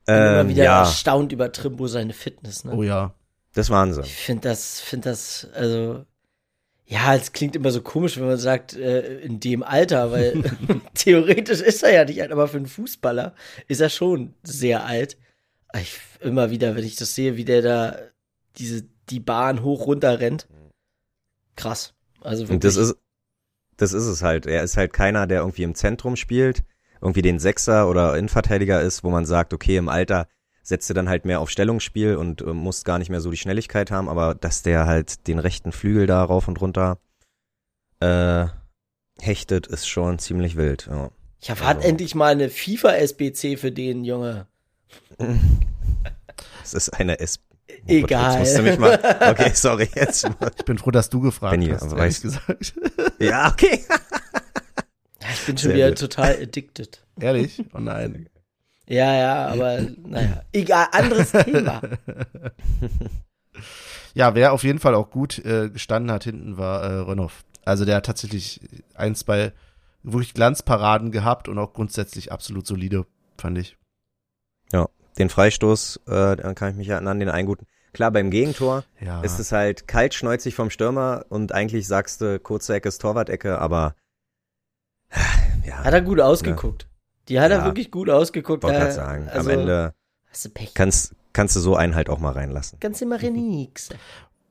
[0.00, 2.64] Ich bin immer ähm, wieder ja, erstaunt über Trimbo seine Fitness.
[2.64, 2.72] Ne?
[2.74, 3.12] Oh ja.
[3.54, 4.02] das waren sie.
[4.02, 6.04] Ich finde das, finde das, also,
[6.88, 10.42] ja, es klingt immer so komisch, wenn man sagt, äh, in dem Alter, weil
[10.94, 13.34] theoretisch ist er ja nicht alt, aber für einen Fußballer
[13.66, 15.18] ist er schon sehr alt.
[15.74, 17.98] Ich, immer wieder, wenn ich das sehe, wie der da
[18.56, 20.46] diese, die Bahn hoch runter rennt.
[21.56, 21.94] Krass.
[22.20, 22.54] Also wirklich.
[22.54, 22.96] Und das ist,
[23.76, 24.46] das ist es halt.
[24.46, 26.62] Er ist halt keiner, der irgendwie im Zentrum spielt,
[27.02, 30.28] irgendwie den Sechser oder Innenverteidiger ist, wo man sagt, okay, im Alter
[30.66, 33.36] setzt du dann halt mehr auf Stellungsspiel und äh, musst gar nicht mehr so die
[33.36, 36.98] Schnelligkeit haben, aber dass der halt den rechten Flügel da rauf und runter
[38.00, 38.46] äh,
[39.20, 40.88] hechtet, ist schon ziemlich wild.
[40.90, 41.10] Ja.
[41.40, 44.46] ich erwarte also- endlich mal eine FIFA-SBC für den, Junge.
[46.62, 47.38] Es ist eine S.
[47.38, 48.32] Oh Gott, Egal.
[48.32, 48.98] Jetzt musst du mich mal.
[49.30, 49.88] Okay, sorry.
[49.94, 50.28] Jetzt.
[50.58, 52.74] Ich bin froh, dass du gefragt Benni, hast, aber ehrlich weißt- gesagt.
[53.20, 53.84] Ja, okay.
[55.32, 55.98] Ich bin schon Sehr wieder gut.
[56.00, 57.02] total addicted.
[57.20, 57.62] ehrlich?
[57.72, 58.28] Oh nein.
[58.88, 60.42] Ja, ja, aber naja.
[60.52, 61.80] Egal, anderes Thema.
[64.14, 67.44] Ja, wer auf jeden Fall auch gut äh, gestanden hat hinten war äh, Rönnoff.
[67.64, 68.60] Also der hat tatsächlich
[68.94, 69.52] ein, zwei
[70.02, 73.06] wirklich Glanzparaden gehabt und auch grundsätzlich absolut solide,
[73.36, 73.76] fand ich.
[75.18, 77.66] Den Freistoß, äh, dann kann ich mich erinnern, den einen guten.
[77.94, 79.22] Klar, beim Gegentor Ja.
[79.22, 83.94] ist es halt kaltschneuzig vom Stürmer und eigentlich sagst du, kurze Ecke ist Torwart-Ecke, aber
[85.64, 86.86] ja, Hat er gut ausgeguckt.
[87.28, 87.64] Die hat er Ja.
[87.64, 88.62] wirklich gut ausgeguckt.
[88.62, 89.28] wollte Da- gerade sagen.
[89.28, 89.94] also, Am Ende
[90.30, 90.74] Hast du Pech.
[90.74, 92.78] kannst, kannst du so einen halt auch mal reinlassen.
[92.80, 93.88] Ganz immer nix.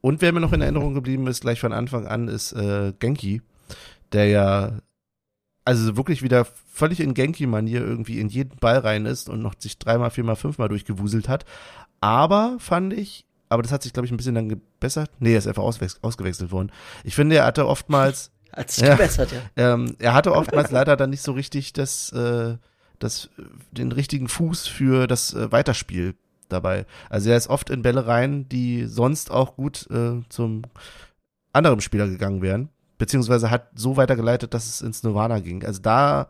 [0.01, 3.41] Und wer mir noch in Erinnerung geblieben ist, gleich von Anfang an, ist äh, Genki,
[4.11, 4.79] der ja
[5.67, 9.79] also wirklich wieder völlig in Genki-Manier irgendwie in jeden Ball rein ist und noch sich
[9.79, 11.43] dreimal, viermal, fünfmal durchgewuselt hat.
[12.01, 15.09] Aber fand ich, aber das hat sich, glaube ich, ein bisschen dann gebessert.
[15.17, 16.71] Nee, er ist einfach ausgewechselt worden.
[17.03, 18.95] Ich finde, er hatte oftmals Hat sich Ja.
[18.95, 19.73] gebessert, ja.
[19.73, 22.57] ähm, er hatte oftmals leider dann nicht so richtig das, äh,
[22.99, 23.29] das,
[23.71, 26.15] den richtigen Fuß für das äh, Weiterspiel
[26.49, 26.85] dabei.
[27.09, 30.61] Also er ist oft in Bälle rein, die sonst auch gut äh, zum
[31.53, 32.69] anderen Spieler gegangen wären.
[32.97, 35.65] Beziehungsweise hat so weitergeleitet, dass es ins Nirvana ging.
[35.65, 36.29] Also da,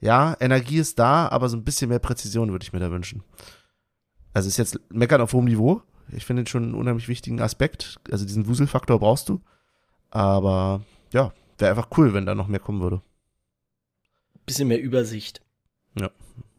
[0.00, 3.22] ja, Energie ist da, aber so ein bisschen mehr Präzision würde ich mir da wünschen.
[4.34, 5.80] Also ist jetzt meckern auf hohem Niveau.
[6.10, 7.96] Ich finde den schon einen unheimlich wichtigen Aspekt.
[8.10, 9.40] Also diesen Wuselfaktor brauchst du.
[10.10, 13.02] Aber ja, wäre einfach cool, wenn da noch mehr kommen würde.
[14.46, 15.40] Bisschen mehr Übersicht.
[15.98, 16.10] Ja.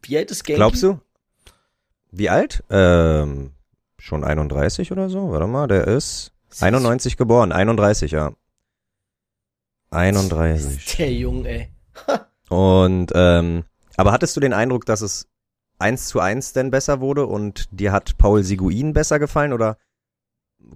[0.02, 0.58] Wie alt ist Genki?
[0.58, 1.00] Glaubst du?
[2.12, 2.64] Wie alt?
[2.70, 3.52] Ähm,
[3.98, 5.32] schon 31 oder so?
[5.32, 6.32] Warte mal, der ist
[6.62, 8.34] 91 geboren, 31, ja.
[9.91, 10.98] 31.
[10.98, 11.70] Der Junge, ey.
[12.50, 13.66] Und, ähm,
[13.98, 15.28] aber hattest du den Eindruck, dass es
[15.80, 19.78] eins zu eins denn besser wurde und dir hat Paul Siguin besser gefallen oder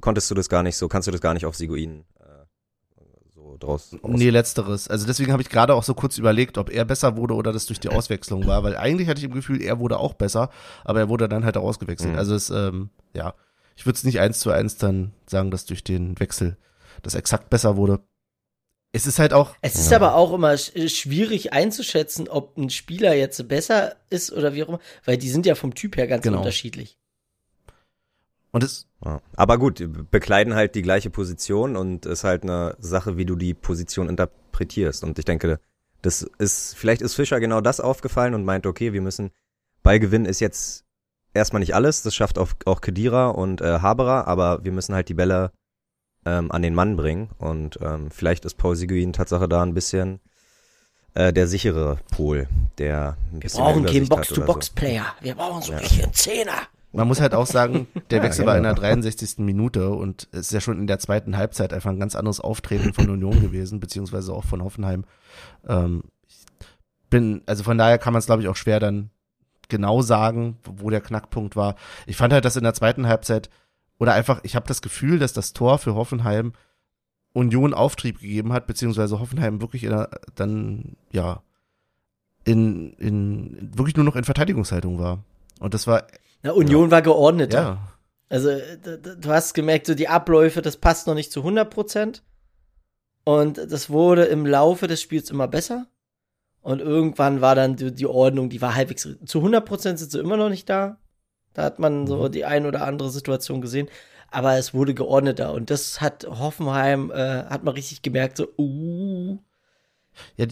[0.02, 2.06] konntest du das gar nicht so, kannst du das gar nicht auf Siguin
[3.60, 4.12] draus aus?
[4.12, 4.88] Nee, letzteres.
[4.88, 7.66] Also deswegen habe ich gerade auch so kurz überlegt, ob er besser wurde oder das
[7.66, 10.50] durch die Auswechslung war, weil eigentlich hatte ich im Gefühl, er wurde auch besser,
[10.84, 12.14] aber er wurde dann halt auch ausgewechselt.
[12.14, 12.18] Mhm.
[12.18, 13.34] Also es, ähm, ja,
[13.76, 16.58] ich würde es nicht eins zu eins dann sagen, dass durch den Wechsel
[17.02, 18.00] das exakt besser wurde.
[18.92, 19.98] Es ist halt auch, Es ist Ja.
[19.98, 24.70] aber auch immer sch- schwierig einzuschätzen, ob ein Spieler jetzt besser ist oder wie auch
[24.70, 26.40] immer, weil die sind ja vom Typ her ganz Genau.
[26.40, 26.98] unterschiedlich.
[28.52, 29.22] Und es, Ja.
[29.36, 29.82] Aber gut,
[30.12, 35.04] bekleiden halt die gleiche Position und ist halt eine Sache, wie du die Position interpretierst.
[35.04, 35.60] Und ich denke,
[36.02, 39.32] das ist, vielleicht ist Fischer genau das aufgefallen und meint, okay, wir müssen,
[39.84, 40.86] Ballgewinn ist jetzt
[41.34, 45.10] erstmal nicht alles, das schafft auch, auch Kedira und äh, Haberer, aber wir müssen halt
[45.10, 45.52] die Bälle
[46.26, 47.30] ähm, an den Mann bringen.
[47.38, 50.20] Und ähm, vielleicht ist Paul Seguin Tatsache da ein bisschen
[51.14, 52.48] äh, der sichere Pol,
[52.78, 55.06] der ein Wir brauchen keinen Box-to-Box-Player.
[55.22, 55.78] Wir brauchen so Ja.
[55.78, 56.68] einen richtigen Zehner.
[56.92, 58.76] Man muss halt auch sagen, der Ja, Wechsel war in genau.
[58.76, 59.40] der 63.
[59.40, 62.94] Minute und es ist ja schon in der zweiten Halbzeit einfach ein ganz anderes Auftreten
[62.94, 65.06] von Union gewesen, beziehungsweise auch von Hoffenheim.
[65.68, 66.46] Ähm, ich
[67.10, 69.10] bin, also von daher kann man es, glaube ich, auch schwer dann
[69.68, 71.76] genau sagen, wo der Knackpunkt war.
[72.08, 73.50] Ich fand halt, dass in der zweiten Halbzeit
[74.00, 76.54] oder einfach, ich habe das Gefühl, dass das Tor für Hoffenheim
[77.34, 81.44] Union Auftrieb gegeben hat, beziehungsweise Hoffenheim wirklich in der, dann, ja,
[82.46, 85.24] in, in, wirklich nur noch in Verteidigungshaltung war.
[85.60, 86.08] Und das war.
[86.42, 86.92] Na, Union ja.
[86.92, 87.54] war geordnet.
[87.54, 87.80] Ja.
[88.30, 88.50] Also,
[89.18, 92.24] du hast gemerkt, so die Abläufe, das passt noch nicht zu 100 Prozent.
[93.24, 95.88] Und das wurde im Laufe des Spiels immer besser.
[96.62, 100.20] Und irgendwann war dann die, die Ordnung, die war halbwegs, zu 100 Prozent sind sie
[100.20, 100.98] immer noch nicht da.
[101.54, 102.32] Da hat man so mhm.
[102.32, 103.90] die ein oder andere Situation gesehen.
[104.30, 105.54] Aber es wurde geordneter.
[105.54, 109.40] Und das hat Hoffenheim, äh, hat man richtig gemerkt, so, uh.
[110.38, 110.46] Ja,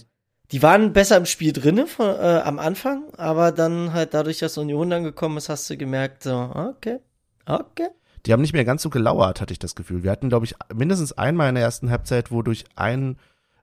[0.51, 4.57] die waren besser im Spiel drinne von, äh, am Anfang, aber dann halt dadurch, dass
[4.57, 6.99] Union dann gekommen ist, hast du gemerkt, so, okay,
[7.45, 7.89] okay.
[8.25, 10.03] Die haben nicht mehr ganz so gelauert, hatte ich das Gefühl.
[10.03, 13.17] Wir hatten, glaube ich, mindestens einmal in der ersten Halbzeit, wo durch einen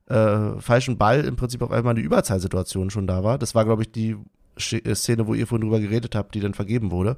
[0.08, 3.38] äh, falschen Ball im Prinzip auf einmal eine Überzahlsituation schon da war.
[3.38, 4.16] Das war, glaube ich, die
[4.56, 7.16] äh, Szene, wo ihr vorhin drüber geredet habt, die dann vergeben wurde,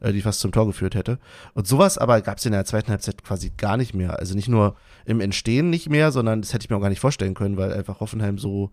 [0.00, 1.18] äh, die fast zum Tor geführt hätte.
[1.54, 4.18] Und sowas aber gab es in der zweiten Halbzeit quasi gar nicht mehr.
[4.18, 7.00] Also nicht nur im Entstehen nicht mehr, sondern das hätte ich mir auch gar nicht
[7.00, 8.70] vorstellen können, weil einfach Hoffenheim so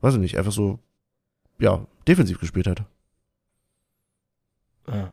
[0.00, 0.78] weiß ich nicht, einfach so,
[1.58, 2.84] ja, defensiv gespielt hat.
[4.86, 5.12] Ja.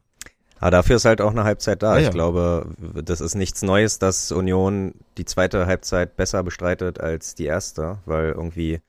[0.59, 1.93] Aber dafür ist halt auch eine Halbzeit da.
[1.93, 2.11] Ja, ich ja.
[2.11, 7.99] glaube, das ist nichts Neues, dass Union die zweite Halbzeit besser bestreitet als die erste,
[8.05, 8.79] weil irgendwie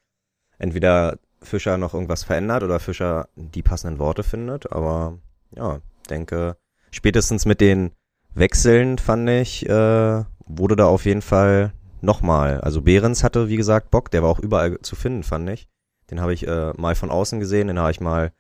[0.59, 4.73] entweder Fischer noch irgendwas verändert oder Fischer die passenden Worte findet.
[4.73, 5.19] Aber
[5.55, 6.57] ja, denke,
[6.91, 7.91] spätestens mit den
[8.35, 12.61] Wechseln fand ich, äh, wurde da auf jeden Fall nochmal.
[12.61, 15.69] Also Behrens hatte, wie gesagt, Bock, der war auch überall zu finden, fand ich.
[16.11, 18.33] Den habe ich äh, mal von außen gesehen, den habe ich mal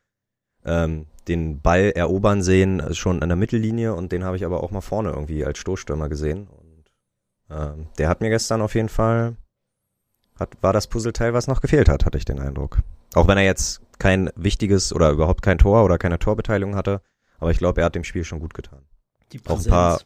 [0.64, 4.62] ähm, den Ball erobern sehen, also schon an der Mittellinie und den habe ich aber
[4.62, 6.46] auch mal vorne irgendwie als Stoßstürmer gesehen.
[6.46, 6.84] Und
[7.50, 9.36] ähm, der hat mir gestern auf jeden Fall,
[10.38, 12.78] hat, war das Puzzleteil, was noch gefehlt hat, hatte ich den Eindruck.
[13.14, 17.00] Auch wenn er jetzt kein wichtiges oder überhaupt kein Tor oder keine Torbeteiligung hatte,
[17.38, 18.82] aber ich glaube, er hat dem Spiel schon gut getan.
[19.32, 19.66] Die Präsenz.
[19.66, 20.00] Auch ein paar,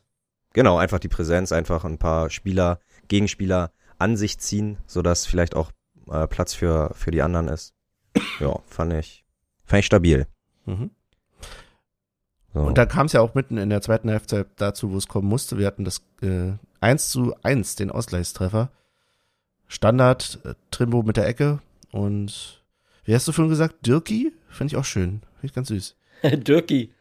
[0.52, 5.72] genau, einfach die Präsenz, einfach ein paar Spieler, Gegenspieler an sich ziehen, sodass vielleicht auch
[6.10, 7.74] äh, Platz für, für die anderen ist.
[8.40, 9.24] Ja, fand ich,
[9.64, 10.26] fand ich stabil.
[10.66, 10.90] Mhm.
[12.52, 12.60] So.
[12.60, 15.28] Und da kam es ja auch mitten in der zweiten Hälfte dazu, wo es kommen
[15.28, 15.56] musste.
[15.56, 18.70] Wir hatten das äh, 1 zu 1, den Ausgleichstreffer.
[19.68, 21.60] Standard, äh, Trimbo mit der Ecke
[21.92, 22.60] und
[23.04, 23.86] wie hast du vorhin gesagt?
[23.86, 24.32] Dirki?
[24.48, 25.22] Finde ich auch schön.
[25.34, 25.96] Finde ich ganz süß.
[26.22, 26.92] Dirki.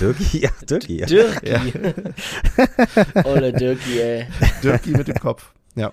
[0.00, 1.00] Dirki, ja, Dirki.
[1.00, 1.06] Ja.
[1.06, 1.48] Dirki.
[1.48, 3.24] Ja.
[3.24, 4.26] Olle Dirki, ey.
[4.62, 5.92] Dirki mit dem Kopf, ja.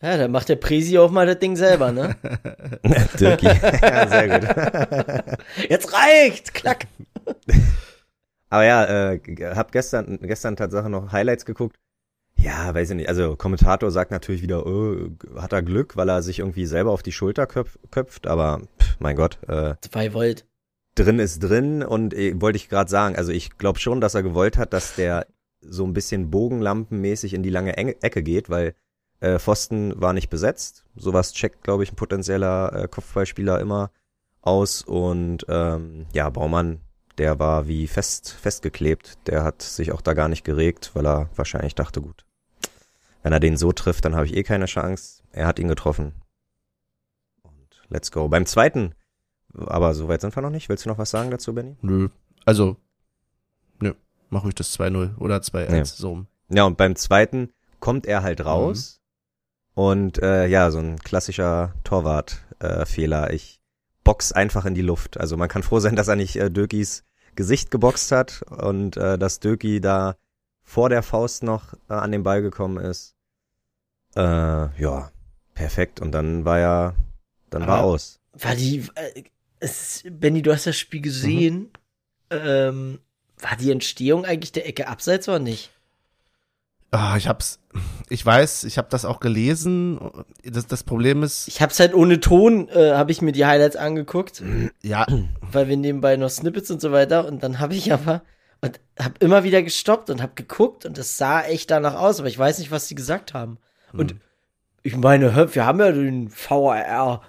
[0.00, 2.16] Ja, dann macht der Presi auch mal das Ding selber, ne?
[3.18, 3.46] Dirki.
[3.82, 5.38] ja, sehr gut.
[5.68, 6.54] Jetzt reicht!
[6.54, 6.86] Klack!
[8.48, 9.20] Aber ja, äh,
[9.54, 11.76] hab gestern, gestern Tatsache noch Highlights geguckt.
[12.36, 13.08] Ja, weiß ich nicht.
[13.08, 17.02] Also Kommentator sagt natürlich wieder, oh, hat er Glück, weil er sich irgendwie selber auf
[17.02, 19.38] die Schulter köpf, köpft, aber pff, mein Gott.
[19.48, 20.46] Äh, Zwei Volt.
[20.94, 24.22] Drin ist drin und äh, wollte ich gerade sagen, also ich glaube schon, dass er
[24.22, 25.26] gewollt hat, dass der
[25.60, 28.74] so ein bisschen bogenlampenmäßig in die lange Ecke geht, weil
[29.20, 30.84] äh, Pfosten war nicht besetzt.
[30.96, 33.90] Sowas checkt, glaube ich, ein potenzieller äh, Kopfballspieler immer
[34.42, 34.82] aus.
[34.82, 36.80] Und ähm, ja, Baumann,
[37.18, 39.18] der war wie fest festgeklebt.
[39.26, 42.24] Der hat sich auch da gar nicht geregt, weil er wahrscheinlich dachte, gut,
[43.22, 45.22] wenn er den so trifft, dann habe ich eh keine Chance.
[45.32, 46.12] Er hat ihn getroffen.
[47.42, 48.28] Und let's go.
[48.28, 48.94] Beim zweiten,
[49.52, 50.68] aber so weit sind wir noch nicht.
[50.68, 51.76] Willst du noch was sagen dazu, Benny?
[51.82, 52.08] Nö.
[52.44, 52.76] Also,
[53.80, 53.94] nö.
[54.30, 55.84] Mach ruhig das 2-0 oder 2-1 ja.
[55.84, 56.24] so.
[56.50, 57.50] Ja, und beim zweiten
[57.80, 58.94] kommt er halt raus.
[58.94, 58.97] Mhm
[59.78, 63.30] und äh, ja, so ein klassischer Torwart-Fehler.
[63.30, 63.60] Äh, ich
[64.02, 65.20] box einfach in die Luft.
[65.20, 67.04] Also man kann froh sein, dass er nicht äh, Dökis
[67.36, 70.16] Gesicht geboxt hat und äh, dass Döki da
[70.64, 73.14] vor der Faust noch äh, an den Ball gekommen ist.
[74.16, 74.20] Äh,
[74.82, 75.12] ja,
[75.54, 76.00] perfekt.
[76.00, 76.94] Und dann war ja,
[77.48, 78.18] dann Aber war aus.
[78.32, 79.22] War die, äh,
[79.60, 81.70] es, Benny, du hast das Spiel gesehen.
[82.32, 82.38] Mhm.
[82.42, 82.98] Ähm,
[83.38, 85.70] war die Entstehung eigentlich der Ecke abseits oder nicht?
[86.90, 87.60] Ah, ich hab's,
[88.08, 90.00] ich weiß, ich habe das auch gelesen.
[90.42, 91.46] Das, das Problem ist.
[91.48, 94.42] Ich hab's halt ohne Ton, äh, habe ich mir die Highlights angeguckt.
[94.82, 95.06] Ja.
[95.40, 97.26] Weil wir nebenbei noch Snippets und so weiter.
[97.26, 98.22] Und dann habe ich aber
[98.60, 102.28] und hab immer wieder gestoppt und hab geguckt und das sah echt danach aus, aber
[102.28, 103.58] ich weiß nicht, was sie gesagt haben.
[103.92, 104.20] Und hm.
[104.82, 107.22] ich meine, wir haben ja den VAR.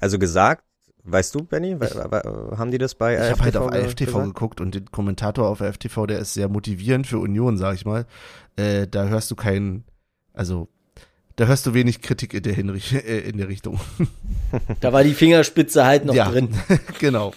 [0.00, 0.62] Also gesagt
[1.08, 1.76] Weißt du, Benny?
[1.80, 4.24] Ich, haben die das bei Ich habe halt auf AFTV gesagt?
[4.26, 8.06] geguckt und den Kommentator auf AFTV, der ist sehr motivierend für Union, sag ich mal.
[8.56, 9.84] Äh, da hörst du keinen,
[10.32, 10.68] also
[11.36, 13.80] da hörst du wenig Kritik in der, Hinrich äh, in der Richtung.
[14.80, 16.54] Da war die Fingerspitze halt noch ja, drin.
[17.00, 17.32] genau.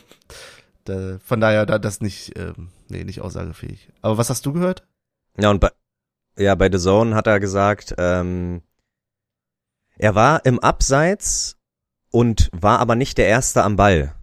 [0.86, 3.90] Da, von daher, da das nicht, ähm, nee, nicht aussagefähig.
[4.02, 4.88] Aber was hast du gehört?
[5.38, 5.72] Ja, und bei,
[6.38, 8.62] ja, bei The Zone hat er gesagt, ähm,
[9.98, 11.58] er war im Abseits
[12.12, 14.14] und war aber nicht der Erste am Ball.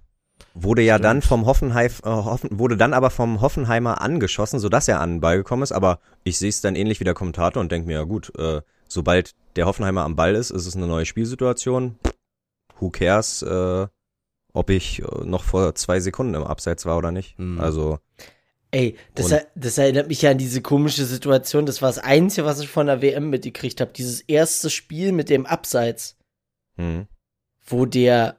[0.55, 1.05] Wurde ja Stimmt.
[1.05, 5.20] dann vom Hoffenheim, äh, Hoffen, wurde dann aber vom Hoffenheimer angeschossen, sodass er an den
[5.20, 5.72] Ball gekommen ist.
[5.72, 8.62] Aber ich sehe es dann ähnlich wie der Kommentator und denke mir, ja gut, äh,
[8.89, 11.99] sobald der Hoffenheimer am Ball ist, ist es eine neue Spielsituation.
[12.78, 13.87] Who cares, äh,
[14.53, 17.39] ob ich äh, noch vor zwei Sekunden im Abseits war oder nicht.
[17.39, 17.61] Mhm.
[17.61, 17.99] Also,
[18.70, 21.66] Ey, das, er, das erinnert mich ja an diese komische Situation.
[21.66, 23.93] Das war das Einzige, was ich von der WM mitgekriegt habe.
[23.93, 26.16] Dieses erste Spiel mit dem Abseits,
[26.76, 27.07] hm.
[27.66, 28.36] Wo der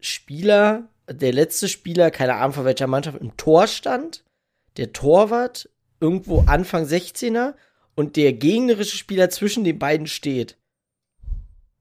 [0.00, 4.24] Spieler, der letzte Spieler, keine Ahnung von welcher Mannschaft, im Tor stand,
[4.76, 5.68] der Torwart
[6.00, 7.54] irgendwo Anfang 16er
[7.94, 10.58] und der gegnerische Spieler zwischen den beiden steht.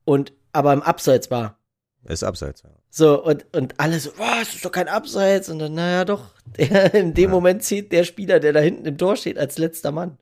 [0.05, 1.57] Und aber im Abseits war.
[2.03, 2.69] ist Abseits, ja.
[2.89, 5.49] So, und, und alle so, was, ist doch kein Abseits.
[5.49, 6.31] Und dann, naja, doch.
[6.57, 7.29] Der, in dem Ja.
[7.29, 10.17] Moment zählt der Spieler, der da hinten im Tor steht, als letzter Mann.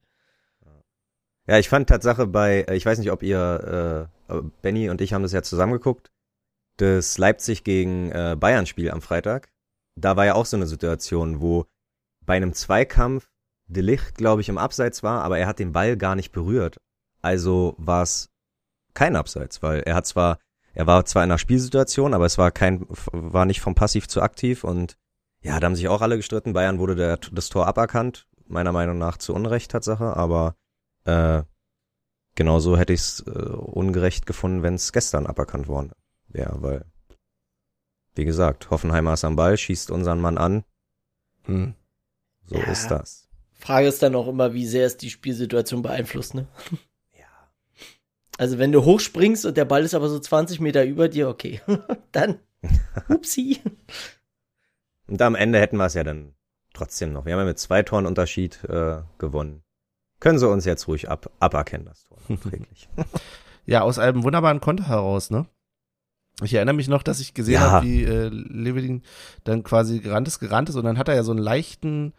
[1.47, 5.01] Ja, ich fand Tatsache bei, äh, ich weiß nicht, ob ihr, äh, äh, Benny und
[5.01, 6.11] ich haben das ja zusammengeguckt,
[6.81, 9.51] das Leipzig gegen äh, Bayern-Spiel am Freitag.
[9.95, 11.65] Da war ja auch so eine Situation, wo
[12.25, 13.29] bei einem Zweikampf
[13.71, 16.77] De Ligt, glaube ich, im Abseits war, aber er hat den Ball gar nicht berührt.
[17.21, 18.31] Also war es
[18.95, 20.39] kein Abseits, weil er hat zwar,
[20.73, 24.23] er war zwar in einer Spielsituation, aber es war kein, war nicht vom Passiv zu
[24.23, 24.97] aktiv und
[25.41, 26.53] ja, da haben sich auch alle gestritten.
[26.53, 30.55] Bayern wurde der, das Tor aberkannt, meiner Meinung nach zu Unrecht Tatsache, aber
[31.03, 31.43] äh,
[32.33, 35.91] genauso hätte ich es äh, ungerecht gefunden, wenn es gestern aberkannt worden
[36.29, 36.85] wäre, weil,
[38.15, 40.63] wie gesagt, Hoffenheimer ist am Ball, schießt unseren Mann an,
[41.43, 41.73] Hm.
[42.45, 42.63] so Ja.
[42.71, 43.27] ist das.
[43.53, 46.47] Frage ist dann auch immer, wie sehr es die Spielsituation beeinflusst, ne?
[47.17, 47.25] Ja.
[48.37, 51.61] Also, wenn du hochspringst und der Ball ist aber so 20 Meter über dir, okay.
[52.11, 52.39] dann,
[53.09, 53.59] upsi.
[55.07, 56.35] Und am Ende hätten wir es ja dann
[56.73, 57.25] trotzdem noch.
[57.25, 59.63] Wir haben ja mit zwei Toren Unterschied äh, gewonnen.
[60.19, 62.17] Können sie uns jetzt ruhig ab, aberkennen, das Tor.
[63.65, 65.45] Ja, aus einem wunderbaren Konter heraus, ne?
[66.43, 67.71] Ich erinnere mich noch, dass ich gesehen Ja.
[67.71, 69.01] habe, wie äh, Leveling
[69.43, 72.13] dann quasi gerannt ist, gerannt ist und dann hat er ja so einen leichten,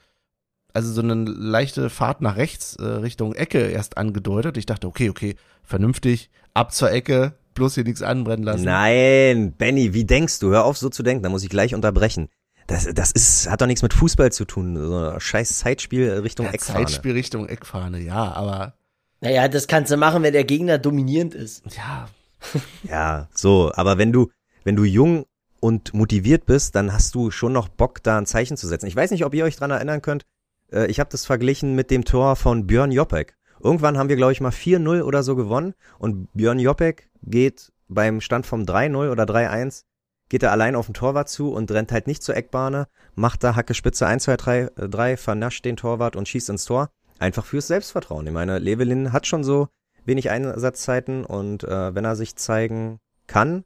[0.75, 4.57] also so eine leichte Fahrt nach rechts äh, Richtung Ecke erst angedeutet.
[4.57, 8.65] Ich dachte, okay, okay, vernünftig, ab zur Ecke, bloß hier nichts anbrennen lassen.
[8.65, 10.51] Nein, Benny, wie denkst du?
[10.51, 11.23] Hör auf, so zu denken.
[11.23, 12.29] Da muss ich gleich unterbrechen.
[12.67, 14.77] Das, das ist, hat doch nichts mit Fußball zu tun.
[14.77, 16.79] So ein scheiß Zeitspiel Richtung ja, Eckfahne.
[16.87, 18.75] Zeitspiel Richtung Eckfahne, ja, aber
[19.21, 21.65] Naja, das kannst du machen, wenn der Gegner dominierend ist.
[21.77, 22.09] ja,
[22.89, 23.73] Ja, so.
[23.75, 24.31] Aber wenn du,
[24.65, 25.27] wenn du jung
[25.61, 28.87] und motiviert bist, dann hast du schon noch Bock, da ein Zeichen zu setzen.
[28.87, 30.25] Ich weiß nicht, ob ihr euch dran erinnern könnt.
[30.73, 33.37] Äh, ich habe das verglichen mit dem Tor von Björn Jopek.
[33.63, 38.21] Irgendwann haben wir, glaube ich, mal 4-0 oder so gewonnen und Björn Jopek geht beim
[38.21, 39.85] Stand vom 3-0 oder 3-1,
[40.31, 43.57] geht er allein auf den Torwart zu und rennt halt nicht zur Eckbahne, macht da
[43.57, 46.91] Hacke Spitze 1, 2, 3, äh, 3, vernascht den Torwart und schießt ins Tor.
[47.19, 48.27] Einfach fürs Selbstvertrauen.
[48.27, 49.69] Ich meine, Levelin hat schon so
[50.11, 53.65] wenig Einsatzzeiten und äh, wenn er sich zeigen kann,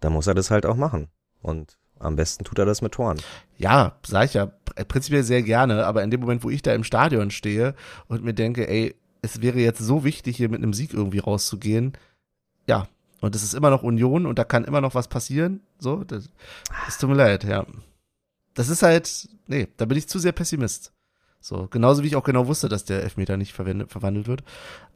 [0.00, 1.08] dann muss er das halt auch machen.
[1.42, 3.18] Und am besten tut er das mit Toren.
[3.58, 6.74] Ja, sag ich ja, pr- prinzipiell sehr gerne, aber in dem Moment, wo ich da
[6.74, 7.74] im Stadion stehe
[8.06, 11.94] und mir denke, ey, es wäre jetzt so wichtig, hier mit einem Sieg irgendwie rauszugehen,
[12.68, 12.86] ja,
[13.22, 16.28] und es ist immer noch Union und da kann immer noch was passieren, so, das,
[16.84, 17.66] das tut mir leid, ja.
[18.54, 20.92] Das ist halt, nee, da bin ich zu sehr Pessimist.
[21.40, 24.42] So, genauso wie ich auch genau wusste, dass der Elfmeter nicht verwendet, verwandelt wird.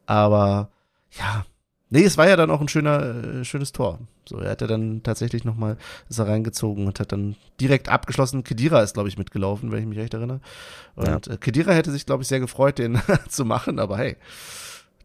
[0.07, 0.71] Aber,
[1.19, 1.45] ja,
[1.91, 3.99] nee, es war ja dann auch ein schöner, äh, schönes Tor.
[4.29, 5.77] So, er hat ja dann tatsächlich nochmal,
[6.09, 8.45] ist er reingezogen und hat dann direkt abgeschlossen.
[8.45, 10.41] Kedira ist, glaube ich, mitgelaufen, wenn ich mich recht erinnere.
[10.95, 14.17] Und äh, Kedira hätte sich, glaube ich, sehr gefreut, den zu machen, aber hey,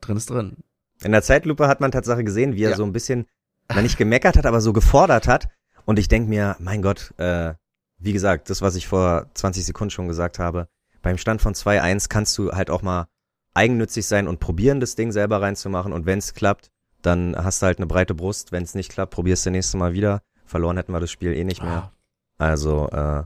[0.01, 0.57] drin ist drin.
[1.03, 2.75] In der Zeitlupe hat man Tatsache gesehen, wie er Ja.
[2.77, 3.25] so ein bisschen,
[3.67, 5.49] na nicht gemeckert hat, aber so gefordert hat.
[5.85, 7.53] Und ich denk mir, mein Gott, äh,
[7.97, 10.67] wie gesagt, das, was ich vor 20 Sekunden schon gesagt habe,
[11.01, 13.07] beim Stand von 2-1 kannst du halt auch mal
[13.55, 15.93] eigennützig sein und probieren, das Ding selber reinzumachen.
[15.93, 16.69] Und wenn es klappt,
[17.01, 18.51] dann hast du halt eine breite Brust.
[18.51, 20.21] Wenn es nicht klappt, probierst du nächste Mal wieder.
[20.45, 21.91] Verloren hätten wir das Spiel eh nicht mehr.
[22.37, 23.23] Ah, Also, äh,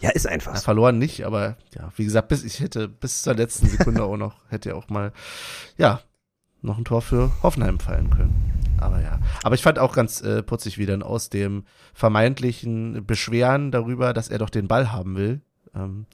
[0.00, 3.34] ja, ist einfach ja, verloren nicht, aber ja, wie gesagt, bis ich hätte bis zur
[3.34, 5.12] letzten Sekunde auch noch, hätte ja auch mal,
[5.78, 6.00] ja,
[6.60, 8.52] noch ein Tor für Hoffenheim fallen können.
[8.78, 9.18] Aber ja.
[9.42, 11.64] Aber ich fand auch ganz äh, putzig, wie dann aus dem
[11.94, 15.40] vermeintlichen Beschweren darüber, dass er doch den Ball haben will,
[15.76, 16.06] ähm,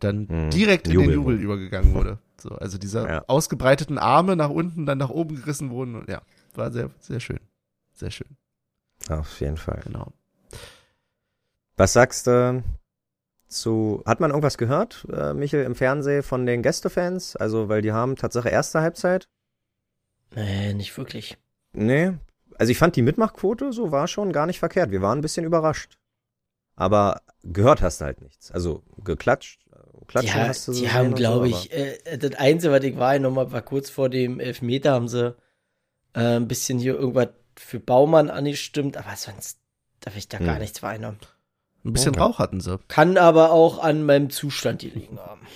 [0.00, 0.50] dann Mhm.
[0.50, 2.18] direkt in Jubel den Jubel übergegangen wurde.
[2.40, 3.24] So, also diese Ja.
[3.28, 5.94] ausgebreiteten Arme nach unten, dann nach oben gerissen wurden.
[5.96, 6.22] Und, ja,
[6.54, 7.40] war sehr, sehr schön.
[7.94, 8.36] Sehr schön,
[9.08, 9.80] Auf jeden Fall.
[9.84, 10.12] genau.
[11.76, 12.62] Was sagst du
[13.48, 17.36] zu, hat man irgendwas gehört, äh, Michel, im Fernsehen von den Gästefans?
[17.36, 19.28] Also, weil die haben Tatsache erste Halbzeit.
[20.34, 21.38] Nee, nicht wirklich.
[21.72, 22.12] Nee.
[22.58, 24.90] Also ich fand die Mitmachquote so war schon gar nicht verkehrt.
[24.90, 25.96] Wir waren ein bisschen überrascht.
[26.76, 28.50] Aber gehört hast du halt nichts.
[28.50, 32.34] Also geklatscht, äh, klatschen ja, hast du die gesehen haben, glaube so, ich, äh, das
[32.34, 35.36] Einzige, was ich war, nochmal war kurz vor dem Elfmeter, haben sie
[36.14, 39.58] äh, ein bisschen hier irgendwas für Baumann angestimmt, aber sonst
[40.00, 40.62] darf ich da gar Hm.
[40.62, 41.18] nichts wahrnehmen.
[41.84, 42.20] Ein bisschen Oh.
[42.20, 42.78] Rauch hatten sie.
[42.88, 45.46] Kann aber auch an meinem Zustand gelegen haben.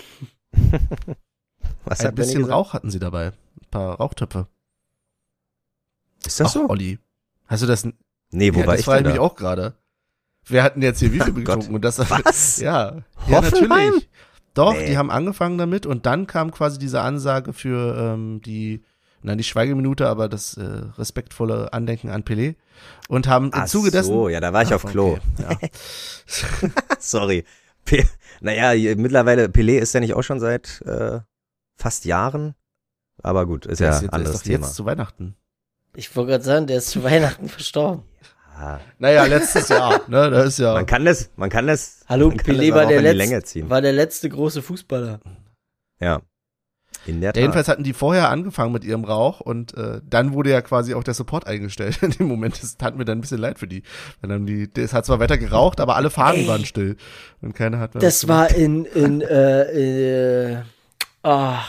[0.52, 1.16] Aber
[1.84, 2.44] was Ein bisschen?
[2.44, 3.28] Rauch hatten sie dabei.
[3.28, 4.46] Ein paar Rauchtöpfe.
[6.26, 6.68] Ist das Ach, so?
[6.68, 6.98] Olli.
[7.46, 7.88] Hast du das?
[8.30, 9.20] Nee, wo ja, war das ich denn ich mich da?
[9.20, 9.74] auch gerade.
[10.48, 12.58] Wir hatten jetzt hier wie viel Oh getrunken und das Was?
[12.60, 12.96] Ja,
[13.26, 13.86] ja Hoffenheim?
[13.90, 14.08] natürlich.
[14.54, 14.86] Doch, Nee.
[14.86, 18.82] die haben angefangen damit und dann kam quasi diese Ansage für ähm, die,
[19.22, 20.62] na nicht Schweigeminute, aber das äh,
[20.98, 22.56] respektvolle Andenken an Pelé
[23.08, 24.08] und haben im Ach Zuge dessen.
[24.12, 25.12] so, ja, da war ich Ach, auf Klo.
[25.12, 25.20] okay,
[25.62, 26.70] ja.
[26.98, 27.44] Sorry.
[27.84, 28.04] P
[28.40, 31.20] naja, mittlerweile, Pelé ist ja nicht auch schon seit äh,
[31.76, 32.54] fast Jahren.
[33.22, 34.66] Aber gut, ist Der ja ist jetzt, anderes ist doch Thema.
[34.66, 35.36] jetzt zu Weihnachten.
[35.96, 38.02] Ich wollte gerade sagen, der ist zu Weihnachten verstorben.
[38.98, 40.74] Naja, letztes Jahr, ne, da ist ja.
[40.74, 42.04] man kann das, man kann das.
[42.08, 45.20] Hallo, Pelé das war der, letzte, war der letzte große Fußballer.
[46.00, 46.20] Ja.
[47.06, 47.40] In der Tat.
[47.40, 51.04] jedenfalls hatten die vorher angefangen mit ihrem Rauch und äh, dann wurde ja quasi auch
[51.04, 51.98] der Support eingestellt.
[52.02, 53.82] In dem Moment, das tat mir dann ein bisschen leid für die.
[54.20, 56.48] Weil dann die, es hat zwar weiter geraucht, aber alle Fahnen Ey.
[56.48, 56.96] waren still
[57.40, 60.62] und keiner hat Das war in, in äh, äh,
[61.22, 61.62] ah,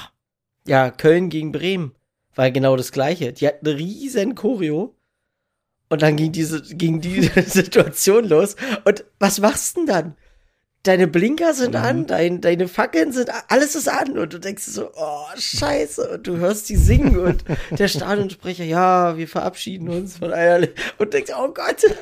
[0.67, 1.93] ja, Köln gegen Bremen.
[2.35, 3.31] War genau das gleiche.
[3.31, 4.95] Die hatten eine riesen Choreo.
[5.89, 8.55] Und dann ging diese, ging die Situation los.
[8.85, 10.15] Und was machst du denn dann?
[10.83, 11.75] Deine Blinker sind Mhm.
[11.81, 14.17] an, dein, deine Fackeln sind, a- alles ist an.
[14.17, 16.09] Und du denkst dir so, oh, scheiße.
[16.11, 20.73] Und du hörst die singen und der Stadionsprecher, ja, wir verabschieden uns von einer, Le-
[20.97, 21.83] und denkst, oh Gott.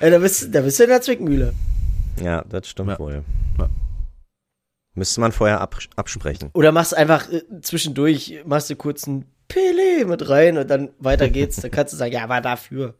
[0.00, 1.54] Ja, da bist, du- da bist du in der Zwickmühle.
[2.22, 2.98] ja, das stimmt Ja.
[2.98, 3.22] wohl.
[3.58, 3.68] Ja.
[4.94, 6.50] Müsste man vorher abs absprechen.
[6.52, 9.24] Oder machst einfach äh, zwischendurch, machst du kurz ein
[9.54, 11.56] Pele mit rein und dann weiter geht's.
[11.56, 12.94] Dann kannst du sagen, ja, war dafür.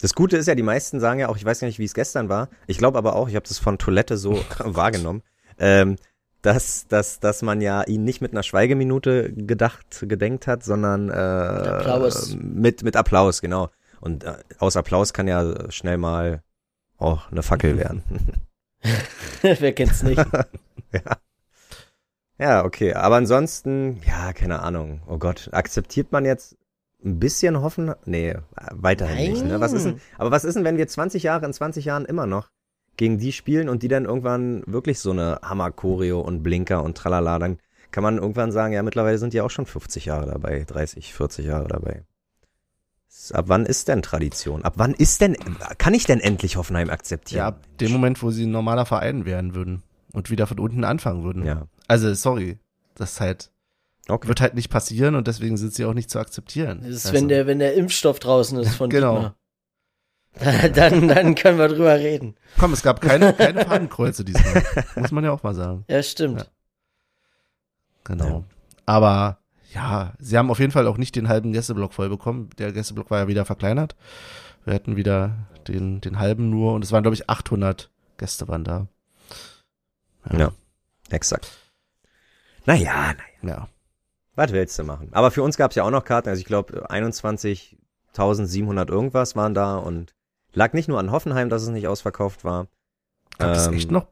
[0.00, 1.94] Das Gute ist ja, die meisten sagen ja auch, ich weiß gar nicht, wie es
[1.94, 2.48] gestern war.
[2.66, 5.22] Ich glaube aber auch, ich habe das von Toilette so wahrgenommen,
[5.58, 5.96] ähm,
[6.42, 11.12] dass, dass, dass man ja ihn nicht mit einer Schweigeminute gedacht, gedenkt hat, sondern äh,
[11.12, 12.36] Applaus.
[12.38, 13.70] Mit, mit Applaus, genau.
[14.00, 16.42] Und äh, aus Applaus kann ja schnell mal
[16.98, 18.04] auch eine Fackel werden.
[19.42, 20.18] Wer kennt's nicht?
[20.92, 21.18] ja.
[22.38, 22.94] Ja, okay.
[22.94, 25.02] Aber ansonsten, ja, keine Ahnung.
[25.06, 26.56] Oh Gott, akzeptiert man jetzt
[27.04, 27.94] ein bisschen hoffen?
[28.04, 28.36] Nee,
[28.70, 29.44] weiterhin nicht.
[29.44, 29.60] Ne?
[29.60, 32.26] Was ist denn, aber was ist denn, wenn wir 20 Jahre, in 20 Jahren immer
[32.26, 32.50] noch
[32.96, 37.38] gegen die spielen und die dann irgendwann wirklich so eine Hammer-Choreo und Blinker und tralala,
[37.38, 37.58] dann
[37.90, 41.46] kann man irgendwann sagen, ja, mittlerweile sind die auch schon 50 Jahre dabei, 30, 40
[41.46, 42.04] Jahre dabei.
[43.32, 44.64] Ab wann ist denn Tradition?
[44.64, 45.36] Ab wann ist denn,
[45.78, 47.38] kann ich denn endlich Hoffenheim akzeptieren?
[47.38, 49.82] Ja, ab dem Moment, wo sie ein normaler Verein werden würden
[50.12, 51.44] und wieder von unten anfangen würden.
[51.44, 51.66] Ja.
[51.88, 52.58] Also, sorry.
[52.94, 53.50] Das ist halt,
[54.08, 54.28] Okay.
[54.28, 56.80] wird halt nicht passieren und deswegen sind sie auch nicht zu akzeptieren.
[56.82, 59.14] Das ist, Also, wenn der, wenn der Impfstoff draußen ist von Genau.
[59.14, 59.34] Dietmar.
[60.74, 62.36] Dann, dann können wir drüber reden.
[62.58, 64.62] Komm, es gab keine, keine Fadenkreuze diesmal.
[64.94, 65.84] Muss man ja auch mal sagen.
[65.88, 66.40] Ja, stimmt.
[66.42, 66.46] Ja.
[68.04, 68.44] Genau.
[68.86, 69.38] Aber
[69.74, 72.50] ja, sie haben auf jeden Fall auch nicht den halben Gästeblock voll bekommen.
[72.58, 73.96] Der Gästeblock war ja wieder verkleinert.
[74.64, 75.34] Wir hatten wieder
[75.66, 78.86] den, den halben nur und es waren, glaube ich, 800 Gäste waren da.
[80.30, 80.52] Ja.
[81.10, 81.50] Exakt.
[82.68, 83.56] Naja, naja.
[83.56, 83.68] Ja.
[84.34, 85.08] Was willst du machen?
[85.12, 86.28] Aber für uns gab es ja auch noch Karten.
[86.28, 90.14] Also ich glaube 21.700 irgendwas waren da und
[90.52, 92.66] lag nicht nur an Hoffenheim, dass es nicht ausverkauft war.
[93.38, 94.06] Gab es Ähm, echt noch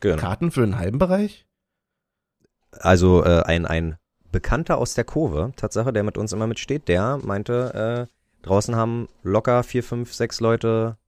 [0.00, 0.16] Genau.
[0.16, 1.46] Karten für den halben Bereich?
[2.72, 3.96] Also äh, ein, ein
[4.32, 9.08] Bekannter aus der Kurve, Tatsache, der mit uns immer mitsteht, der meinte, äh, draußen haben
[9.22, 10.98] locker vier, fünf, sechs Leute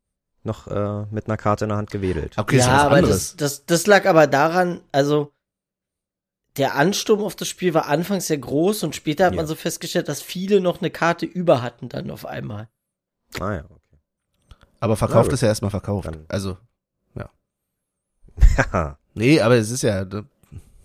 [0.44, 2.38] noch äh, mit einer Karte in der Hand gewedelt.
[2.38, 3.36] Okay, ist ja, was aber anderes.
[3.36, 5.32] das, das, das lag aber daran, also
[6.56, 9.36] der Ansturm auf das Spiel war anfangs sehr groß und später hat Ja.
[9.36, 12.68] man so festgestellt, dass viele noch eine Karte über hatten dann auf einmal.
[13.40, 13.96] Ah ja, okay.
[14.80, 15.34] aber verkauft gut.
[15.34, 16.06] ist ja erstmal verkauft.
[16.08, 16.56] Dann- Also,
[18.56, 20.04] Haha, nee, aber es ist ja,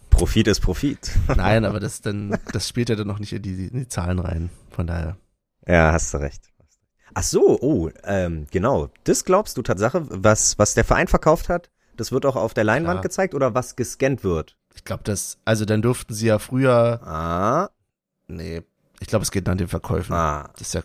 [0.10, 1.12] Profit ist Profit.
[1.36, 4.20] nein, aber das dann, das spielt ja dann noch nicht in die, in die Zahlen
[4.20, 4.50] rein.
[4.70, 5.18] Von daher.
[5.68, 6.50] Ja, hast du recht.
[7.14, 8.90] Ach so, oh, ähm, genau.
[9.04, 12.64] Das glaubst du Tatsache, was, was der Verein verkauft hat, das wird auch auf der
[12.64, 13.04] Leinwand Klar.
[13.04, 14.58] gezeigt oder was gescannt wird?
[14.76, 17.70] Ich glaube, das, also dann durften sie ja früher, Ah,
[18.28, 18.62] nee,
[19.00, 20.14] ich glaube, es geht nach den Verkäufen.
[20.14, 20.50] ah.
[20.54, 20.82] Das ist ja,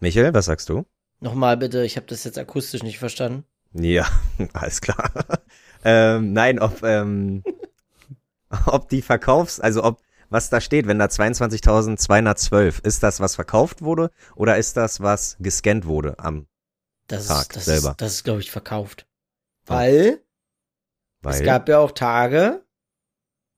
[0.00, 0.84] Michael, was sagst du?
[1.20, 3.44] Nochmal bitte, ich habe das jetzt akustisch nicht verstanden.
[3.72, 4.06] Ja,
[4.52, 5.10] alles klar.
[5.84, 7.42] ähm, nein, ob, ähm,
[8.66, 13.82] ob die Verkaufs, also ob, was da steht, wenn da 22.212, ist das, was verkauft
[13.82, 16.46] wurde oder ist das, was gescannt wurde am,
[17.06, 17.90] Das Tag ist, das selber.
[17.90, 19.06] ist, das ist glaube ich, verkauft.
[19.66, 20.20] Weil
[21.24, 22.62] weil, es gab ja auch Tage,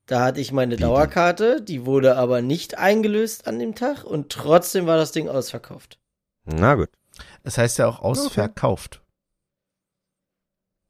[0.07, 0.77] da hatte ich meine?
[0.77, 5.99] Dauerkarte, die wurde aber nicht eingelöst an dem Tag und trotzdem war das Ding ausverkauft.
[6.45, 6.91] na gut.
[7.43, 9.03] es heißt ja auch ausverkauft.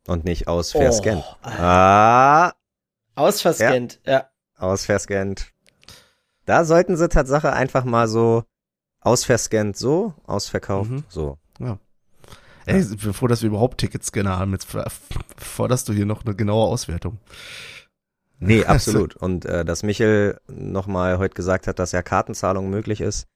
[0.06, 0.80] Und nicht aus Oh.
[1.42, 2.52] Ah,
[3.16, 4.30] Ausverscannt, ja.
[4.56, 5.52] Ausverscannt.
[6.44, 8.44] Da sollten sie Tatsache einfach mal so
[9.00, 11.04] ausverscannt so, ausverkauft Mhm.
[11.08, 11.38] so.
[12.66, 14.52] Ey, froh, dass wir überhaupt Ticketscanner haben.
[14.52, 14.66] Jetzt
[15.36, 17.18] forderst du hier noch eine genaue Auswertung.
[18.38, 19.16] Nee, absolut.
[19.16, 23.28] Und äh, dass Michel nochmal heute gesagt hat, dass ja Kartenzahlung möglich ist,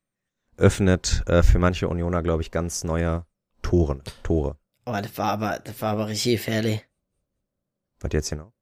[0.56, 3.24] öffnet äh, für manche Unioner, glaube ich, ganz neue
[3.62, 4.56] Toren, Tore.
[4.84, 6.84] Oh, das war aber, das war aber richtig gefährlich.
[8.00, 8.52] Was jetzt genau?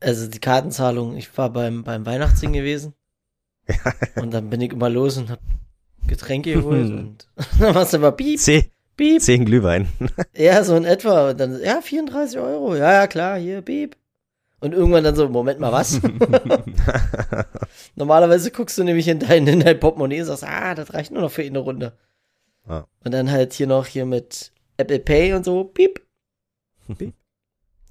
[0.00, 2.94] Also die Kartenzahlung, ich war beim, beim Weihnachtsding gewesen.
[4.16, 5.40] und dann bin ich immer los und hab
[6.06, 9.20] Getränke geholt und dann war's immer piep, Zeh, piep.
[9.20, 9.88] zehn Glühwein.
[10.36, 11.30] Ja, so in etwa.
[11.30, 12.74] Und dann, ja, 34 Euro.
[12.74, 13.96] Ja, ja, klar, hier, piep.
[14.60, 16.00] Und irgendwann dann so, Moment mal, was?
[17.94, 21.22] Normalerweise guckst du nämlich in dein, in dein Portemonnaie und sagst, ah, das reicht nur
[21.22, 21.92] noch für eine Runde.
[22.68, 22.86] Ja.
[23.04, 26.00] Und dann halt hier noch hier mit Apple Pay und so, piep.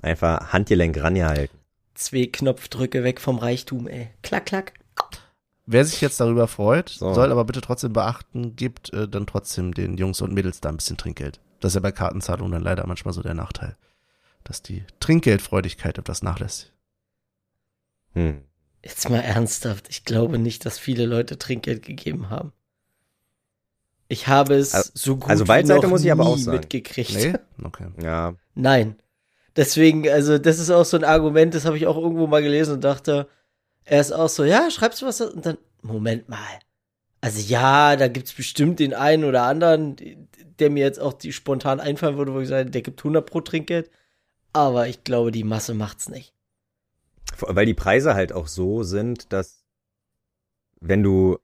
[0.02, 1.60] Einfach Handgelenk rangehalten.
[1.94, 4.10] Zwei Knopfdrücke weg vom Reichtum, ey.
[4.22, 4.74] Klack, klack.
[5.68, 7.14] Wer sich jetzt darüber freut, So.
[7.14, 10.78] soll aber bitte trotzdem beachten, gibt äh, dann trotzdem den Jungs und Mädels da ein
[10.78, 11.40] bisschen Trinkgeld.
[11.60, 13.76] Das ist ja bei Kartenzahlungen dann leider manchmal so der Nachteil,
[14.44, 16.72] dass die Trinkgeldfreudigkeit etwas nachlässt.
[18.14, 18.42] Hm.
[18.84, 19.88] Jetzt mal ernsthaft.
[19.90, 22.52] Ich glaube nicht, dass viele Leute Trinkgeld gegeben haben.
[24.08, 26.58] Ich habe es Also- so gut also wie noch muss ich aber nie auch sagen.
[26.60, 27.14] mitgekriegt.
[27.16, 27.34] Nee?
[27.64, 27.88] Okay.
[28.02, 28.96] Ja, Nein.
[29.56, 32.74] Deswegen, also das ist auch so ein Argument, das habe ich auch irgendwo mal gelesen
[32.76, 33.28] und dachte,
[33.86, 35.22] er ist auch so, ja, schreibst du was?
[35.22, 36.38] Und dann, Moment mal.
[37.22, 39.96] Also ja, da gibt's bestimmt den einen oder anderen,
[40.60, 43.42] der mir jetzt auch die spontan einfallen würde, wo ich sage, der gibt 100 pro
[43.42, 43.90] Trinkgeld.
[44.54, 46.34] Aber ich glaube, die Masse macht's nicht.
[47.40, 49.64] Weil die Preise halt auch so sind, dass
[50.80, 51.40] wenn du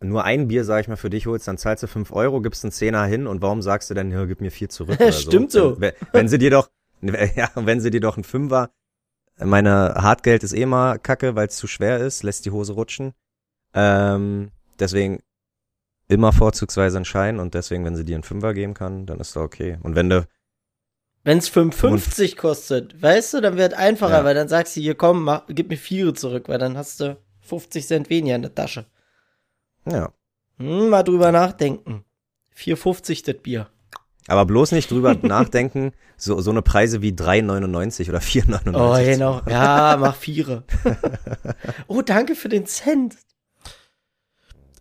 [0.00, 2.64] nur ein Bier, sag ich mal, für dich holst, dann zahlst du fünf Euro, gibst
[2.64, 4.96] einen Zehner hin und warum sagst du dann, ja, gib mir vier zurück?
[5.00, 5.80] Oder Stimmt so.
[5.80, 6.70] Wenn, wenn sie dir doch,
[7.00, 8.70] ja, wenn sie dir doch einen Fünfer,
[9.44, 13.14] meine Hartgeld ist eh mal kacke, weil es zu schwer ist, lässt die Hose rutschen.
[13.74, 15.20] Ähm, deswegen
[16.08, 19.34] immer vorzugsweise einen Schein und deswegen, wenn sie dir einen Fünfer geben kann, dann ist
[19.36, 19.78] doch okay.
[19.82, 20.26] Und wenn du,
[21.24, 24.24] Wenn's 5,50 kostet, weißt du, dann wird einfacher, Ja.
[24.24, 27.16] weil dann sagst du, hier komm, mach, gib mir Viere zurück, weil dann hast du
[27.42, 28.86] 50 Cent weniger in der Tasche.
[29.88, 30.12] ja,
[30.58, 32.04] Hm, mal drüber nachdenken.
[32.56, 33.70] 4,50 das Bier.
[34.26, 38.74] Aber bloß nicht drüber nachdenken, so, so eine Preise wie 3,99 oder 4,99.
[38.74, 39.42] Oh, genau.
[39.48, 40.64] Ja, mach Viere.
[41.86, 43.16] oh, danke für den Cent.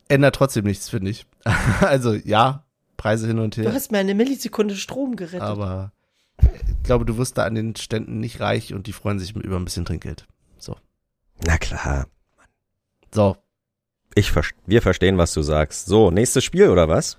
[0.08, 1.26] Ändert trotzdem nichts, finde ich.
[1.82, 2.66] also ja,
[2.98, 5.42] Preise hin und Du her, hast mir eine Millisekunde Strom gerettet.
[5.42, 5.92] aber
[6.42, 9.56] ich glaube, du wirst da an den Ständen nicht reich und die freuen sich über
[9.58, 10.28] ein bisschen Trinkgeld.
[11.46, 12.08] Na klar.
[13.14, 13.38] So,
[14.16, 14.32] Ich
[14.66, 15.86] wir verstehen, was du sagst.
[15.86, 17.18] So, nächstes Spiel oder was?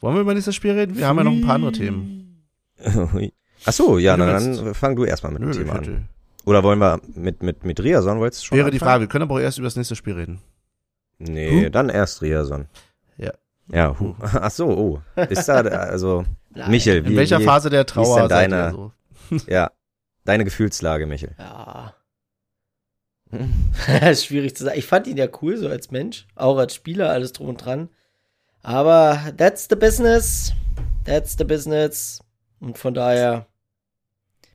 [0.00, 0.96] Wollen wir über nächstes Spiel reden?
[0.96, 2.44] Wir haben ja noch ein paar andere Themen.
[3.66, 4.58] Ach so, ja, willst.
[4.62, 6.08] dann fang du erstmal mit dem Nö, Thema an.
[6.46, 8.90] Oder wollen wir mit, mit, mit Riason, wolltest du schon wäre die anfangen?
[8.90, 10.40] Frage, wir können aber auch erst über das nächste Spiel reden.
[11.18, 11.68] Nee, Huh?
[11.70, 12.66] dann erst Riason.
[13.18, 13.32] Ja.
[13.70, 14.14] Ja, hu.
[14.20, 15.00] Ach so, oh.
[15.28, 16.24] Ist da, also.
[16.68, 18.92] Michel, wie, In welcher wie, Phase der wie ist Trauer denn seid deine- ihr so?
[19.46, 19.70] ja,
[20.24, 21.34] deine Gefühlslage, Michel.
[21.38, 21.94] Ja.
[24.10, 24.78] ist schwierig zu sagen.
[24.78, 26.26] Ich fand ihn ja cool, so als Mensch.
[26.34, 27.90] Auch als Spieler, alles drum und dran.
[28.62, 30.52] Aber that's the business.
[31.04, 32.20] That's the business.
[32.60, 33.46] Und von daher.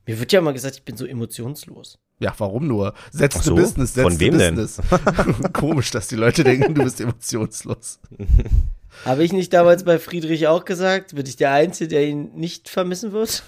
[0.06, 1.98] Mir wird ja immer gesagt, ich bin so emotionslos.
[2.20, 2.94] Ja, warum nur?
[3.10, 4.54] Setz Ach the so, Business, setz von the wem denn?
[4.54, 4.80] Business.
[5.52, 7.98] Komisch, dass die Leute denken, du bist emotionslos.
[9.04, 11.14] Habe ich nicht damals bei Friedrich auch gesagt?
[11.14, 13.42] Bin ich der Einzige, der ihn nicht vermissen wird?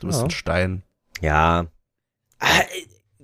[0.00, 0.24] Du bist Ja.
[0.24, 0.82] ein Stein.
[1.20, 1.66] Ja,
[2.40, 2.62] Ah,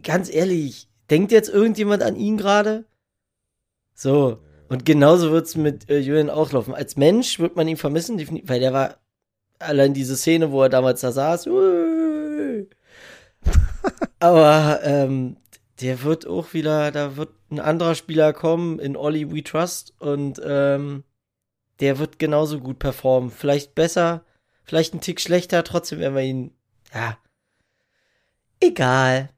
[0.05, 2.85] ganz ehrlich, denkt jetzt irgendjemand an ihn gerade?
[3.95, 4.39] So.
[4.69, 6.75] Und genauso wird's mit äh, Julian auch laufen.
[6.75, 8.99] Als Mensch wird man ihn vermissen, definitiv, weil der war
[9.59, 11.49] allein diese Szene, wo er damals da saß.
[14.21, 15.37] Aber ähm,
[15.81, 20.41] der wird auch wieder, da wird ein anderer Spieler kommen in Ollie We Trust und
[20.45, 21.05] ähm,
[21.81, 23.31] der wird genauso gut performen.
[23.31, 24.25] Vielleicht besser,
[24.65, 26.53] vielleicht ein Tick schlechter, trotzdem werden wir ihn,
[26.93, 27.17] ja,
[28.61, 29.31] egal.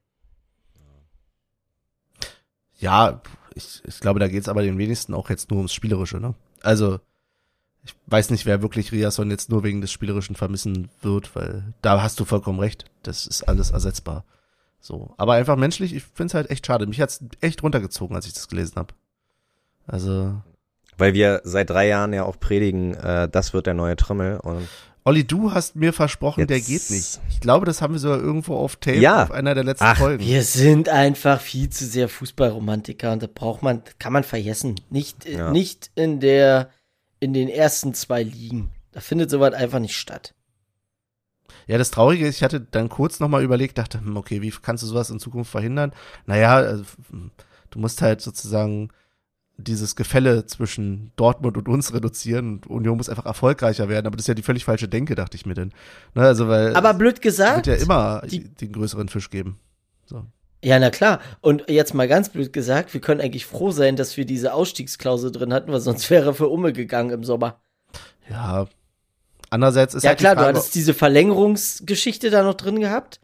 [2.79, 3.21] Ja,
[3.55, 6.35] ich, ich glaube, da geht's aber den wenigsten auch jetzt nur ums Spielerische, ne?
[6.63, 7.01] Also,
[7.85, 12.03] ich weiß nicht, wer wirklich Riasson jetzt nur wegen des Spielerischen vermissen wird, weil da
[12.03, 12.85] hast du vollkommen recht.
[13.03, 14.25] Das ist alles ersetzbar.
[14.81, 15.15] So.
[15.17, 16.87] Aber einfach menschlich, ich find's halt echt schade.
[16.87, 18.95] Mich hat's echt runtergezogen, als ich das gelesen habe.
[19.87, 20.41] Also,
[20.99, 24.69] weil wir seit drei Jahren ja auch predigen, äh, das wird der neue Trimmel und
[25.05, 27.21] Olli, du hast mir versprochen, der Jetzt- geht nicht.
[27.31, 29.23] Ich glaube, das haben wir sogar irgendwo auf Tape Ja.
[29.23, 30.23] auf einer der letzten Ach, Folgen.
[30.25, 34.79] Wir sind einfach viel zu sehr Fußballromantiker und da braucht man, kann man vergessen.
[34.91, 35.51] Nicht, äh, Ja.
[35.51, 36.69] nicht in der,
[37.19, 38.71] in den ersten zwei Ligen.
[38.93, 40.35] Da findet sowas einfach nicht statt.
[41.67, 44.83] Ja, das Traurige ist, ich hatte dann kurz nochmal überlegt, dachte, hm, okay, wie kannst
[44.83, 45.93] du sowas in Zukunft verhindern?
[46.27, 47.31] Naja, also, hm,
[47.71, 48.91] du musst halt sozusagen
[49.61, 54.25] dieses Gefälle zwischen Dortmund und uns reduzieren und Union muss einfach erfolgreicher werden, aber das
[54.25, 55.73] ist ja die völlig falsche Denke, dachte ich mir denn.
[56.15, 59.59] Ne, also, weil Aber blöd es gesagt, wird ja immer die- den größeren Fisch geben.
[60.63, 61.21] Ja, na klar.
[61.41, 65.33] Und jetzt mal ganz blöd gesagt, wir können eigentlich froh sein, dass wir diese Ausstiegsklausel
[65.33, 67.61] drin hatten, weil sonst wäre er für Umme gegangen im Sommer.
[68.29, 68.67] Ja.
[69.49, 73.21] Andererseits ist Ja halt klar, du Frage, hattest diese Verlängerungsgeschichte da noch drin gehabt,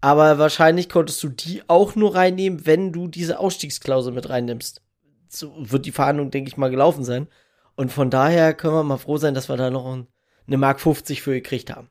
[0.00, 4.80] aber wahrscheinlich konntest du die auch nur reinnehmen, wenn du diese Ausstiegsklausel mit reinnimmst.
[5.28, 7.28] So wird die Verhandlung, denke ich mal, gelaufen sein.
[7.76, 10.06] Und von daher können wir mal froh sein, dass wir da noch ein,
[10.46, 11.88] eine Mark 50 für gekriegt haben.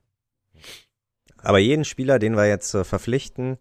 [1.37, 3.57] Aber jeden Spieler, den wir jetzt äh, verpflichten,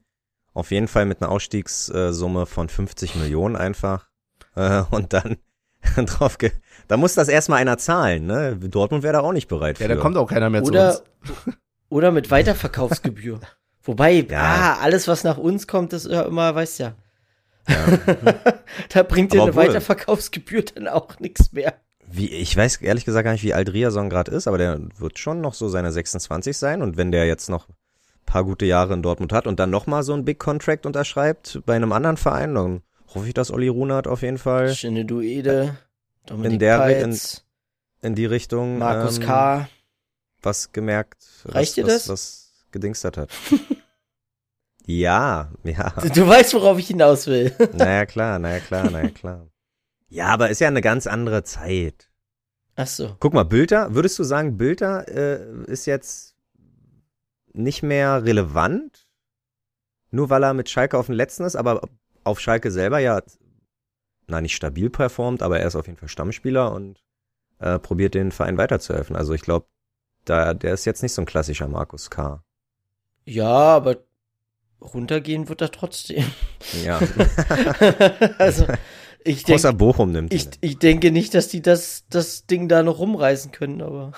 [0.55, 4.09] auf jeden Fall mit einer Ausstiegssumme von 50 Millionen einfach.
[4.59, 5.37] Äh, und dann
[6.07, 6.51] drauf ge
[6.89, 8.57] da muss das erstmal einer zahlen, ne?
[8.57, 9.95] Dortmund wäre da auch nicht bereit ja, für.
[9.95, 11.57] da kommt auch keiner mehr Oder, zu uns.
[11.91, 13.39] oder mit Weiterverkaufsgebühr.
[13.83, 14.41] Wobei, Ja.
[14.41, 16.95] ah, alles, was nach uns kommt, ist ja immer, weißt ja.
[18.91, 21.75] da bringt dir eine obwohl- Weiterverkaufsgebühr dann auch nichts mehr.
[22.09, 25.19] Wie, ich weiß ehrlich gesagt gar nicht, wie alt Riason gerade ist, aber der wird
[25.19, 26.81] schon noch so seine 26 sein.
[26.83, 27.75] Und wenn der jetzt noch ein
[28.27, 31.75] paar gute Jahre in Dortmund hat und dann nochmal so ein Big Contract unterschreibt bei
[31.75, 35.77] einem anderen Verein, dann hoffe ich, dass Olli Runert auf jeden Fall Schöne Duede,
[36.27, 37.43] Dominik In der- Peitz,
[38.03, 39.69] in die Richtung Markus ähm, K.
[40.43, 42.09] was gemerkt, Reicht was, dir was, das?
[42.09, 43.31] was gedingstert hat.
[44.87, 45.91] ja, ja.
[46.01, 47.55] Du, du weißt, worauf ich hinaus will.
[47.75, 49.49] Naja, klar, naja, klar, naja, klar.
[50.09, 52.09] Ja, aber ist ja eine ganz andere Zeit.
[52.77, 53.17] Ach so.
[53.19, 56.37] Guck mal, Bülter, würdest du sagen, Bülter äh, ist jetzt
[57.53, 59.09] nicht mehr relevant?
[60.11, 61.81] Nur weil er mit Schalke auf dem letzten ist, aber
[62.23, 63.21] auf Schalke selber ja,
[64.29, 67.03] na nicht stabil performt, aber er ist auf jeden Fall Stammspieler und
[67.59, 69.17] äh, probiert den Verein weiterzuhelfen.
[69.17, 69.67] Also ich glaube,
[70.25, 72.43] da, der ist jetzt nicht so ein klassischer Markus K.
[73.25, 74.06] Ja, aber
[74.81, 76.25] runtergehen wird er trotzdem.
[76.85, 76.99] Ja.
[78.39, 78.67] also,
[79.25, 82.83] ich Außer denke, Bochum nimmt ich, ich denke nicht, dass die das, das Ding da
[82.83, 84.13] noch rumreißen können, aber.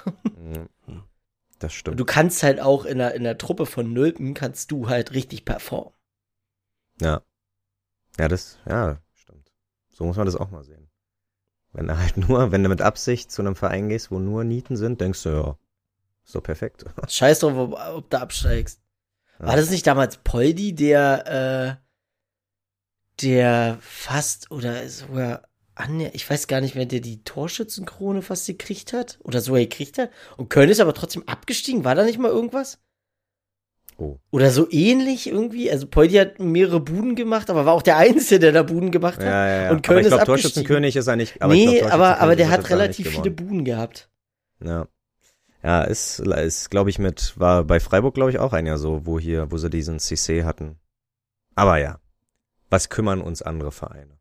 [1.59, 1.99] Das stimmt.
[1.99, 5.45] du kannst halt auch in der, in der Truppe von Nulpen kannst du halt richtig
[5.45, 5.93] performen.
[7.01, 7.23] Ja.
[8.19, 9.51] Ja, das, ja, stimmt.
[9.91, 10.89] So muss man das auch mal sehen.
[11.73, 14.77] Wenn du halt nur, wenn du mit Absicht zu einem Verein gehst, wo nur Nieten
[14.77, 15.59] sind, denkst du, ja,
[16.25, 16.85] ist doch perfekt.
[17.09, 18.81] Scheiß drauf, ob, ob du absteigst.
[19.39, 25.43] War das nicht damals Poldi, der, äh, der fast oder sogar
[25.75, 29.99] an, ich weiß gar nicht mehr, der die Torschützenkrone fast gekriegt hat oder sogar gekriegt
[29.99, 31.85] hat und Köln ist aber trotzdem abgestiegen.
[31.85, 32.81] War da nicht mal irgendwas?
[33.97, 34.19] Oh.
[34.31, 35.71] Oder so ähnlich irgendwie.
[35.71, 39.19] Also Poldi hat mehrere Buden gemacht, aber war auch der Einzige, der da Buden gemacht
[39.19, 39.25] hat.
[39.25, 39.71] Ja, ja, ja.
[39.71, 40.53] Und Köln aber ich ist glaube, abgestiegen.
[40.53, 41.43] Torschützenkönig ist er nicht.
[41.43, 43.31] Aber nee, glaub, aber, aber der hat relativ viele.
[43.33, 44.09] Buden gehabt.
[44.65, 44.87] Ja.
[45.69, 49.05] Ja, ist, ist glaube ich, mit, war bei Freiburg, glaube ich, auch ein Jahr so,
[49.05, 50.79] wo hier, wo sie diesen CC hatten.
[51.57, 52.01] Aber ja.
[52.71, 54.19] Was kümmern uns andere Vereine?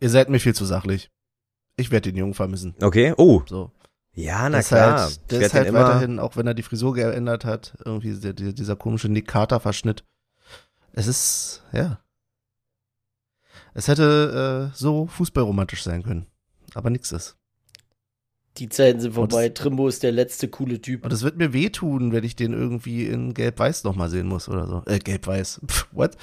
[0.00, 1.12] Ihr seid mir viel zu sachlich.
[1.76, 2.74] Ich werde den Jungen vermissen.
[2.82, 3.14] Okay.
[3.16, 3.42] Oh.
[3.46, 3.70] So.
[4.14, 4.98] Ja, na ist klar.
[5.02, 8.18] Halt, Ich der ist halt immer- weiterhin, auch wenn er die Frisur geändert hat, irgendwie
[8.18, 10.04] der, der, dieser komische Nick Carter Verschnitt.
[10.92, 12.00] Es ist, ja.
[13.74, 16.26] Es hätte äh, so fußballromantisch sein können.
[16.74, 17.36] Aber nix ist.
[18.58, 19.50] Die Zeiten sind vorbei.
[19.50, 21.04] Trimbo ist der letzte coole Typ.
[21.04, 24.66] Und es wird mir wehtun, wenn ich den irgendwie in Gelb-Weiß nochmal sehen muss oder
[24.66, 24.82] so.
[24.86, 25.60] Äh, Gelb-Weiß.
[25.92, 26.16] What?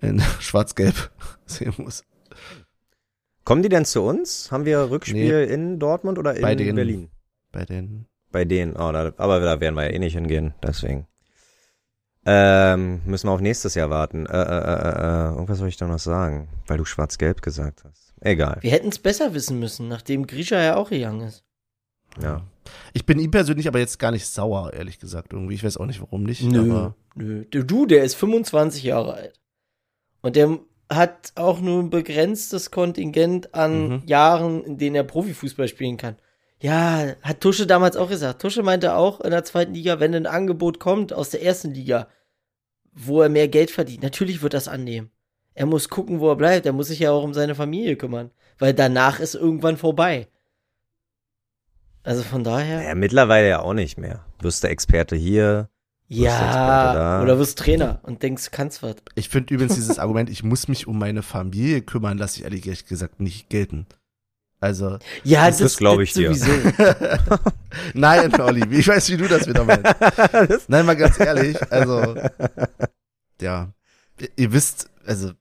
[0.00, 1.10] In Schwarz-Gelb
[1.46, 2.04] sehen muss.
[3.44, 4.50] Kommen die denn zu uns?
[4.50, 6.74] Haben wir Rückspiel in Dortmund oder in Bei denen.
[6.74, 7.10] Berlin?
[7.52, 8.06] Bei den.
[8.32, 8.72] Bei denen.
[8.74, 11.06] Oh, da, aber da werden wir ja eh nicht hingehen, deswegen.
[12.28, 14.26] Ähm, müssen wir auf nächstes Jahr warten.
[14.26, 18.14] Äh, äh, äh, äh, irgendwas soll ich da noch sagen, weil du schwarz-gelb gesagt hast.
[18.20, 18.58] Egal.
[18.62, 21.45] Wir hätten es besser wissen müssen, nachdem Grisha ja auch gegangen ist.
[22.22, 22.42] Ja.
[22.92, 25.32] Ich bin ihm persönlich aber jetzt gar nicht sauer, ehrlich gesagt.
[25.32, 25.54] Irgendwie.
[25.54, 26.42] Ich weiß auch nicht, warum nicht.
[26.42, 27.44] Nö, nö.
[27.50, 29.40] Du, du, der ist 25 Jahre alt.
[30.22, 30.58] Und der
[30.90, 34.02] hat auch nur ein begrenztes Kontingent an Mhm.
[34.06, 36.16] Jahren, in denen er Profifußball spielen kann.
[36.60, 38.40] Ja, hat Tusche damals auch gesagt.
[38.40, 42.08] Tusche meinte auch in der zweiten Liga, wenn ein Angebot kommt aus der ersten Liga,
[42.92, 45.10] wo er mehr Geld verdient, natürlich wird das annehmen.
[45.54, 46.66] Er muss gucken, wo er bleibt.
[46.66, 48.30] Er muss sich ja auch um seine Familie kümmern.
[48.58, 50.28] Weil danach ist irgendwann vorbei.
[52.06, 52.78] Also von daher.
[52.78, 54.24] Naja, mittlerweile ja auch nicht mehr.
[54.40, 55.68] Wirst du Experte hier.
[56.08, 57.22] wirst du Experte Ja, da.
[57.22, 58.96] oder wirst Trainer und denkst, du kannst was.
[59.16, 62.86] ich finde übrigens dieses Argument, ich muss mich um meine Familie kümmern, lasse ich ehrlich
[62.86, 63.86] gesagt nicht gelten.
[64.60, 66.32] Also, Ja, Das- das glaub ich dir.
[66.34, 66.50] sowieso.
[67.94, 70.68] nein, Olli, ich weiß, wie du das wieder meinst.
[70.68, 72.14] Nein, mal ganz ehrlich, also,
[73.40, 73.72] ja,
[74.18, 75.32] ihr- ihr wisst, also,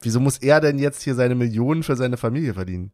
[0.00, 2.92] wieso muss er denn jetzt hier seine Millionen für seine Familie verdienen?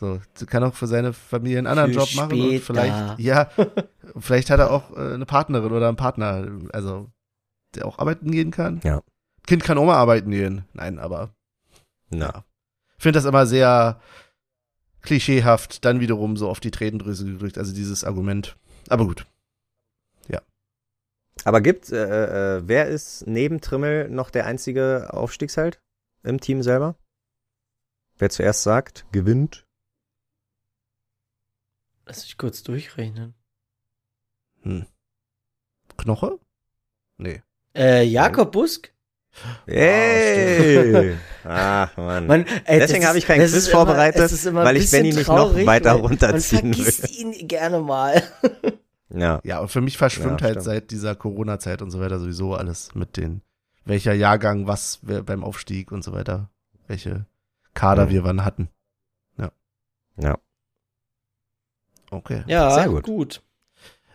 [0.00, 2.64] So, kann auch für seine Familie einen anderen Für Job machen und später.
[2.64, 3.50] vielleicht, ja,
[4.18, 7.10] vielleicht hat er auch äh, eine Partnerin oder einen Partner, also,
[7.74, 8.80] der auch arbeiten gehen kann.
[8.82, 9.02] Ja.
[9.46, 10.64] Kind kann auch mal arbeiten gehen.
[10.72, 11.34] Nein, aber
[12.08, 12.44] Na.
[12.96, 14.00] ich finde das immer sehr
[15.02, 18.56] klischeehaft, dann wiederum so auf die Tränendrüse gedrückt, also dieses Argument.
[18.88, 19.26] Aber gut.
[21.44, 25.80] Aber gibt, äh, äh, wer ist neben Trimmel noch der einzige Aufstiegsheld
[26.22, 26.96] im Team selber?
[28.18, 29.66] Wer zuerst sagt, gewinnt.
[32.10, 33.34] Lass mich kurz durchrechnen.
[34.62, 34.84] Hm.
[35.96, 36.40] Knoche?
[37.18, 37.40] Nee.
[37.72, 38.92] Äh, Jakob Busk?
[39.64, 41.16] Hey!
[41.44, 42.26] Ach, Mann.
[42.26, 45.28] Man, ey, Deswegen habe ich ist- kein das Quiz immer- vorbereitet, weil ich Benny nicht
[45.28, 47.10] noch weiter runterziehen will.
[47.10, 48.22] ihn gerne mal.
[49.12, 49.40] Ja.
[49.42, 52.94] Ja, und für mich verschwimmt Ja, halt seit dieser Corona-Zeit und so weiter sowieso alles
[52.94, 53.42] mit den,
[53.84, 56.48] welcher Jahrgang was wer beim Aufstieg und so weiter,
[56.86, 57.26] welche
[57.74, 58.10] Kader Mhm.
[58.10, 58.68] wir wann hatten.
[60.16, 60.38] Ja.
[62.10, 62.42] Okay.
[62.46, 63.04] Ja, Sehr gut.
[63.04, 63.42] gut.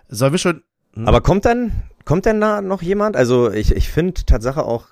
[0.08, 0.64] Sollen wir schon.
[0.94, 1.08] Hm?
[1.08, 1.72] Aber kommt dann,
[2.04, 3.16] kommt denn da noch jemand?
[3.16, 4.88] Also ich, ich finde Tatsache auch,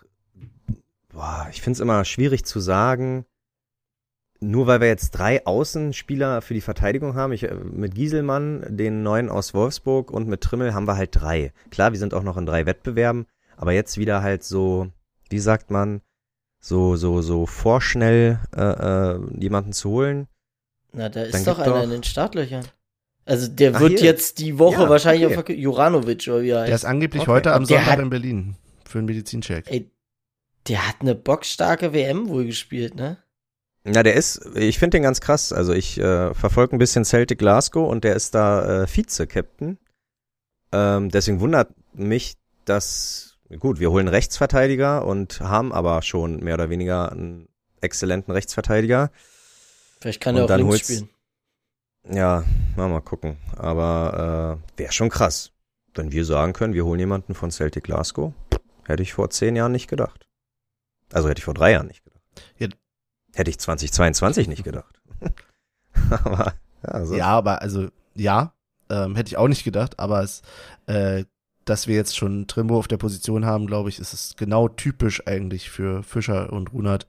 [1.10, 3.26] boah, ich finde es immer schwierig zu sagen,
[4.40, 9.30] nur weil wir jetzt drei Außenspieler für die Verteidigung haben, ich, mit Gieselmann, den neuen
[9.30, 11.54] aus Wolfsburg und mit Trimmel haben wir halt drei.
[11.72, 13.26] Klar, wir sind auch noch in drei Wettbewerben,
[13.56, 14.88] aber jetzt wieder halt so,
[15.30, 16.02] wie sagt man,
[16.60, 20.28] so, so, so vorschnell äh, äh, jemanden zu holen.
[20.94, 22.66] Na, da ist doch gib einer doch- in den Startlöchern.
[23.26, 24.04] Also der Ach, wird hier.
[24.04, 25.38] jetzt die Woche Ja, wahrscheinlich okay.
[25.38, 26.68] auf Juranovic oder wie er heißt.
[26.70, 27.32] Der ist angeblich Okay.
[27.32, 28.56] heute am Sonntag hat- in Berlin
[28.86, 29.66] für einen Medizincheck.
[29.72, 29.90] Ey,
[30.68, 33.18] der hat eine bockstarke WM wohl gespielt, ne?
[33.86, 35.52] Na, der ist, ich finde den ganz krass.
[35.52, 39.78] Also ich äh, verfolge ein bisschen Celtic Glasgow und der ist da äh, Vize-Captain.
[40.72, 46.70] Ähm, deswegen wundert mich, dass, gut, wir holen Rechtsverteidiger und haben aber schon mehr oder
[46.70, 47.50] weniger einen
[47.82, 49.12] exzellenten Rechtsverteidiger.
[50.00, 51.10] Vielleicht kann er auch dann links spielen.
[52.10, 52.44] Ja,
[52.76, 53.38] mal mal gucken.
[53.58, 55.52] Aber äh, wäre schon krass.
[55.96, 58.34] Wenn wir sagen können, wir holen jemanden von Celtic Glasgow,
[58.86, 60.26] hätte ich vor zehn Jahren nicht gedacht.
[61.12, 62.24] Also hätte ich vor drei Jahren nicht gedacht.
[62.58, 62.68] Ja.
[63.36, 65.00] Hätte ich 2022 nicht gedacht.
[66.10, 66.54] aber
[66.86, 67.16] ja, so.
[67.16, 68.54] Ja, aber also, ja,
[68.90, 70.42] ähm, hätte ich auch nicht gedacht, aber es,
[70.88, 71.26] äh,
[71.66, 75.26] dass wir jetzt schon Trimbo auf der Position haben, glaube ich, ist es genau typisch
[75.28, 77.08] eigentlich für Fischer und Runert,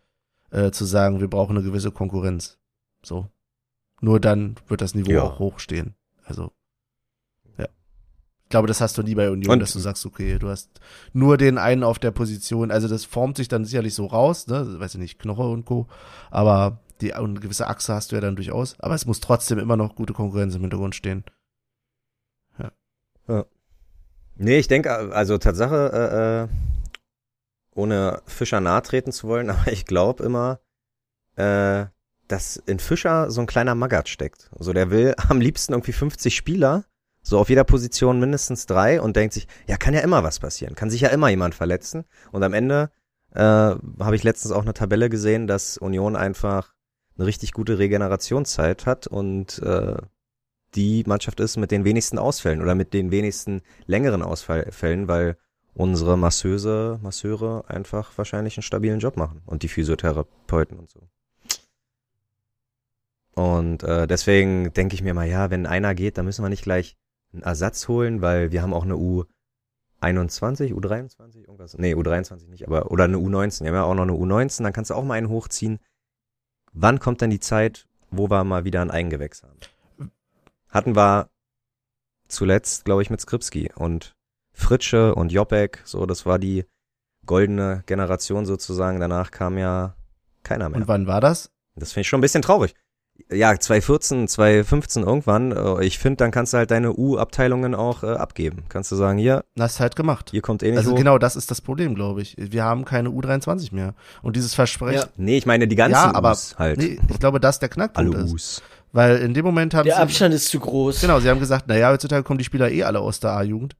[0.50, 2.58] äh, zu sagen, wir brauchen eine gewisse Konkurrenz.
[3.02, 3.28] So.
[4.04, 5.22] Nur dann wird das Niveau Ja.
[5.22, 5.94] auch hochstehen.
[6.24, 6.52] Also,
[7.56, 7.64] ja.
[8.42, 10.78] Ich glaube, das hast du nie bei Union, Und- dass du sagst, okay, du hast
[11.14, 12.70] nur den einen auf der Position.
[12.70, 15.86] Also, das formt sich dann sicherlich so raus, ne, weiß ich nicht, Knoche und Co.
[16.30, 18.78] Aber die, eine gewisse Achse hast du ja dann durchaus.
[18.78, 21.24] Aber es muss trotzdem immer noch gute Konkurrenz im Hintergrund stehen.
[24.36, 26.48] Nee, ich denke, also Tatsache, äh, äh,
[27.76, 30.58] ohne Fischer nahe treten zu wollen, aber ich glaube immer,
[31.36, 31.86] äh,
[32.34, 34.50] dass in Fischer so ein kleiner Magath steckt.
[34.58, 36.84] So, der will am liebsten irgendwie 50 Spieler,
[37.22, 40.74] so auf jeder Position mindestens drei und denkt sich, ja, kann ja immer was passieren,
[40.74, 42.04] kann sich ja immer jemand verletzen.
[42.32, 42.90] Und am Ende
[43.30, 46.74] äh, habe ich letztens auch eine Tabelle gesehen, dass Union einfach
[47.16, 49.96] eine richtig gute Regenerationszeit hat und äh,
[50.74, 55.36] die Mannschaft ist mit den wenigsten Ausfällen oder mit den wenigsten längeren Ausfällen, weil
[55.72, 61.08] unsere Masseuse, Masseure einfach wahrscheinlich einen stabilen Job machen und die Physiotherapeuten und so.
[63.34, 66.62] Und äh, deswegen denke ich mir mal, ja, wenn einer geht, dann müssen wir nicht
[66.62, 66.96] gleich
[67.32, 71.76] einen Ersatz holen, weil wir haben auch eine U21, U23, irgendwas.
[71.76, 73.62] Nee, U23 nicht, aber oder eine U19.
[73.62, 75.80] Wir haben ja auch noch eine U19, dann kannst du auch mal einen hochziehen.
[76.72, 79.58] Wann kommt denn die Zeit, wo wir mal wieder ein Eigengewächs haben?
[80.68, 81.28] Hatten wir
[82.28, 84.14] zuletzt, glaube ich, mit Skripski und
[84.52, 86.64] Fritsche und Jopek, so, das war die
[87.26, 89.00] goldene Generation sozusagen.
[89.00, 89.96] Danach kam ja
[90.42, 90.80] keiner mehr.
[90.80, 91.50] Und wann war das?
[91.74, 92.74] Das finde ich schon ein bisschen traurig.
[93.30, 95.52] Ja, 2014, 2015 irgendwann.
[95.52, 98.64] äh, Ich finde, dann kannst du halt deine U-Abteilungen auch äh, abgeben.
[98.68, 100.30] Kannst du sagen, hier, Das ist halt gemacht.
[100.30, 100.96] hier kommt eh nicht Also hoch.
[100.96, 102.34] genau, das ist das Problem, glaube ich.
[102.38, 103.94] Wir haben keine U23 mehr.
[104.22, 105.08] Und dieses Versprechen, Ja.
[105.16, 106.78] Nee, ich meine die ganzen Ja, aber U's halt.
[106.78, 108.32] nee, ich glaube, das der Alle Knackpunkt ist.
[108.32, 108.62] U's.
[108.92, 111.00] Weil in dem Moment haben Der sie, Abstand ist zu groß.
[111.00, 113.74] genau, sie haben gesagt, naja, heutzutage kommen die Spieler eh alle aus der A-Jugend.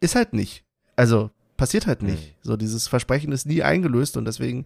[0.00, 0.62] Ist halt nicht.
[0.96, 2.22] Also, passiert halt nicht.
[2.22, 2.34] Hm.
[2.42, 4.64] So, dieses Versprechen ist nie eingelöst und deswegen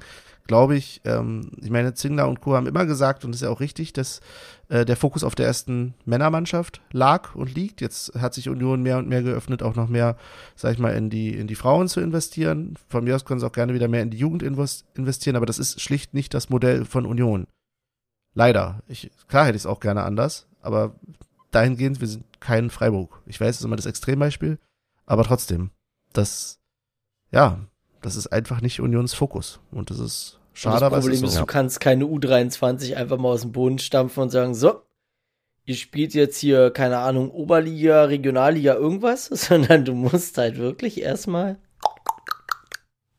[0.49, 2.55] glaube ich, ähm, ich meine, Zingler und Co.
[2.55, 4.20] haben immer gesagt, und das ist ja auch richtig, dass
[4.69, 7.81] äh, der Fokus auf der ersten Männermannschaft lag und liegt.
[7.81, 10.16] Jetzt hat sich Union mehr und mehr geöffnet, auch noch mehr,
[10.57, 12.77] sag ich mal, in die, in die Frauen zu investieren.
[12.89, 15.47] Von mir aus können sie auch gerne wieder mehr in die Jugend invest- investieren, aber
[15.47, 17.47] das ist schlicht nicht das Modell von Union.
[18.35, 18.83] Leider.
[18.89, 20.95] Ich, klar hätte ich es auch gerne anders, aber
[21.51, 23.23] dahingehend, wir sind kein Freiburg.
[23.27, 24.59] Ich weiß, es ist immer das Extrembeispiel,
[25.05, 25.70] aber trotzdem,
[26.12, 26.59] das,
[27.31, 27.59] ja,
[28.01, 29.61] das ist einfach nicht Unions Fokus.
[29.73, 31.41] Und das ist schade, das Problem ist ist, so.
[31.41, 34.83] du kannst keine U23 einfach mal aus dem Boden stampfen und sagen, so,
[35.65, 41.59] ihr spielt jetzt hier, keine Ahnung, Oberliga, Regionalliga, irgendwas, sondern du musst halt wirklich erstmal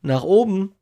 [0.02, 0.74] nach oben.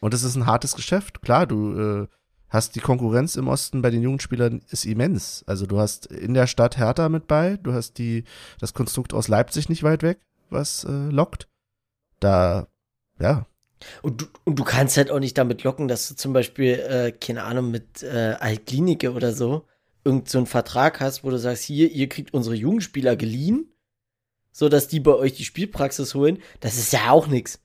[0.00, 1.22] Und es ist ein hartes Geschäft.
[1.22, 2.06] Klar, du äh,
[2.48, 5.44] hast die Konkurrenz im Osten bei den Jugendspielern ist immens.
[5.46, 8.24] Also du hast in der Stadt Hertha mit bei, du hast die
[8.58, 10.20] das Konstrukt aus Leipzig nicht weit weg,
[10.50, 11.48] was äh, lockt.
[12.18, 12.66] da,
[13.18, 13.46] ja.
[14.02, 17.12] Und du, und du kannst halt auch nicht damit locken, dass du zum Beispiel, äh,
[17.12, 19.64] keine Ahnung, mit äh, Altklinike oder so
[20.04, 23.72] irgend so einen Vertrag hast, wo du sagst, hier, ihr kriegt unsere Jugendspieler geliehen,
[24.52, 26.38] so dass die bei euch die Spielpraxis holen.
[26.60, 27.60] Das ist ja auch nix.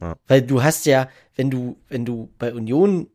[0.00, 0.16] Ja.
[0.26, 3.10] Weil du hast ja, wenn du, wenn du bei Union,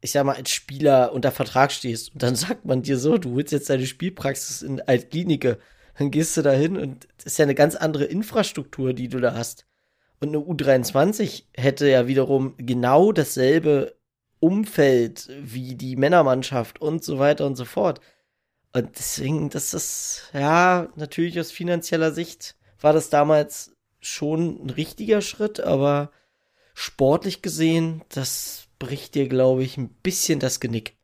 [0.00, 3.34] ich sag mal, als Spieler unter Vertrag stehst und dann sagt man dir so, du
[3.34, 5.58] holst jetzt deine Spielpraxis in Altklinike,
[5.98, 9.20] dann gehst du da hin und das ist ja eine ganz andere Infrastruktur, die du
[9.20, 9.66] da hast.
[10.20, 13.96] Und eine U23 hätte ja wiederum genau dasselbe
[14.40, 18.00] Umfeld wie die Männermannschaft und so weiter und so fort.
[18.72, 25.22] Und deswegen, das ist, ja, natürlich aus finanzieller Sicht war das damals schon ein richtiger
[25.22, 26.10] Schritt, aber
[26.74, 30.96] sportlich gesehen, das bricht dir, glaube ich, ein bisschen das Genick.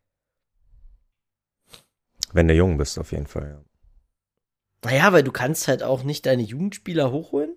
[2.32, 3.64] Wenn du jung bist, auf jeden Fall, ja.
[4.82, 7.54] Naja, weil du kannst halt auch nicht deine Jugendspieler hochholen,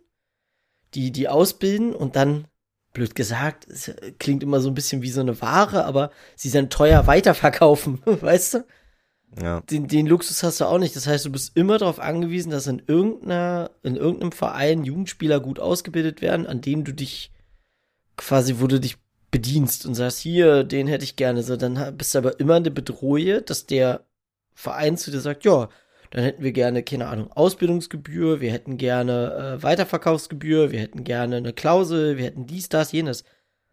[0.95, 2.47] die, die ausbilden und dann,
[2.93, 6.69] blöd gesagt, es klingt immer so ein bisschen wie so eine Ware, aber sie dann
[6.69, 8.65] teuer weiterverkaufen, weißt du?
[9.41, 9.61] Ja.
[9.61, 10.95] Den, den Luxus hast du auch nicht.
[10.95, 15.59] Das heißt, du bist immer darauf angewiesen, dass in irgendeiner, in irgendeinem Verein Jugendspieler gut
[15.59, 17.31] ausgebildet werden, an dem du dich
[18.15, 18.97] quasi, wo du dich
[19.31, 21.41] bedienst und sagst, hier, den hätte ich gerne.
[21.41, 24.05] So, dann bist du aber immer eine Bedrohung, dass der
[24.53, 25.69] Verein zu dir sagt, ja,
[26.13, 31.37] dann hätten wir gerne, keine Ahnung, Ausbildungsgebühr, wir hätten gerne äh, Weiterverkaufsgebühr, wir hätten gerne
[31.37, 33.23] eine Klausel, wir hätten dies, das, jenes.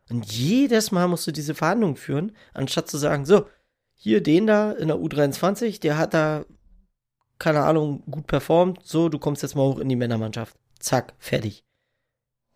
[0.09, 3.47] Und jedes Mal musst du diese Verhandlungen führen, anstatt zu sagen, so,
[3.93, 6.47] hier den da in der U23, der hat da,
[7.39, 10.57] keine Ahnung, gut performt, so, du kommst jetzt mal hoch in die Männermannschaft.
[10.79, 11.63] Zack, fertig.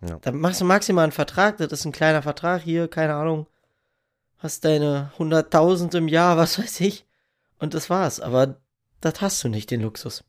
[0.00, 0.18] Ja.
[0.22, 3.48] Dann machst du maximal einen Vertrag, das ist ein kleiner Vertrag hier, keine Ahnung,
[4.38, 7.04] hast deine 100.000 im Jahr, was weiß ich,
[7.58, 8.18] und das war's.
[8.18, 8.63] Aber
[9.04, 10.24] das hast du nicht, den Luxus.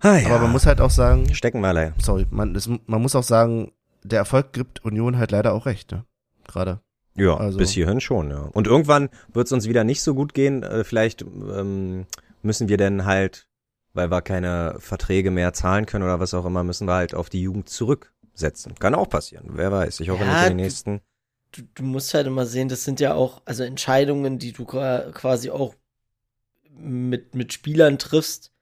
[0.00, 0.28] Ah, ja.
[0.28, 1.94] Aber man muss halt auch sagen, Stecken wir leider.
[2.00, 3.72] sorry, man, das, man muss auch sagen,
[4.02, 6.04] der Erfolg gibt Union halt leider auch recht, ne?
[6.46, 6.80] Gerade.
[7.16, 8.40] Ja, Also- bis hierhin schon, ja.
[8.40, 10.62] Und irgendwann wird es uns wieder nicht so gut gehen.
[10.62, 12.06] Äh, vielleicht ähm,
[12.40, 13.46] müssen wir dann halt,
[13.92, 17.28] weil wir keine Verträge mehr zahlen können oder was auch immer, müssen wir halt auf
[17.28, 18.74] die Jugend zurücksetzen.
[18.76, 19.50] Kann auch passieren.
[19.52, 20.00] Wer weiß.
[20.00, 21.00] Ich hoffe Ja, nicht in den du- nächsten.
[21.52, 25.10] Du, du musst halt immer sehen, das sind ja auch, also Entscheidungen, die du qua-
[25.12, 25.74] quasi auch
[26.76, 28.52] mit, mit Spielern triffst.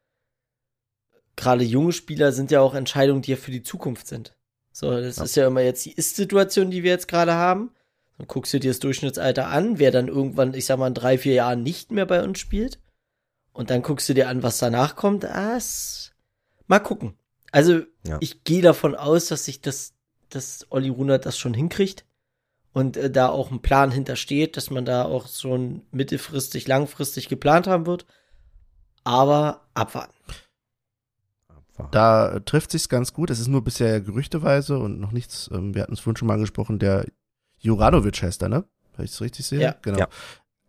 [1.37, 4.35] Gerade junge Spieler sind ja auch Entscheidungen, die ja für die Zukunft sind.
[4.73, 5.25] So, das Ja.
[5.25, 7.71] ist ja immer jetzt die Ist-Situation, die wir jetzt gerade haben.
[8.17, 11.19] Dann guckst du dir das Durchschnittsalter an, wer dann irgendwann, ich sag mal, in drei,
[11.19, 12.81] vier Jahren nicht mehr bei uns spielt.
[13.53, 15.25] Und dann guckst du dir an, was danach kommt.
[15.25, 15.59] Ah,
[16.67, 17.15] mal gucken.
[17.53, 18.19] Also, Ja.
[18.21, 19.95] ich gehe davon aus, dass sich das,
[20.31, 22.05] dass Olli Runert das schon hinkriegt
[22.73, 27.66] und äh, da auch ein Plan hintersteht, dass man da auch schon mittelfristig, langfristig geplant
[27.66, 28.07] haben wird.
[29.05, 30.15] Aber abwarten.
[31.90, 33.31] Da äh, trifft sich's ganz gut.
[33.31, 35.49] Es ist nur bisher gerüchteweise und noch nichts.
[35.53, 36.78] Ähm, wir hatten es vorhin schon mal angesprochen.
[36.78, 37.07] Der
[37.59, 38.65] Juranovic heißt er, ne?
[38.97, 39.61] Wenn ich es richtig sehe.
[39.61, 39.77] Ja.
[39.82, 39.99] Genau.
[39.99, 40.09] Ja.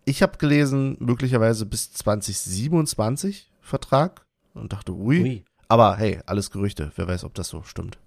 [0.05, 5.21] Ich habe gelesen, möglicherweise bis 2027 Vertrag und dachte, ui.
[5.21, 6.91] Ui, Aber hey, alles Gerüchte.
[6.95, 7.97] Wer weiß, ob das so stimmt.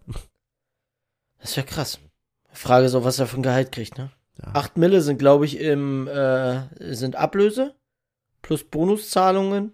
[1.38, 1.98] das ist ja krass.
[2.52, 4.10] Frage ist auch, was er für ein Gehalt kriegt, ne?
[4.42, 4.52] Ja.
[4.54, 6.62] Acht Mille sind, glaube ich, im, äh,
[6.94, 7.74] sind Ablöse
[8.42, 9.72] plus Bonuszahlungen.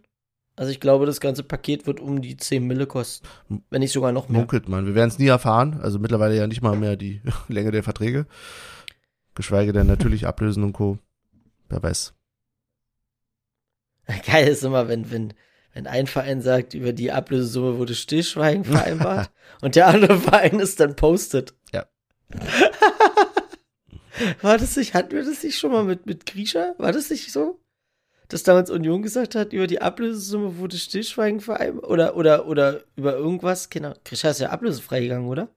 [0.56, 3.26] Also ich glaube, das ganze Paket wird um die 10 Mille kosten.
[3.70, 4.40] Wenn nicht sogar noch mehr.
[4.40, 4.86] Munkelt man.
[4.86, 5.78] Wir werden es nie erfahren.
[5.80, 8.26] Also mittlerweile ja nicht mal mehr die Länge der Verträge.
[9.34, 10.98] Geschweige denn natürlich Ablösen und Co.
[11.68, 12.12] Wer weiß.
[14.26, 15.34] Geil ist immer, wenn, wenn,
[15.74, 19.30] wenn ein Verein sagt, über die Ablösesumme wurde Stillschweigen vereinbart
[19.60, 21.54] und der andere Verein ist dann postet.
[24.42, 26.74] War das nicht, hatten wir das nicht schon mal mit, mit Grisha?
[26.78, 27.60] War das nicht so?
[28.28, 31.88] Dass damals Union gesagt hat, über die Ablösesumme wurde Stillschweigen vereinbart?
[31.88, 33.70] Oder, oder, oder über irgendwas?
[33.70, 33.94] Genau.
[34.04, 35.48] Grisha ist ja ablösefrei gegangen, oder?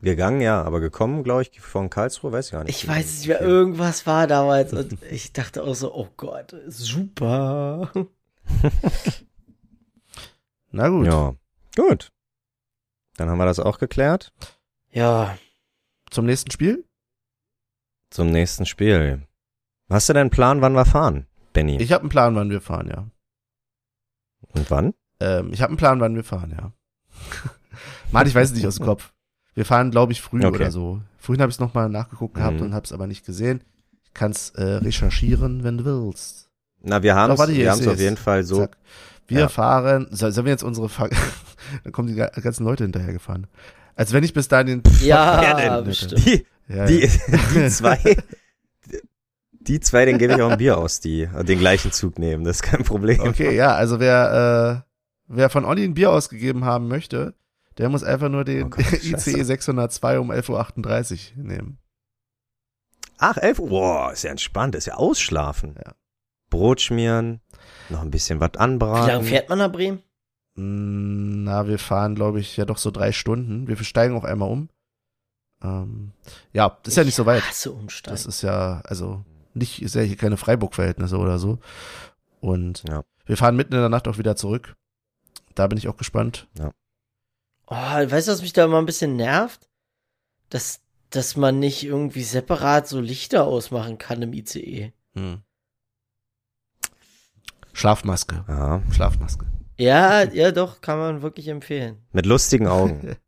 [0.00, 2.82] Gegangen, ja, aber gekommen, glaube ich, von Karlsruhe, weiß ich gar nicht.
[2.82, 7.90] Ich weiß nicht mehr, irgendwas war damals und ich dachte auch so, oh Gott, super.
[10.70, 11.06] Na gut.
[11.06, 11.34] Ja,
[11.74, 12.12] gut.
[13.16, 14.32] Dann haben wir das auch geklärt.
[14.92, 15.36] Ja,
[16.10, 16.84] Zum nächsten Spiel?
[18.10, 19.22] Zum nächsten Spiel.
[19.90, 21.76] Hast du denn einen Plan, wann wir fahren, Benny?
[21.80, 23.06] Ich habe einen Plan, wann wir fahren, ja.
[24.54, 24.94] Und wann?
[25.20, 26.72] Ähm, ich habe einen Plan, wann wir fahren, ja.
[28.12, 29.12] Mann, ich weiß es nicht aus dem Kopf.
[29.54, 30.56] Wir fahren, glaube ich, früh Okay.
[30.56, 31.00] oder so.
[31.18, 32.66] Vorhin habe ich es nochmal nachgeguckt gehabt Mhm.
[32.66, 33.62] und habe es aber nicht gesehen.
[34.04, 36.50] Ich kann es äh, recherchieren, wenn du willst.
[36.80, 37.88] Na, wir haben es wir seh's.
[37.88, 38.58] auf jeden Fall so.
[38.60, 38.78] Zack.
[39.26, 39.48] Wir Ja.
[39.48, 41.08] fahren, soll, sollen wir jetzt unsere Fa
[41.84, 43.46] Dann kommen die ga- ganzen Leute hinterher gefahren.
[43.98, 46.24] Als wenn ich bis dahin den ja, bestimmt.
[46.24, 47.08] Die, ja, die, ja.
[47.52, 47.98] die zwei,
[49.52, 52.44] die zwei, denen gebe ich auch ein Bier aus, die den gleichen Zug nehmen.
[52.44, 53.18] Das ist kein Problem.
[53.18, 54.92] Okay, ja, also wer, äh,
[55.26, 57.34] wer von Olli ein Bier ausgegeben haben möchte,
[57.76, 59.44] Der muss einfach nur den Oh Gott, ICE scheiße.
[59.44, 61.78] 602 um 11.38 Uhr nehmen.
[63.18, 63.68] Ach, 11 Uhr.
[63.68, 65.74] Boah, ist ja entspannt, ist ja ausschlafen.
[65.84, 65.94] Ja.
[66.50, 67.40] Brot schmieren,
[67.88, 69.08] noch ein bisschen was Wie anbraten.
[69.08, 70.02] lange fährt man nach Bremen?
[70.60, 73.68] Na, wir fahren, glaube ich, ja doch so drei Stunden.
[73.68, 74.68] Wir steigen auch einmal um.
[75.62, 76.12] Ähm,
[76.52, 77.42] ja, das ist ja nicht so weit.
[77.42, 78.12] Ich hasse Umsteigen.
[78.14, 79.24] Das ist ja, also
[79.54, 81.58] nicht, ist ja hier keine Freiburg-Verhältnisse oder so.
[82.40, 83.04] Und Ja.
[83.26, 84.76] wir fahren mitten in der Nacht auch wieder zurück.
[85.54, 86.48] Da bin ich auch gespannt.
[87.66, 89.68] Oh, weißt du, was mich da immer ein bisschen nervt?
[90.48, 90.80] Dass,
[91.10, 94.92] dass man nicht irgendwie separat so Lichter ausmachen kann im ICE.
[95.14, 95.42] Hm.
[97.72, 98.44] Schlafmaske.
[98.48, 99.46] Ja, Schlafmaske.
[99.78, 101.98] Ja, ja, doch, kann man wirklich empfehlen.
[102.12, 103.16] mit lustigen Augen.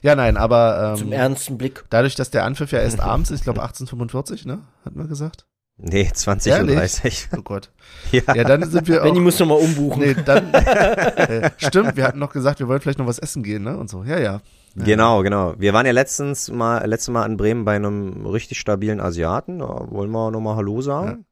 [0.00, 1.84] Ja, nein, aber Zum ähm, ernsten Blick.
[1.90, 4.60] dadurch, dass der Anpfiff ja erst abends ist, ich glaube 1845, ne?
[4.84, 5.46] Hatten wir gesagt?
[5.76, 7.28] Nee, 20.30 Ehrlich?
[7.32, 7.38] Uhr.
[7.38, 7.72] Oh Gott.
[8.12, 8.22] Ja.
[8.34, 9.04] Ja, dann sind wir auch.
[9.04, 10.02] Benny muss nochmal umbuchen.
[10.02, 10.54] Nee, dann.
[10.54, 13.76] äh, stimmt, wir hatten noch gesagt, wir wollen vielleicht noch was essen gehen, ne?
[13.76, 14.04] Und so.
[14.04, 14.40] Ja, ja.
[14.76, 14.84] Ja.
[14.84, 15.54] Genau, genau.
[15.58, 19.58] Wir waren ja letztens mal, letztes Mal in Bremen bei einem richtig stabilen Asiaten.
[19.58, 21.26] Da wollen wir nochmal Hallo sagen.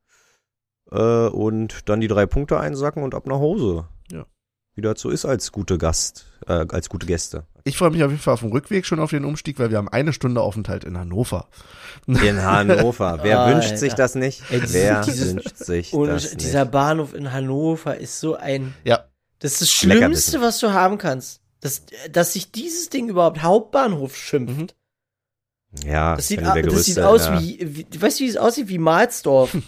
[0.91, 3.87] Äh, und dann die drei Punkte einsacken und ab nach Hause.
[4.77, 7.44] Wie das so ist als gute Gast, äh, als gute Gäste.
[7.65, 9.78] Ich freue mich auf jeden Fall auf den Rückweg schon auf den Umstieg, weil wir
[9.78, 11.48] haben eine Stunde Aufenthalt in Hannover.
[12.07, 13.19] In Hannover.
[13.23, 13.57] Wer Alter.
[13.57, 14.43] wünscht sich das nicht?
[14.51, 16.73] Ey, dieses- Wer dieses- wünscht sich Und das dieser nicht?
[16.73, 18.74] Bahnhof in Hannover ist so ein.
[18.85, 19.07] Ja.
[19.39, 19.70] Das ist das.
[19.70, 21.40] Schlimmste, was du haben kannst.
[21.61, 21.82] Das,
[22.12, 24.77] dass sich dieses Ding überhaupt Hauptbahnhof schimpft.
[25.85, 27.40] Ja, Das sieht, der das größte, sieht aus ja.
[27.40, 27.59] wie,
[27.90, 28.01] wie.
[28.01, 28.69] Weißt du, wie es aussieht?
[28.69, 29.57] Wie Mahlsdorf.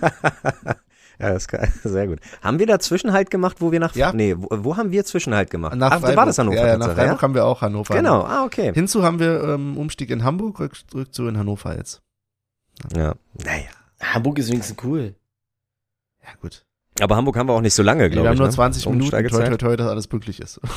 [1.18, 2.20] Ja, das kann, sehr gut.
[2.42, 4.12] Haben wir da Zwischenhalt gemacht, wo wir nach, Ja.
[4.12, 5.76] nee, wo, wo haben wir Zwischenhalt gemacht?
[5.76, 6.56] Nach Ach, war das Hannover?
[6.56, 7.94] Ja, ja, nach Freiburg haben wir auch Hannover.
[7.94, 8.72] Genau, ah, okay.
[8.74, 10.74] Hinzu haben wir ähm, Umstieg in Hamburg, rück,
[11.14, 12.02] zu in Hannover jetzt.
[12.96, 13.14] Ja,
[13.44, 13.68] naja.
[14.00, 15.14] Hamburg ist wenigstens cool.
[16.22, 16.64] Ja, gut.
[17.00, 18.40] Aber Hamburg haben wir auch nicht so lange, wir glaube haben ich.
[18.40, 18.54] nur ne?
[18.54, 20.60] 20 Minuten, toi, toi, toi, dass alles pünktlich ist.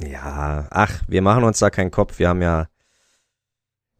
[0.00, 2.18] Ja, ach, wir machen uns da keinen Kopf.
[2.18, 2.68] Wir haben ja,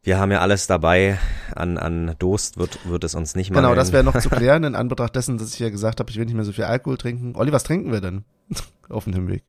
[0.03, 1.19] wir haben ja alles dabei.
[1.55, 3.61] An, an Durst wird, wird es uns nicht mal.
[3.61, 6.17] genau, das wäre noch zu klären, in Anbetracht dessen, dass ich ja gesagt habe, ich
[6.17, 7.35] will nicht mehr so viel Alkohol trinken.
[7.35, 8.23] Olli, was trinken wir denn
[8.89, 9.43] auf dem Hinweg?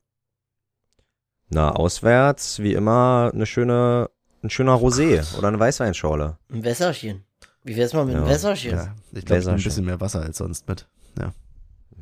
[1.49, 4.09] Na, auswärts, wie immer, eine schöne,
[4.41, 6.37] ein schöner Rosé oder eine Weißweinschorle.
[6.49, 7.25] Ein Wässerchen.
[7.63, 8.31] Wie wär's mal mit einem Ja.
[8.31, 8.71] Wässerchen?
[8.71, 10.87] Ja, ich glaube, ein bisschen mehr Wasser als sonst mit.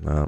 [0.04, 0.28] Ja.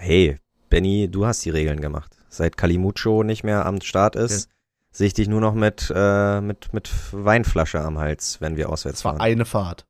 [0.00, 0.38] Hey,
[0.70, 2.16] Benny, du hast die Regeln gemacht.
[2.28, 4.48] Seit Kalimucho nicht mehr am Start ist,
[4.98, 9.04] sehe ich dich nur noch mit, äh, mit, mit Weinflasche am Hals, wenn wir auswärts
[9.04, 9.20] war fahren.
[9.22, 9.86] eine Fahrt.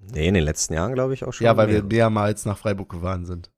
[0.00, 1.44] Nee, in den letzten Jahren glaube ich auch schon.
[1.44, 1.84] Ja, weil wir mehr.
[2.10, 3.50] mehrmals nach Freiburg gefahren sind.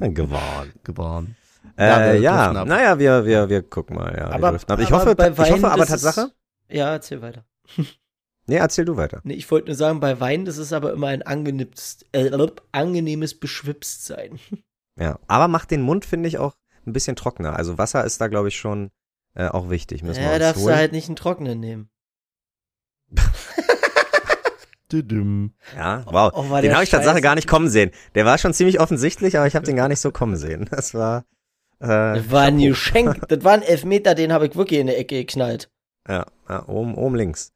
[0.00, 0.72] Gewarnt.
[0.84, 1.36] Gefahren.
[1.78, 2.66] Ja, Äh, wir ja, ab.
[2.66, 4.14] naja, wir, wir, wir gucken mal.
[4.16, 4.80] Ja, Aber- wir driften ab.
[4.80, 6.32] Ich aber hoffe, bei ich Wein, hoffe aber das ist- Tatsache.
[6.68, 7.44] Ja, erzähl weiter.
[8.46, 9.20] Nee, erzähl du weiter.
[9.22, 12.30] Nee, ich wollte nur sagen, bei Wein, das ist aber immer ein angenehmes, äh,
[12.72, 14.40] angenehmes Beschwipstsein.
[14.98, 16.56] Ja, aber macht den Mund, finde ich, auch
[16.86, 17.56] ein bisschen trockener.
[17.56, 18.90] Also Wasser ist da, glaube ich, schon
[19.34, 20.02] äh, auch wichtig.
[20.02, 20.76] Müssen wir Ja, uns darfst du holen.
[20.76, 21.90] halt nicht einen trockenen nehmen.
[25.76, 26.32] Ja, wow.
[26.34, 27.22] Oh, den der habe ich Tatsache scheiße.
[27.22, 27.92] gar nicht kommen sehen.
[28.16, 30.66] Der war schon ziemlich offensichtlich, aber ich habe den gar nicht so kommen sehen.
[30.70, 31.24] Das war.
[31.78, 33.28] Äh, Das war ein Geschenk.
[33.28, 35.70] Das war ein Elfmeter, den habe ich wirklich in die Ecke geknallt.
[36.08, 37.52] Ja, ja oben, oben links.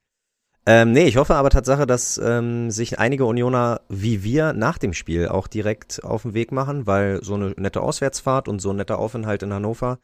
[0.66, 4.94] Ähm, nee, ich hoffe aber Tatsache, dass ähm, sich einige Unioner wie wir nach dem
[4.94, 8.76] Spiel auch direkt auf den Weg machen, weil so eine nette Auswärtsfahrt und so ein
[8.76, 9.98] netter Aufenthalt in Hannover,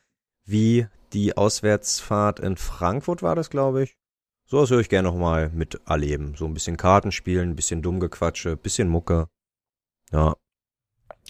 [0.45, 3.97] wie die Auswärtsfahrt in Frankfurt war das, glaube ich.
[4.45, 6.35] So was höre ich gerne nochmal miterleben.
[6.37, 9.29] So ein bisschen Karten spielen, ein bisschen Dummgequatsche, ein bisschen Mucke.
[10.13, 10.35] Ja.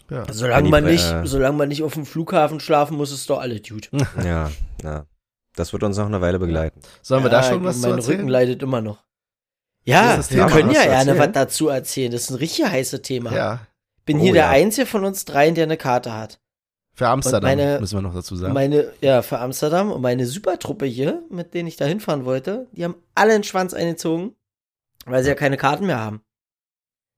[0.09, 0.25] Ja.
[0.33, 3.63] Solange man nicht, äh, solange man nicht auf dem Flughafen schlafen muss, ist doch alles
[3.69, 3.91] gut.
[4.25, 4.51] Ja,
[4.83, 5.07] ja.
[5.55, 6.81] Das wird uns noch eine Weile begleiten.
[7.03, 8.21] Sollen wir da schon was zu Mein erzählen?
[8.21, 9.05] Rücken leidet immer noch.
[9.91, 12.13] Ja, wir Thema, können ja gerne was dazu erzählen.
[12.13, 13.33] Das ist ein richtig heißes Thema.
[13.35, 13.61] Ja.
[14.05, 14.51] Bin Oh hier der ja.
[14.51, 16.41] Einzige von uns dreien, der eine Karte hat.
[16.95, 18.53] Für Amsterdam meine- müssen wir noch dazu sagen.
[18.53, 22.85] Meine, ja, für Amsterdam und meine Supertruppe hier, mit denen ich da hinfahren wollte, die
[22.85, 24.35] haben alle einen Schwanz eingezogen,
[25.07, 26.23] weil sie ja keine Karten mehr haben.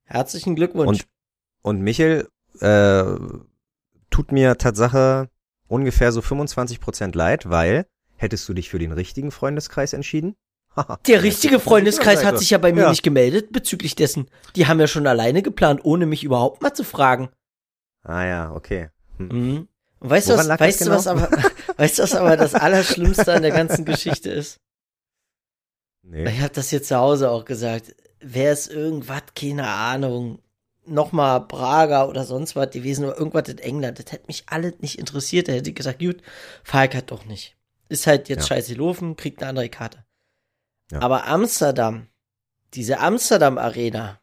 [0.05, 1.01] Herzlichen Glückwunsch.
[1.63, 2.29] Und, und Michel
[2.61, 3.05] äh,
[4.11, 5.29] tut mir Tatsache
[5.69, 7.87] ungefähr so 25% leid, weil
[8.17, 10.37] hättest du dich für den richtigen Freundeskreis entschieden?
[11.07, 12.91] der richtige Freundeskreis hat sich ja bei mir Ja.
[12.91, 14.29] nicht gemeldet bezüglich dessen.
[14.57, 17.31] Die haben ja schon alleine geplant, ohne mich überhaupt mal zu fragen.
[18.03, 18.89] Ah ja, okay.
[19.19, 19.69] Mhm.
[20.01, 20.97] Und weißt du, Woran was, weißt du, genau?
[20.97, 21.29] was aber,
[21.77, 24.59] weißt du, was aber das Allerschlimmste an der ganzen Geschichte ist?
[26.03, 26.29] Nee.
[26.29, 27.95] Ich habe das hier zu Hause auch gesagt.
[28.21, 30.41] Wäre es irgendwas, keine Ahnung,
[30.85, 34.99] nochmal Prager oder sonst was gewesen oder irgendwas in England, das hätte mich alles nicht
[34.99, 35.49] interessiert.
[35.49, 36.17] Da hätte ich gesagt, gut,
[36.65, 37.57] ich halt doch nicht.
[37.89, 38.57] Ist halt jetzt Ja.
[38.57, 40.05] scheiße laufen, kriegt eine andere Karte.
[40.93, 41.01] Ja.
[41.01, 42.07] Aber Amsterdam,
[42.75, 44.21] diese Amsterdam Arena,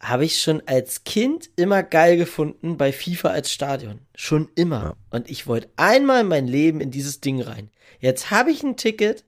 [0.00, 4.00] habe ich schon als Kind immer geil gefunden bei FIFA als Stadion.
[4.14, 4.82] Schon immer.
[4.82, 4.96] Ja.
[5.10, 7.70] Und ich wollte einmal in mein Leben in dieses Ding rein.
[8.00, 9.24] Jetzt habe ich ein Ticket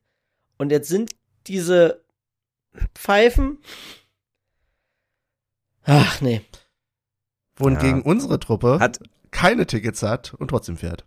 [0.59, 1.15] und jetzt sind
[1.47, 2.05] diese
[2.95, 3.59] Pfeifen.
[5.85, 6.43] Ach nee.
[7.57, 8.05] Wohingegen Ja.
[8.05, 8.99] unsere Truppe Hat,
[9.31, 11.07] keine Tickets hat und trotzdem fährt.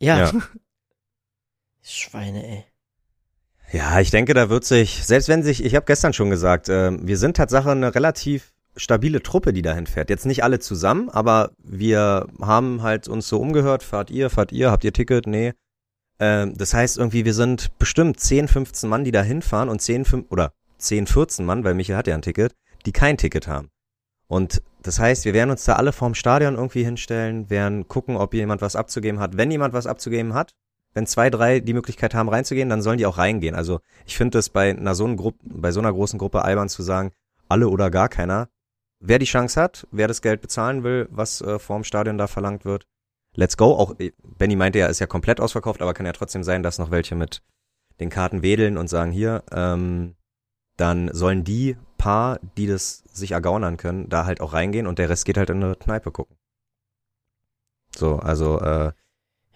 [0.00, 0.18] Ja.
[0.32, 0.32] Ja.
[1.82, 2.64] Schweine, ey.
[3.70, 6.90] Ja, ich denke, da wird sich, selbst wenn sich, ich habe gestern schon gesagt, äh,
[7.06, 10.08] wir sind Tatsache eine relativ stabile Truppe, die dahin fährt.
[10.08, 14.70] Jetzt nicht alle zusammen, aber wir haben halt uns so umgehört, fahrt ihr, fahrt ihr,
[14.70, 15.26] habt ihr Ticket?
[15.26, 15.52] Nee.
[16.18, 20.04] Ähm, das heißt irgendwie, wir sind bestimmt 10, 15 Mann, die da hinfahren und 10,
[20.04, 22.54] 5, oder 10, 14 Mann, weil Michael hat ja ein Ticket,
[22.86, 23.68] die kein Ticket haben.
[24.28, 28.32] Und das heißt, wir werden uns da alle vorm Stadion irgendwie hinstellen, werden gucken, ob
[28.32, 29.36] jemand was abzugeben hat.
[29.36, 30.52] Wenn jemand was abzugeben hat,
[30.98, 33.54] wenn zwei, drei die Möglichkeit haben, reinzugehen, dann sollen die auch reingehen.
[33.54, 36.68] Also ich finde es bei einer so einer Gruppe, bei so einer großen Gruppe albern
[36.68, 37.12] zu sagen,
[37.48, 38.48] alle oder gar keiner.
[38.98, 42.64] Wer die Chance hat, wer das Geld bezahlen will, was äh, vorm Stadion da verlangt
[42.64, 42.84] wird,
[43.36, 43.76] let's go.
[43.76, 46.80] Auch äh, Benny meinte ja, ist ja komplett ausverkauft, aber kann ja trotzdem sein, dass
[46.80, 47.42] noch welche mit
[48.00, 50.16] den Karten wedeln und sagen, hier, ähm,
[50.78, 55.10] dann sollen die paar, die das sich ergaunern können, da halt auch reingehen und der
[55.10, 56.36] Rest geht halt in eine Kneipe gucken.
[57.96, 58.92] So, also, äh,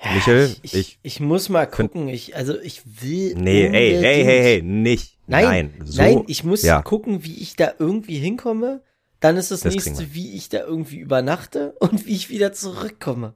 [0.04, 2.08] Ja, Michael, ich, ich, ich- muss mal gucken.
[2.08, 3.34] Ich, also ich will.
[3.36, 5.18] nee, ey, hey, hey, hey, nicht.
[5.26, 6.82] Nein, Nein, so, Nein, ich muss ja.
[6.82, 8.82] gucken, wie ich da irgendwie hinkomme.
[9.20, 13.34] Dann ist das, Das nächste, wie ich da irgendwie übernachte und wie ich wieder zurückkomme.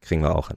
[0.00, 0.56] kriegen wir auch hin.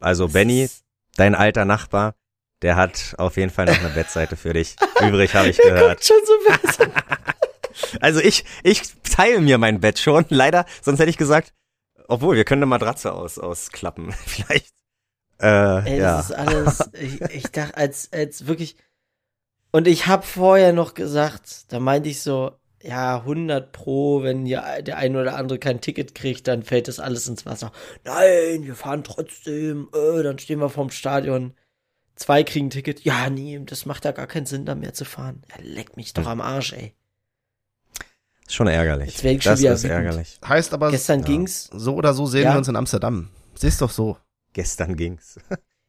[0.00, 0.68] Also, Das Benny,
[1.16, 2.14] dein alter Nachbar,
[2.60, 4.76] der hat auf jeden Fall noch eine Bettseite für dich.
[5.00, 6.00] Übrig habe ich Der gehört.
[6.00, 6.90] guckt schon so besser.
[8.00, 11.54] Also ich, ich teile mir mein Bett schon, leider, sonst hätte ich gesagt,
[12.06, 14.68] obwohl, wir können eine Matratze aus, ausklappen, vielleicht.
[15.42, 16.16] Äh, Ey, ja.
[16.18, 18.76] das ist alles, ich, ich dachte, als, als wirklich,
[19.72, 22.52] und ich habe vorher noch gesagt, da meinte ich so,
[22.82, 26.98] ja, 100 pro, wenn ja der ein oder andere kein Ticket kriegt, dann fällt das
[27.00, 27.72] alles ins Wasser.
[28.04, 31.54] Nein, wir fahren trotzdem, äh, dann stehen wir vorm Stadion.
[32.16, 33.00] Zwei kriegen ein Ticket.
[33.04, 35.42] Ja, nee, das macht ja gar keinen Sinn, da mehr zu fahren.
[35.50, 36.22] Ja, leck mich Hm.
[36.24, 36.94] doch am Arsch, ey.
[38.46, 39.22] Ist schon ärgerlich.
[39.22, 39.96] Jetzt ich schon das wieder ist wütend.
[39.98, 40.40] ärgerlich.
[40.46, 41.26] Heißt aber, Gestern ja.
[41.26, 41.70] ging's.
[41.72, 42.52] so oder so sehen Ja.
[42.54, 43.30] wir uns in Amsterdam.
[43.54, 44.18] Siehst doch so.
[44.52, 45.38] Gestern ging's.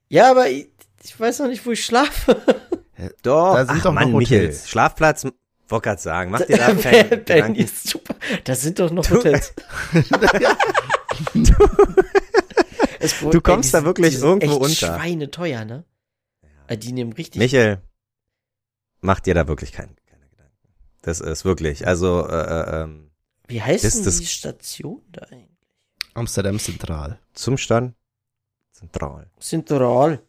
[0.09, 0.69] Ja, aber ich,
[1.03, 2.35] ich weiß noch nicht, wo ich schlafe.
[3.23, 4.69] Doch, Da sind ach doch noch Mann, Michael, Hotels.
[4.69, 5.25] Schlafplatz,
[5.67, 7.55] wollte gerade sagen, mach dir da keine Benny Gedanken.
[7.55, 8.15] ist super.
[8.43, 9.53] Das sind doch noch Du- Hotels.
[12.99, 14.95] Es- Du kommst ey, da wirklich sind- die sind irgendwo echt unter.
[14.99, 15.83] Schweine teuer, ne?
[16.69, 17.39] Die nehmen richtig.
[17.39, 17.81] Michael,
[19.01, 20.53] mach dir da wirklich kein, keine Gedanken.
[21.01, 23.11] Das ist wirklich, also, äh, äh, ähm,
[23.47, 25.49] Wie heißt das- denn die Station da eigentlich?
[26.13, 27.19] Amsterdam Zentral.
[27.33, 27.95] zum Stand
[28.91, 29.27] zentral.
[29.39, 30.19] Central.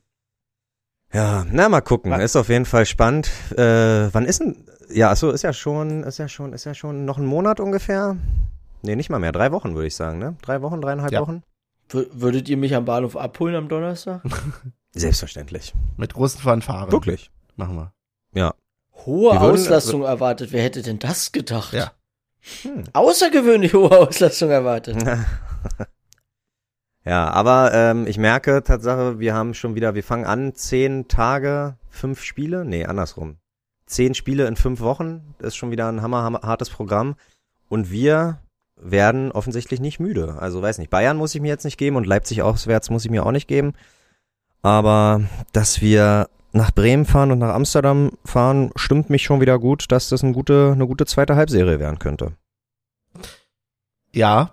[1.12, 2.10] Ja, na mal gucken.
[2.10, 3.30] Wa- Ist auf jeden Fall spannend.
[3.56, 4.64] Äh, wann ist denn?
[4.90, 8.16] Ja, achso, ist ja schon, ist ja schon, ist ja schon noch ein Monat ungefähr.
[8.82, 9.32] Nee, nicht mal mehr.
[9.32, 10.36] Drei Wochen würde ich sagen, ne?
[10.42, 11.20] Drei Wochen, dreieinhalb Ja.
[11.20, 11.42] Wochen.
[11.90, 14.22] W würdet ihr mich am Bahnhof abholen am Donnerstag?
[14.92, 15.72] Selbstverständlich.
[15.96, 16.90] Mit großen Fanfaren.
[16.92, 17.30] Wirklich.
[17.56, 17.92] Machen wir.
[18.34, 18.54] Ja.
[19.06, 20.52] Hohe würden- Auslastung erwartet.
[20.52, 21.72] Wer hätte denn das gedacht?
[21.72, 21.92] Ja.
[22.62, 22.84] Hm.
[22.92, 24.96] Außergewöhnlich hohe Auslastung erwartet.
[27.04, 31.76] ja, aber ähm, ich merke Tatsache, wir haben schon wieder, wir fangen an, zehn Tage,
[31.88, 32.64] fünf Spiele.
[32.64, 33.36] Nee, andersrum.
[33.86, 35.34] Zehn Spiele in fünf Wochen.
[35.38, 37.16] Ist schon wieder ein hammer, hammer hartes Programm.
[37.68, 38.40] Und wir
[38.76, 40.36] werden offensichtlich nicht müde.
[40.38, 43.10] Also weiß nicht, Bayern muss ich mir jetzt nicht geben und Leipzig auswärts muss ich
[43.10, 43.74] mir auch nicht geben.
[44.62, 45.22] Aber
[45.52, 50.08] dass wir nach Bremen fahren und nach Amsterdam fahren, stimmt mich schon wieder gut, dass
[50.08, 52.32] das eine gute, eine gute zweite Halbserie werden könnte.
[54.12, 54.52] Ja.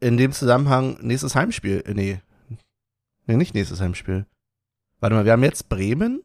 [0.00, 1.82] In dem Zusammenhang nächstes Heimspiel.
[1.86, 2.20] Äh, Nee.
[3.26, 4.26] Nee, nicht nächstes Heimspiel.
[4.98, 6.22] Warte mal, wir haben jetzt Bremen.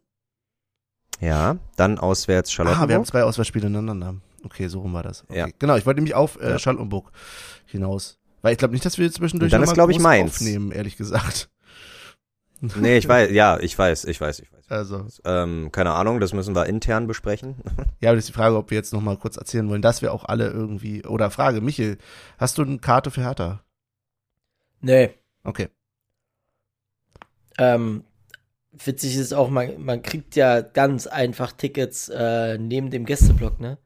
[1.20, 3.08] Ja, dann auswärts Ah, wir haben Charlottenburg.
[3.08, 4.16] zwei Auswärtsspiele ineinander.
[4.44, 5.24] Okay, so rum war das.
[5.24, 5.38] Okay.
[5.40, 5.48] Ja.
[5.60, 6.60] Genau, ich wollte nämlich auf äh, Ja.
[6.60, 7.12] Charlottenburg
[7.66, 8.18] hinaus.
[8.42, 10.36] Weil ich glaube nicht, dass wir zwischendurch Und dann ist, mal glaub ich, Mainz.
[10.36, 11.50] aufnehmen, ehrlich gesagt.
[12.62, 14.66] nee, ich weiß, ja, ich weiß, ich weiß, ich weiß.
[14.70, 17.56] Also, Ähm, keine Ahnung, das müssen wir intern besprechen.
[18.02, 20.02] ja, aber das ist die Frage, ob wir jetzt noch mal kurz erzählen wollen, dass
[20.02, 21.98] wir auch alle irgendwie, oder Frage, Michel,
[22.38, 23.62] hast du eine Karte für Hertha?
[24.82, 25.12] Nee.
[25.44, 25.70] Okay.
[27.58, 28.04] Ähm,
[28.72, 33.78] witzig ist auch, man, man kriegt ja ganz einfach Tickets äh, neben dem Gästeblock, ne?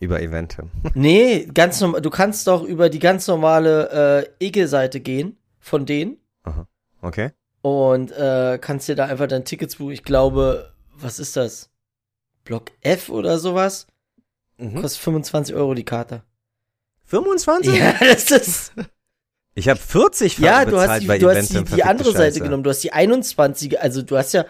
[0.00, 0.68] Über Evente.
[0.94, 2.00] Nee, ganz normal.
[2.00, 6.16] Du kannst doch über die ganz normale äh, Egel-Seite gehen von denen
[7.02, 7.30] Okay.
[7.62, 9.92] und äh, kannst dir da einfach dein Tickets buchen.
[9.92, 11.70] Ich glaube, was ist das?
[12.44, 13.86] Block F oder sowas?
[14.56, 14.80] Mhm.
[14.80, 16.22] Kostet 25 Euro die Karte.
[17.04, 17.76] 25?
[17.78, 18.72] Ja, das ist.
[19.58, 22.12] Ich habe 40 Ja, bezahlt du hast die, bei du hast Eventim, die, die andere
[22.12, 22.40] Seite Scheiße.
[22.42, 22.62] genommen.
[22.62, 24.44] Du hast die 21, also du hast ja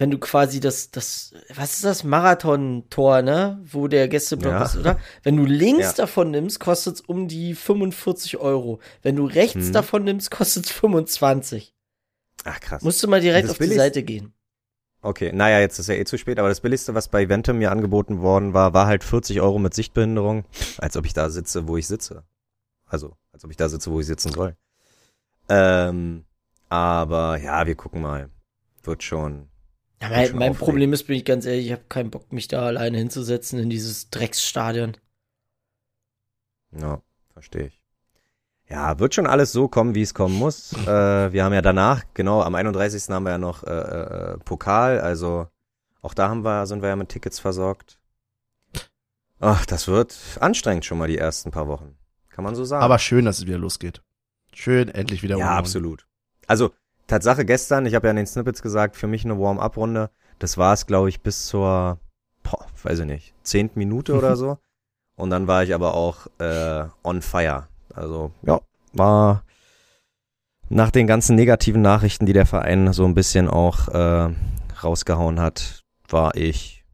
[0.00, 3.60] wenn du quasi das, das, was ist das, Marathon-Tor, ne?
[3.64, 4.62] Wo der Gästeblock Ja.
[4.64, 4.96] ist, oder?
[5.24, 5.92] Wenn du links Ja.
[5.92, 8.78] davon nimmst, kostet es um die 45 Euro.
[9.02, 9.72] Wenn du rechts Hm.
[9.72, 11.74] davon nimmst, kostet es 25.
[12.44, 12.82] Ach krass.
[12.84, 14.32] Musst du mal direkt auf die Seite gehen.
[15.02, 17.72] Okay, naja, jetzt ist ja eh zu spät, aber das billigste, was bei Eventum mir
[17.72, 20.44] angeboten worden war, war halt 40 Euro mit Sichtbehinderung,
[20.78, 22.22] als ob ich da sitze, wo ich sitze.
[22.86, 24.56] Also, als ob ich da sitze, wo ich sitzen soll.
[25.48, 26.24] Ähm,
[26.68, 28.30] aber ja, wir gucken mal.
[28.82, 29.48] Wird schon.
[30.02, 30.54] Ja, mein, schon mein.
[30.54, 33.70] Problem ist, bin ich ganz ehrlich, ich habe keinen Bock, mich da alleine hinzusetzen in
[33.70, 34.96] dieses Drecksstadion.
[36.72, 37.00] Ja,
[37.32, 37.80] verstehe ich.
[38.68, 40.72] Ja, wird schon alles so kommen, wie es kommen muss.
[40.72, 43.08] äh, wir haben ja danach, genau, am 31.
[43.08, 45.46] haben wir ja noch äh, äh, Pokal, also
[46.02, 48.00] auch da haben wir, sind wir ja mit Tickets versorgt.
[49.40, 51.97] Ach, das wird anstrengend schon mal die ersten paar Wochen.
[52.38, 52.84] Kann man so sagen.
[52.84, 54.00] Aber schön, dass es wieder losgeht.
[54.54, 56.06] Schön, endlich wieder ja, absolut.
[56.46, 56.70] Also,
[57.08, 60.10] Tatsache gestern, ich habe ja in den Snippets gesagt, für mich eine Warm-up-Runde.
[60.38, 61.98] Das war es, glaube ich, bis zur,
[62.44, 64.58] boah, weiß ich nicht, zehnten Minute oder so.
[65.16, 67.66] Und dann war ich aber auch äh, on fire.
[67.92, 68.60] Also, ja,
[68.92, 69.42] war
[70.68, 74.32] nach den ganzen negativen Nachrichten, die der Verein so ein bisschen auch äh,
[74.80, 76.84] rausgehauen hat, war ich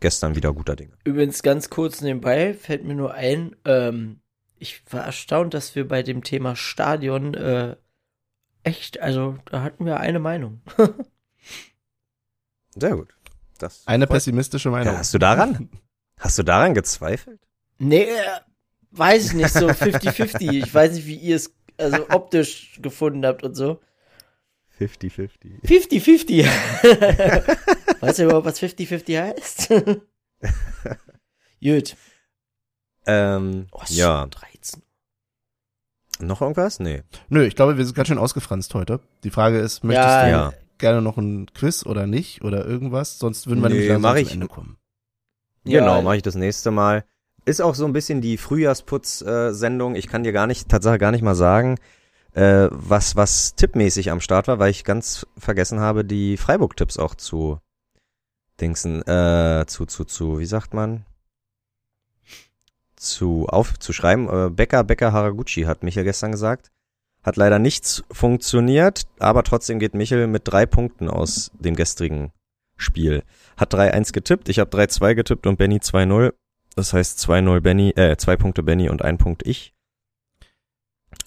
[0.00, 0.92] gestern wieder guter Dinge.
[1.04, 4.20] Übrigens ganz kurz nebenbei fällt mir nur ein, ähm,
[4.58, 7.76] ich war erstaunt, dass wir bei dem Thema Stadion äh,
[8.62, 10.62] echt, also da hatten wir eine Meinung.
[12.74, 13.14] Sehr gut.
[13.58, 14.94] Das Eine pessimistische Meinung.
[14.94, 15.68] Ja, hast du daran?
[16.18, 17.40] Hast du daran gezweifelt?
[17.78, 18.40] nee, äh,
[18.92, 20.52] weiß ich nicht, so 50-50.
[20.52, 23.80] ich weiß nicht, wie ihr es also optisch gefunden habt und so.
[24.80, 25.62] 50-50.
[25.64, 26.44] 50-50.
[28.00, 29.68] weißt du überhaupt, was 50-50 heißt?
[31.62, 31.96] Gut.
[33.06, 34.20] Ähm, Oh, ja.
[34.22, 34.82] schon 13.
[36.20, 36.78] Noch irgendwas?
[36.80, 37.02] Nee.
[37.28, 39.00] Nö, ich glaube, wir sind ganz schön ausgefranst heute.
[39.24, 40.52] Die Frage ist, möchtest Ja, du ja.
[40.78, 43.18] gerne noch ein Quiz oder nicht oder irgendwas?
[43.18, 44.32] Sonst würden wir Nee, nämlich langsam mach zum ich.
[44.32, 44.76] Ende kommen.
[45.64, 47.04] Ja, genau, mache ich das nächste Mal.
[47.46, 49.96] Ist auch so ein bisschen die Frühjahrsputz-Sendung.
[49.96, 51.78] Ich kann dir gar nicht, Tatsache gar nicht mal sagen,
[52.32, 57.14] äh, was, was tippmäßig am Start war, weil ich ganz vergessen habe, die Freiburg-Tipps auch
[57.14, 57.58] zu
[58.60, 61.04] Dingsen, äh, zu, zu, zu, wie sagt man?
[63.04, 64.28] Zu aufzuschreiben.
[64.28, 66.70] Äh, Becker, Becker Haraguchi hat Michael gestern gesagt.
[67.22, 72.32] Hat leider nichts funktioniert, aber trotzdem geht Michel mit drei Punkten aus dem gestrigen
[72.76, 73.22] Spiel.
[73.56, 76.34] Hat 3-1 getippt, ich habe 3-2 getippt und Benny 2-0.
[76.76, 79.74] Das heißt 2-0 Benny, äh, zwei Punkte Benny und ein Punkt ich.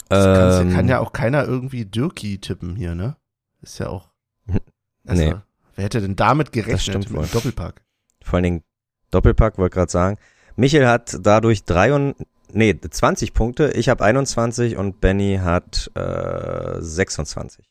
[0.08, 3.16] Das Ähm, kann ja auch keiner irgendwie Dirki tippen hier, ne?
[3.62, 4.10] Ist ja auch.
[5.06, 5.34] Also, Nee.
[5.74, 7.26] Wer hätte denn damit gerechnet stimmt mit wohl.
[7.28, 7.82] Doppelpack?
[8.22, 8.62] Vor allen Dingen
[9.10, 10.18] Doppelpack, wollte gerade sagen.
[10.58, 12.16] Michel hat dadurch drei und,
[12.52, 17.64] nee, 20 Punkte, ich habe 21 und Benny hat äh, 26.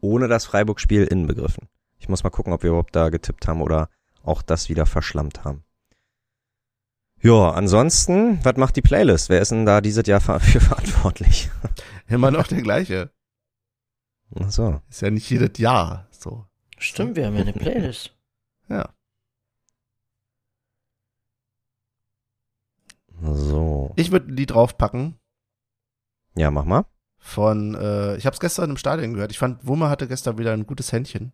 [0.00, 1.68] Ohne das Freiburg-Spiel inbegriffen.
[1.98, 3.88] Ich muss mal gucken, ob wir überhaupt da getippt haben oder
[4.22, 5.64] auch das wieder verschlammt haben.
[7.20, 9.28] Ja, ansonsten, was macht die Playlist?
[9.28, 11.50] Wer ist denn da dieses Jahr für verantwortlich?
[12.06, 13.10] Immer noch der gleiche.
[14.38, 14.80] Ach so.
[14.88, 16.46] Ist ja nicht jedes Jahr so.
[16.78, 18.14] Stimmt, wir haben ja eine Playlist.
[18.68, 18.90] Ja.
[23.22, 23.92] So.
[23.96, 25.16] Ich würde ein Lied draufpacken
[26.36, 26.84] Ja, mach mal.
[27.18, 29.30] von, äh, ich habe es gestern im Stadion gehört.
[29.32, 31.32] Ich fand, Wummer hatte gestern wieder ein gutes Händchen.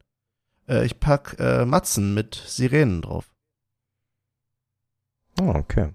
[0.69, 3.33] Äh, ich pack äh, Matzen mit Sirenen drauf.
[5.41, 5.91] Oh, okay.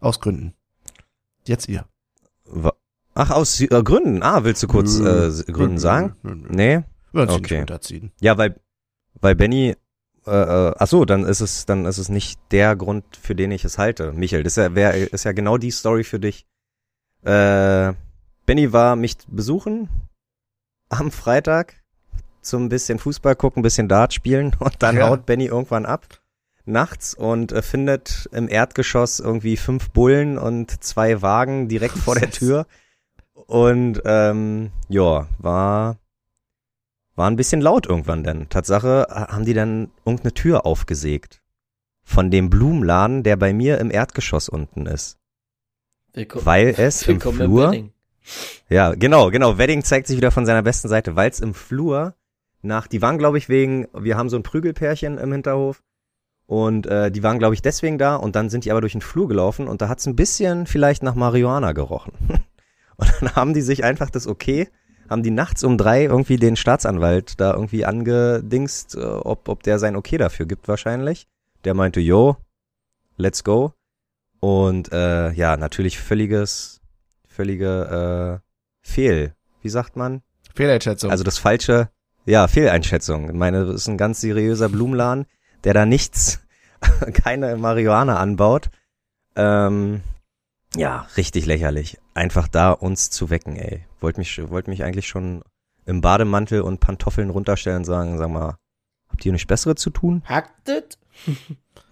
[0.00, 0.54] Aus Gründen.
[1.46, 1.86] Jetzt ihr.
[3.14, 4.22] Ach, aus äh, Gründen.
[4.22, 5.28] Ah, willst du kurz Nö.
[5.28, 6.16] äh, Gründen Nö, sagen?
[6.22, 6.48] nö, nö.
[6.50, 6.84] Nee?
[7.12, 7.40] Wir Okay.
[7.40, 8.12] nicht runterziehen.
[8.20, 8.60] Ja, weil,
[9.20, 9.76] weil Benny,
[10.26, 10.30] äh,
[10.68, 13.64] äh, ach so, dann ist es, dann ist es nicht der Grund, für den ich
[13.64, 14.12] es halte.
[14.12, 16.46] Michael, das ist ja, wär, ist ja genau die Story für dich.
[17.22, 17.92] Äh,
[18.46, 19.88] Benny war mich besuchen
[20.90, 21.82] am Freitag
[22.42, 25.08] zum bisschen Fußball gucken, bisschen Dart spielen und dann Ja.
[25.08, 26.06] haut Benny irgendwann ab
[26.66, 32.30] nachts und äh, findet im Erdgeschoss irgendwie fünf Bullen und zwei Wagen direkt vor der
[32.30, 32.66] Tür.
[33.46, 35.96] Und ähm, ja, war
[37.16, 38.48] war ein bisschen laut irgendwann denn.
[38.48, 41.40] Tatsache haben die dann irgendeine Tür aufgesägt.
[42.02, 45.18] Von dem Blumenladen, der bei mir im Erdgeschoss unten ist.
[46.12, 47.92] Willkommen, Weil es im willkommen Flur, Wedding.
[48.68, 49.58] ja, genau, genau.
[49.58, 52.14] Wedding zeigt sich wieder von seiner besten Seite, weil es im Flur
[52.62, 55.82] nach, die waren, glaube ich, wegen, wir haben so ein Prügelpärchen im Hinterhof
[56.46, 59.00] und äh, die waren, glaube ich, deswegen da und dann sind die aber durch den
[59.00, 62.12] Flur gelaufen und da hat's ein bisschen vielleicht nach Marihuana gerochen.
[62.96, 64.68] und dann haben die sich einfach das okay,
[65.08, 69.78] haben die nachts um drei irgendwie den Staatsanwalt da irgendwie angedingst, äh, ob, ob der
[69.78, 71.26] sein Okay dafür gibt wahrscheinlich.
[71.64, 72.36] Der meinte, yo,
[73.16, 73.72] let's go.
[74.40, 76.80] Und äh, ja, natürlich völliges,
[77.26, 78.48] völlige äh,
[78.82, 80.22] Fehl, wie sagt man?
[80.54, 81.10] Fehleinschätzung.
[81.10, 81.88] Also das falsche,
[82.26, 83.30] ja, Fehleinschätzung.
[83.30, 85.26] Ich meine, das ist ein ganz seriöser Blumenladen,
[85.64, 86.40] der da nichts,
[87.14, 88.70] keine Marihuana anbaut.
[89.36, 90.02] Ähm,
[90.76, 91.98] ja, richtig lächerlich.
[92.14, 93.86] Einfach da uns zu wecken, ey.
[94.04, 95.42] Wollt mich, wollt mich eigentlich schon
[95.86, 98.56] im Bademantel und Pantoffeln runterstellen und sagen, sag mal,
[99.08, 100.22] habt ihr nichts Bessere zu tun?
[100.26, 100.98] Hacktet?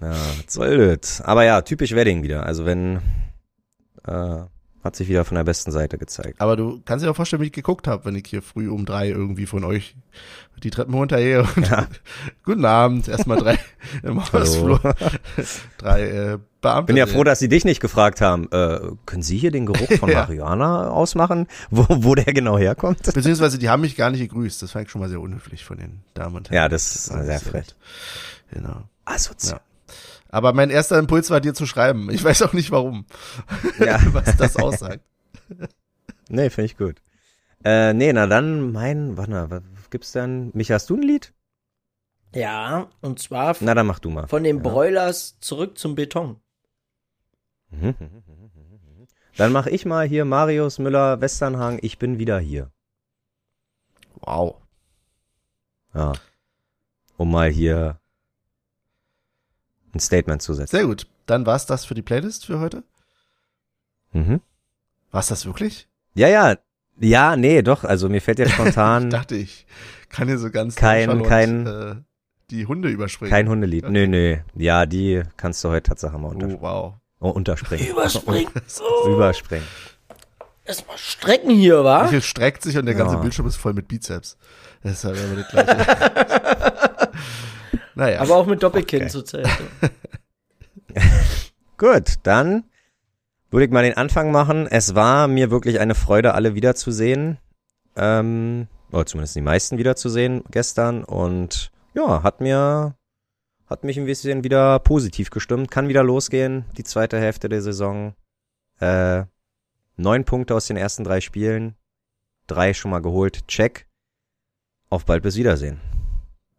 [0.01, 0.15] Ja,
[0.47, 1.23] soll das?
[1.23, 2.45] Aber ja, typisch Wedding wieder.
[2.45, 3.01] Also wenn,
[4.05, 4.43] äh,
[4.83, 6.41] hat sich wieder von der besten Seite gezeigt.
[6.41, 8.85] Aber du kannst dir auch vorstellen, wie ich geguckt habe, wenn ich hier früh um
[8.85, 9.95] drei irgendwie von euch
[10.63, 11.87] die Treppen runtergehe und Ja.
[12.45, 13.59] guten Abend, erstmal drei
[14.03, 14.81] im Hausflur,
[15.79, 16.87] drei äh, Beamte.
[16.87, 18.49] Bin ja froh, dass sie dich nicht gefragt haben.
[18.53, 20.21] Äh, können Sie hier den Geruch von Ja.
[20.21, 23.03] Marihuana ausmachen, wo, wo der genau herkommt?
[23.13, 24.63] Beziehungsweise die haben mich gar nicht gegrüßt.
[24.63, 26.57] Das fand ich schon mal sehr unhöflich von den Damen und Herren.
[26.57, 27.67] Ja, das ist sehr frech.
[28.53, 28.83] Genau.
[29.05, 29.61] Asozial.
[30.33, 32.11] Aber mein erster Impuls war dir zu schreiben.
[32.11, 33.07] Ich weiß auch nicht warum,
[33.79, 34.01] Ja.
[34.13, 35.05] was das aussagt.
[36.29, 37.03] Nee, finde ich gut.
[37.63, 40.51] Äh, nee, na dann mein, warte mal, was gibt's denn?
[40.55, 41.35] Mich hast du ein Lied?
[42.35, 44.27] Ja, und zwar Na, dann mach du mal.
[44.29, 44.63] von den Ja.
[44.63, 46.41] Broilers zurück zum Beton.
[49.37, 52.71] Dann mach ich mal hier Marius Müller Westernhang, ich bin wieder hier.
[54.21, 54.57] Wow.
[55.95, 56.13] Ja.
[57.19, 57.99] Um mal hier
[59.95, 60.77] ein Statement zu setzen.
[60.77, 61.07] Sehr gut.
[61.27, 62.83] Dann war's das für die Playlist für heute.
[64.13, 64.41] Mhm.
[65.11, 65.89] War's das wirklich?
[66.15, 66.57] Ja, ja.
[66.99, 67.85] Ja, nee, doch.
[67.85, 69.67] Also mir fällt jetzt Ich spontan dachte, ich
[70.09, 71.95] kann hier so ganz Kein- kein- äh,
[72.51, 73.31] die Hunde überspringen.
[73.31, 73.89] kein Hundelied.
[73.89, 74.37] Nö, nö.
[74.55, 76.95] Ja, die kannst du heute Tatsache mal unter, Oh, wow.
[77.21, 77.87] oh, unterspringen.
[77.89, 78.51] Überspringen.
[79.07, 79.65] Überspringen.
[80.65, 82.03] Erstmal strecken hier, wa?
[82.03, 83.21] Michael streckt sich und der ganze Ja.
[83.23, 84.37] Bildschirm ist voll mit Bizeps.
[84.83, 87.09] Das ist halt immer das Gleiche.
[87.95, 88.21] naja.
[88.21, 89.11] Aber auch mit Doppelkinn Okay.
[89.11, 89.49] zurzeit.
[91.79, 92.65] Gut, dann
[93.51, 94.67] würde ich mal den Anfang machen.
[94.67, 97.39] Es war mir wirklich eine Freude, alle wiederzusehen.
[97.97, 101.05] Ähm, oder zumindest die meisten wiederzusehen gestern.
[101.05, 102.95] Und ja, hat mir,
[103.67, 105.71] hat mich ein bisschen wieder positiv gestimmt.
[105.71, 108.15] Kann wieder losgehen, die zweite Hälfte der Saison.
[108.81, 109.25] Äh,
[109.97, 111.75] neun Punkte aus den ersten drei Spielen.
[112.47, 113.47] Drei schon mal geholt.
[113.49, 113.87] Check.
[114.89, 115.81] Auf bald bis Wiedersehen.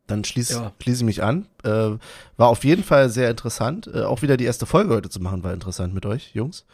[0.08, 0.72] Dann schließe Ja.
[0.82, 1.48] schließe ich mich an.
[1.64, 1.92] Äh,
[2.38, 3.90] war auf jeden Fall sehr interessant.
[3.94, 6.66] Äh, auch wieder die erste Folge heute zu machen, war interessant mit euch, Jungs.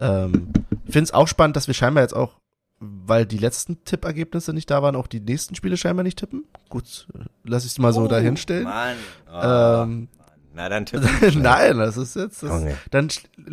[0.00, 0.52] Ähm,
[0.86, 2.40] Finde es auch spannend, dass wir scheinbar jetzt auch,
[2.78, 6.44] weil die letzten Tippergebnisse nicht da waren, auch die nächsten Spiele scheinbar nicht tippen.
[6.70, 8.64] Gut, äh, lass ich es mal so dahinstellen.
[8.64, 8.96] Mann.
[9.30, 10.08] Ähm,
[10.54, 11.02] Na dann tipp.
[11.36, 12.42] Nein, das ist jetzt.
[12.42, 12.74] Das, Okay.
[12.90, 13.08] Dann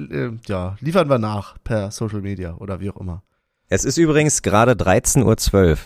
[0.09, 3.23] äh, ja, liefern wir nach per Social Media oder wie auch immer.
[3.67, 5.77] Es ist übrigens gerade 13.12 Uhr.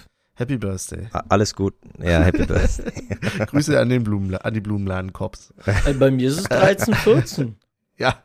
[0.42, 1.08] Happy Birthday.
[1.30, 1.74] Alles gut.
[2.00, 3.46] Ja, Happy Birthday.
[3.46, 5.54] Grüße an den Blumenla an die Blumenladen-Cops.
[5.86, 7.56] Äh, Bei mir ist es 13, 14.
[7.98, 8.16] Ja,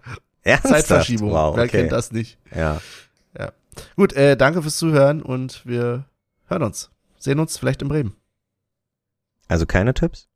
[0.42, 0.74] Ernsthaft?
[0.74, 1.30] Zeitverschiebung.
[1.30, 1.78] Wow, Wer okay.
[1.78, 2.38] kennt das nicht?
[2.54, 2.80] Ja.
[3.96, 6.04] Gut, äh, danke fürs Zuhören und wir
[6.46, 6.90] hören uns.
[7.18, 8.14] Sehen uns vielleicht in Bremen.
[9.48, 10.28] Also keine Tipps?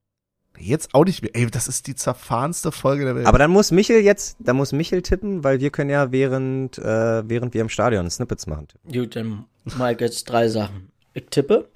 [0.58, 1.30] Jetzt auch nicht mehr.
[1.34, 3.26] Ey, das ist die zerfahrenste Folge der Welt.
[3.26, 7.28] Aber dann muss Michel jetzt, dann muss Michel tippen, weil wir können ja während, äh,
[7.28, 8.68] während wir im Stadion Snippets machen.
[8.90, 9.46] Gut, dann
[9.78, 10.89] mal jetzt drei Sachen.
[11.12, 11.70] Ich tippe.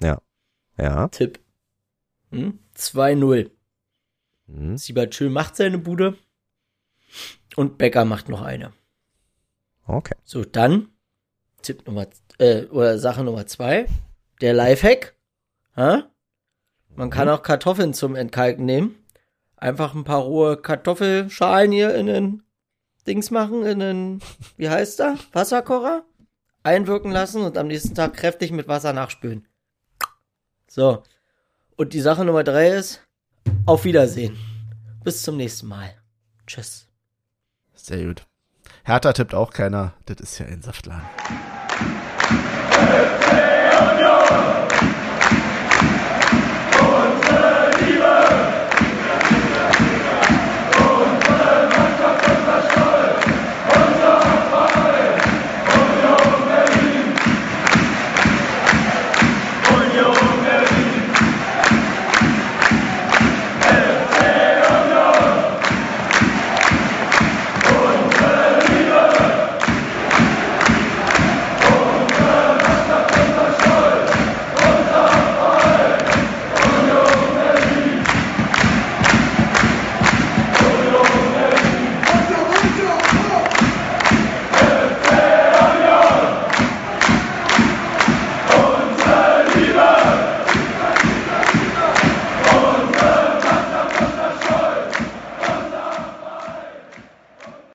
[0.77, 1.07] Ja.
[1.09, 1.39] Tipp.
[2.31, 2.59] Hm?
[2.77, 3.51] 2-0.
[4.47, 4.77] Hm.
[4.77, 6.17] Siebertschö macht seine Bude.
[7.55, 8.73] Und Becker macht noch eine.
[9.87, 10.15] Okay.
[10.23, 10.89] So, dann
[11.61, 12.07] Tipp Nummer,
[12.37, 13.87] äh, oder Sache Nummer zwei.
[14.41, 15.15] Der Lifehack.
[15.75, 16.03] Hä?
[16.95, 18.95] Man kann auch Kartoffeln zum Entkalken nehmen.
[19.57, 22.43] Einfach ein paar rohe Kartoffelschalen hier in den
[23.07, 24.21] Dings machen, in den,
[24.57, 25.17] wie heißt der?
[25.31, 26.05] Wasserkocher?
[26.65, 29.47] einwirken lassen und am nächsten Tag kräftig mit Wasser nachspülen.
[30.67, 31.03] So.
[31.77, 33.01] Und die Sache Nummer drei ist,
[33.65, 34.37] auf Wiedersehen.
[35.03, 35.93] Bis zum nächsten Mal.
[36.47, 36.87] Tschüss.
[37.75, 38.25] Sehr gut.
[38.83, 39.93] Hertha tippt auch keiner.
[40.05, 41.05] Das ist ja ein Saftladen.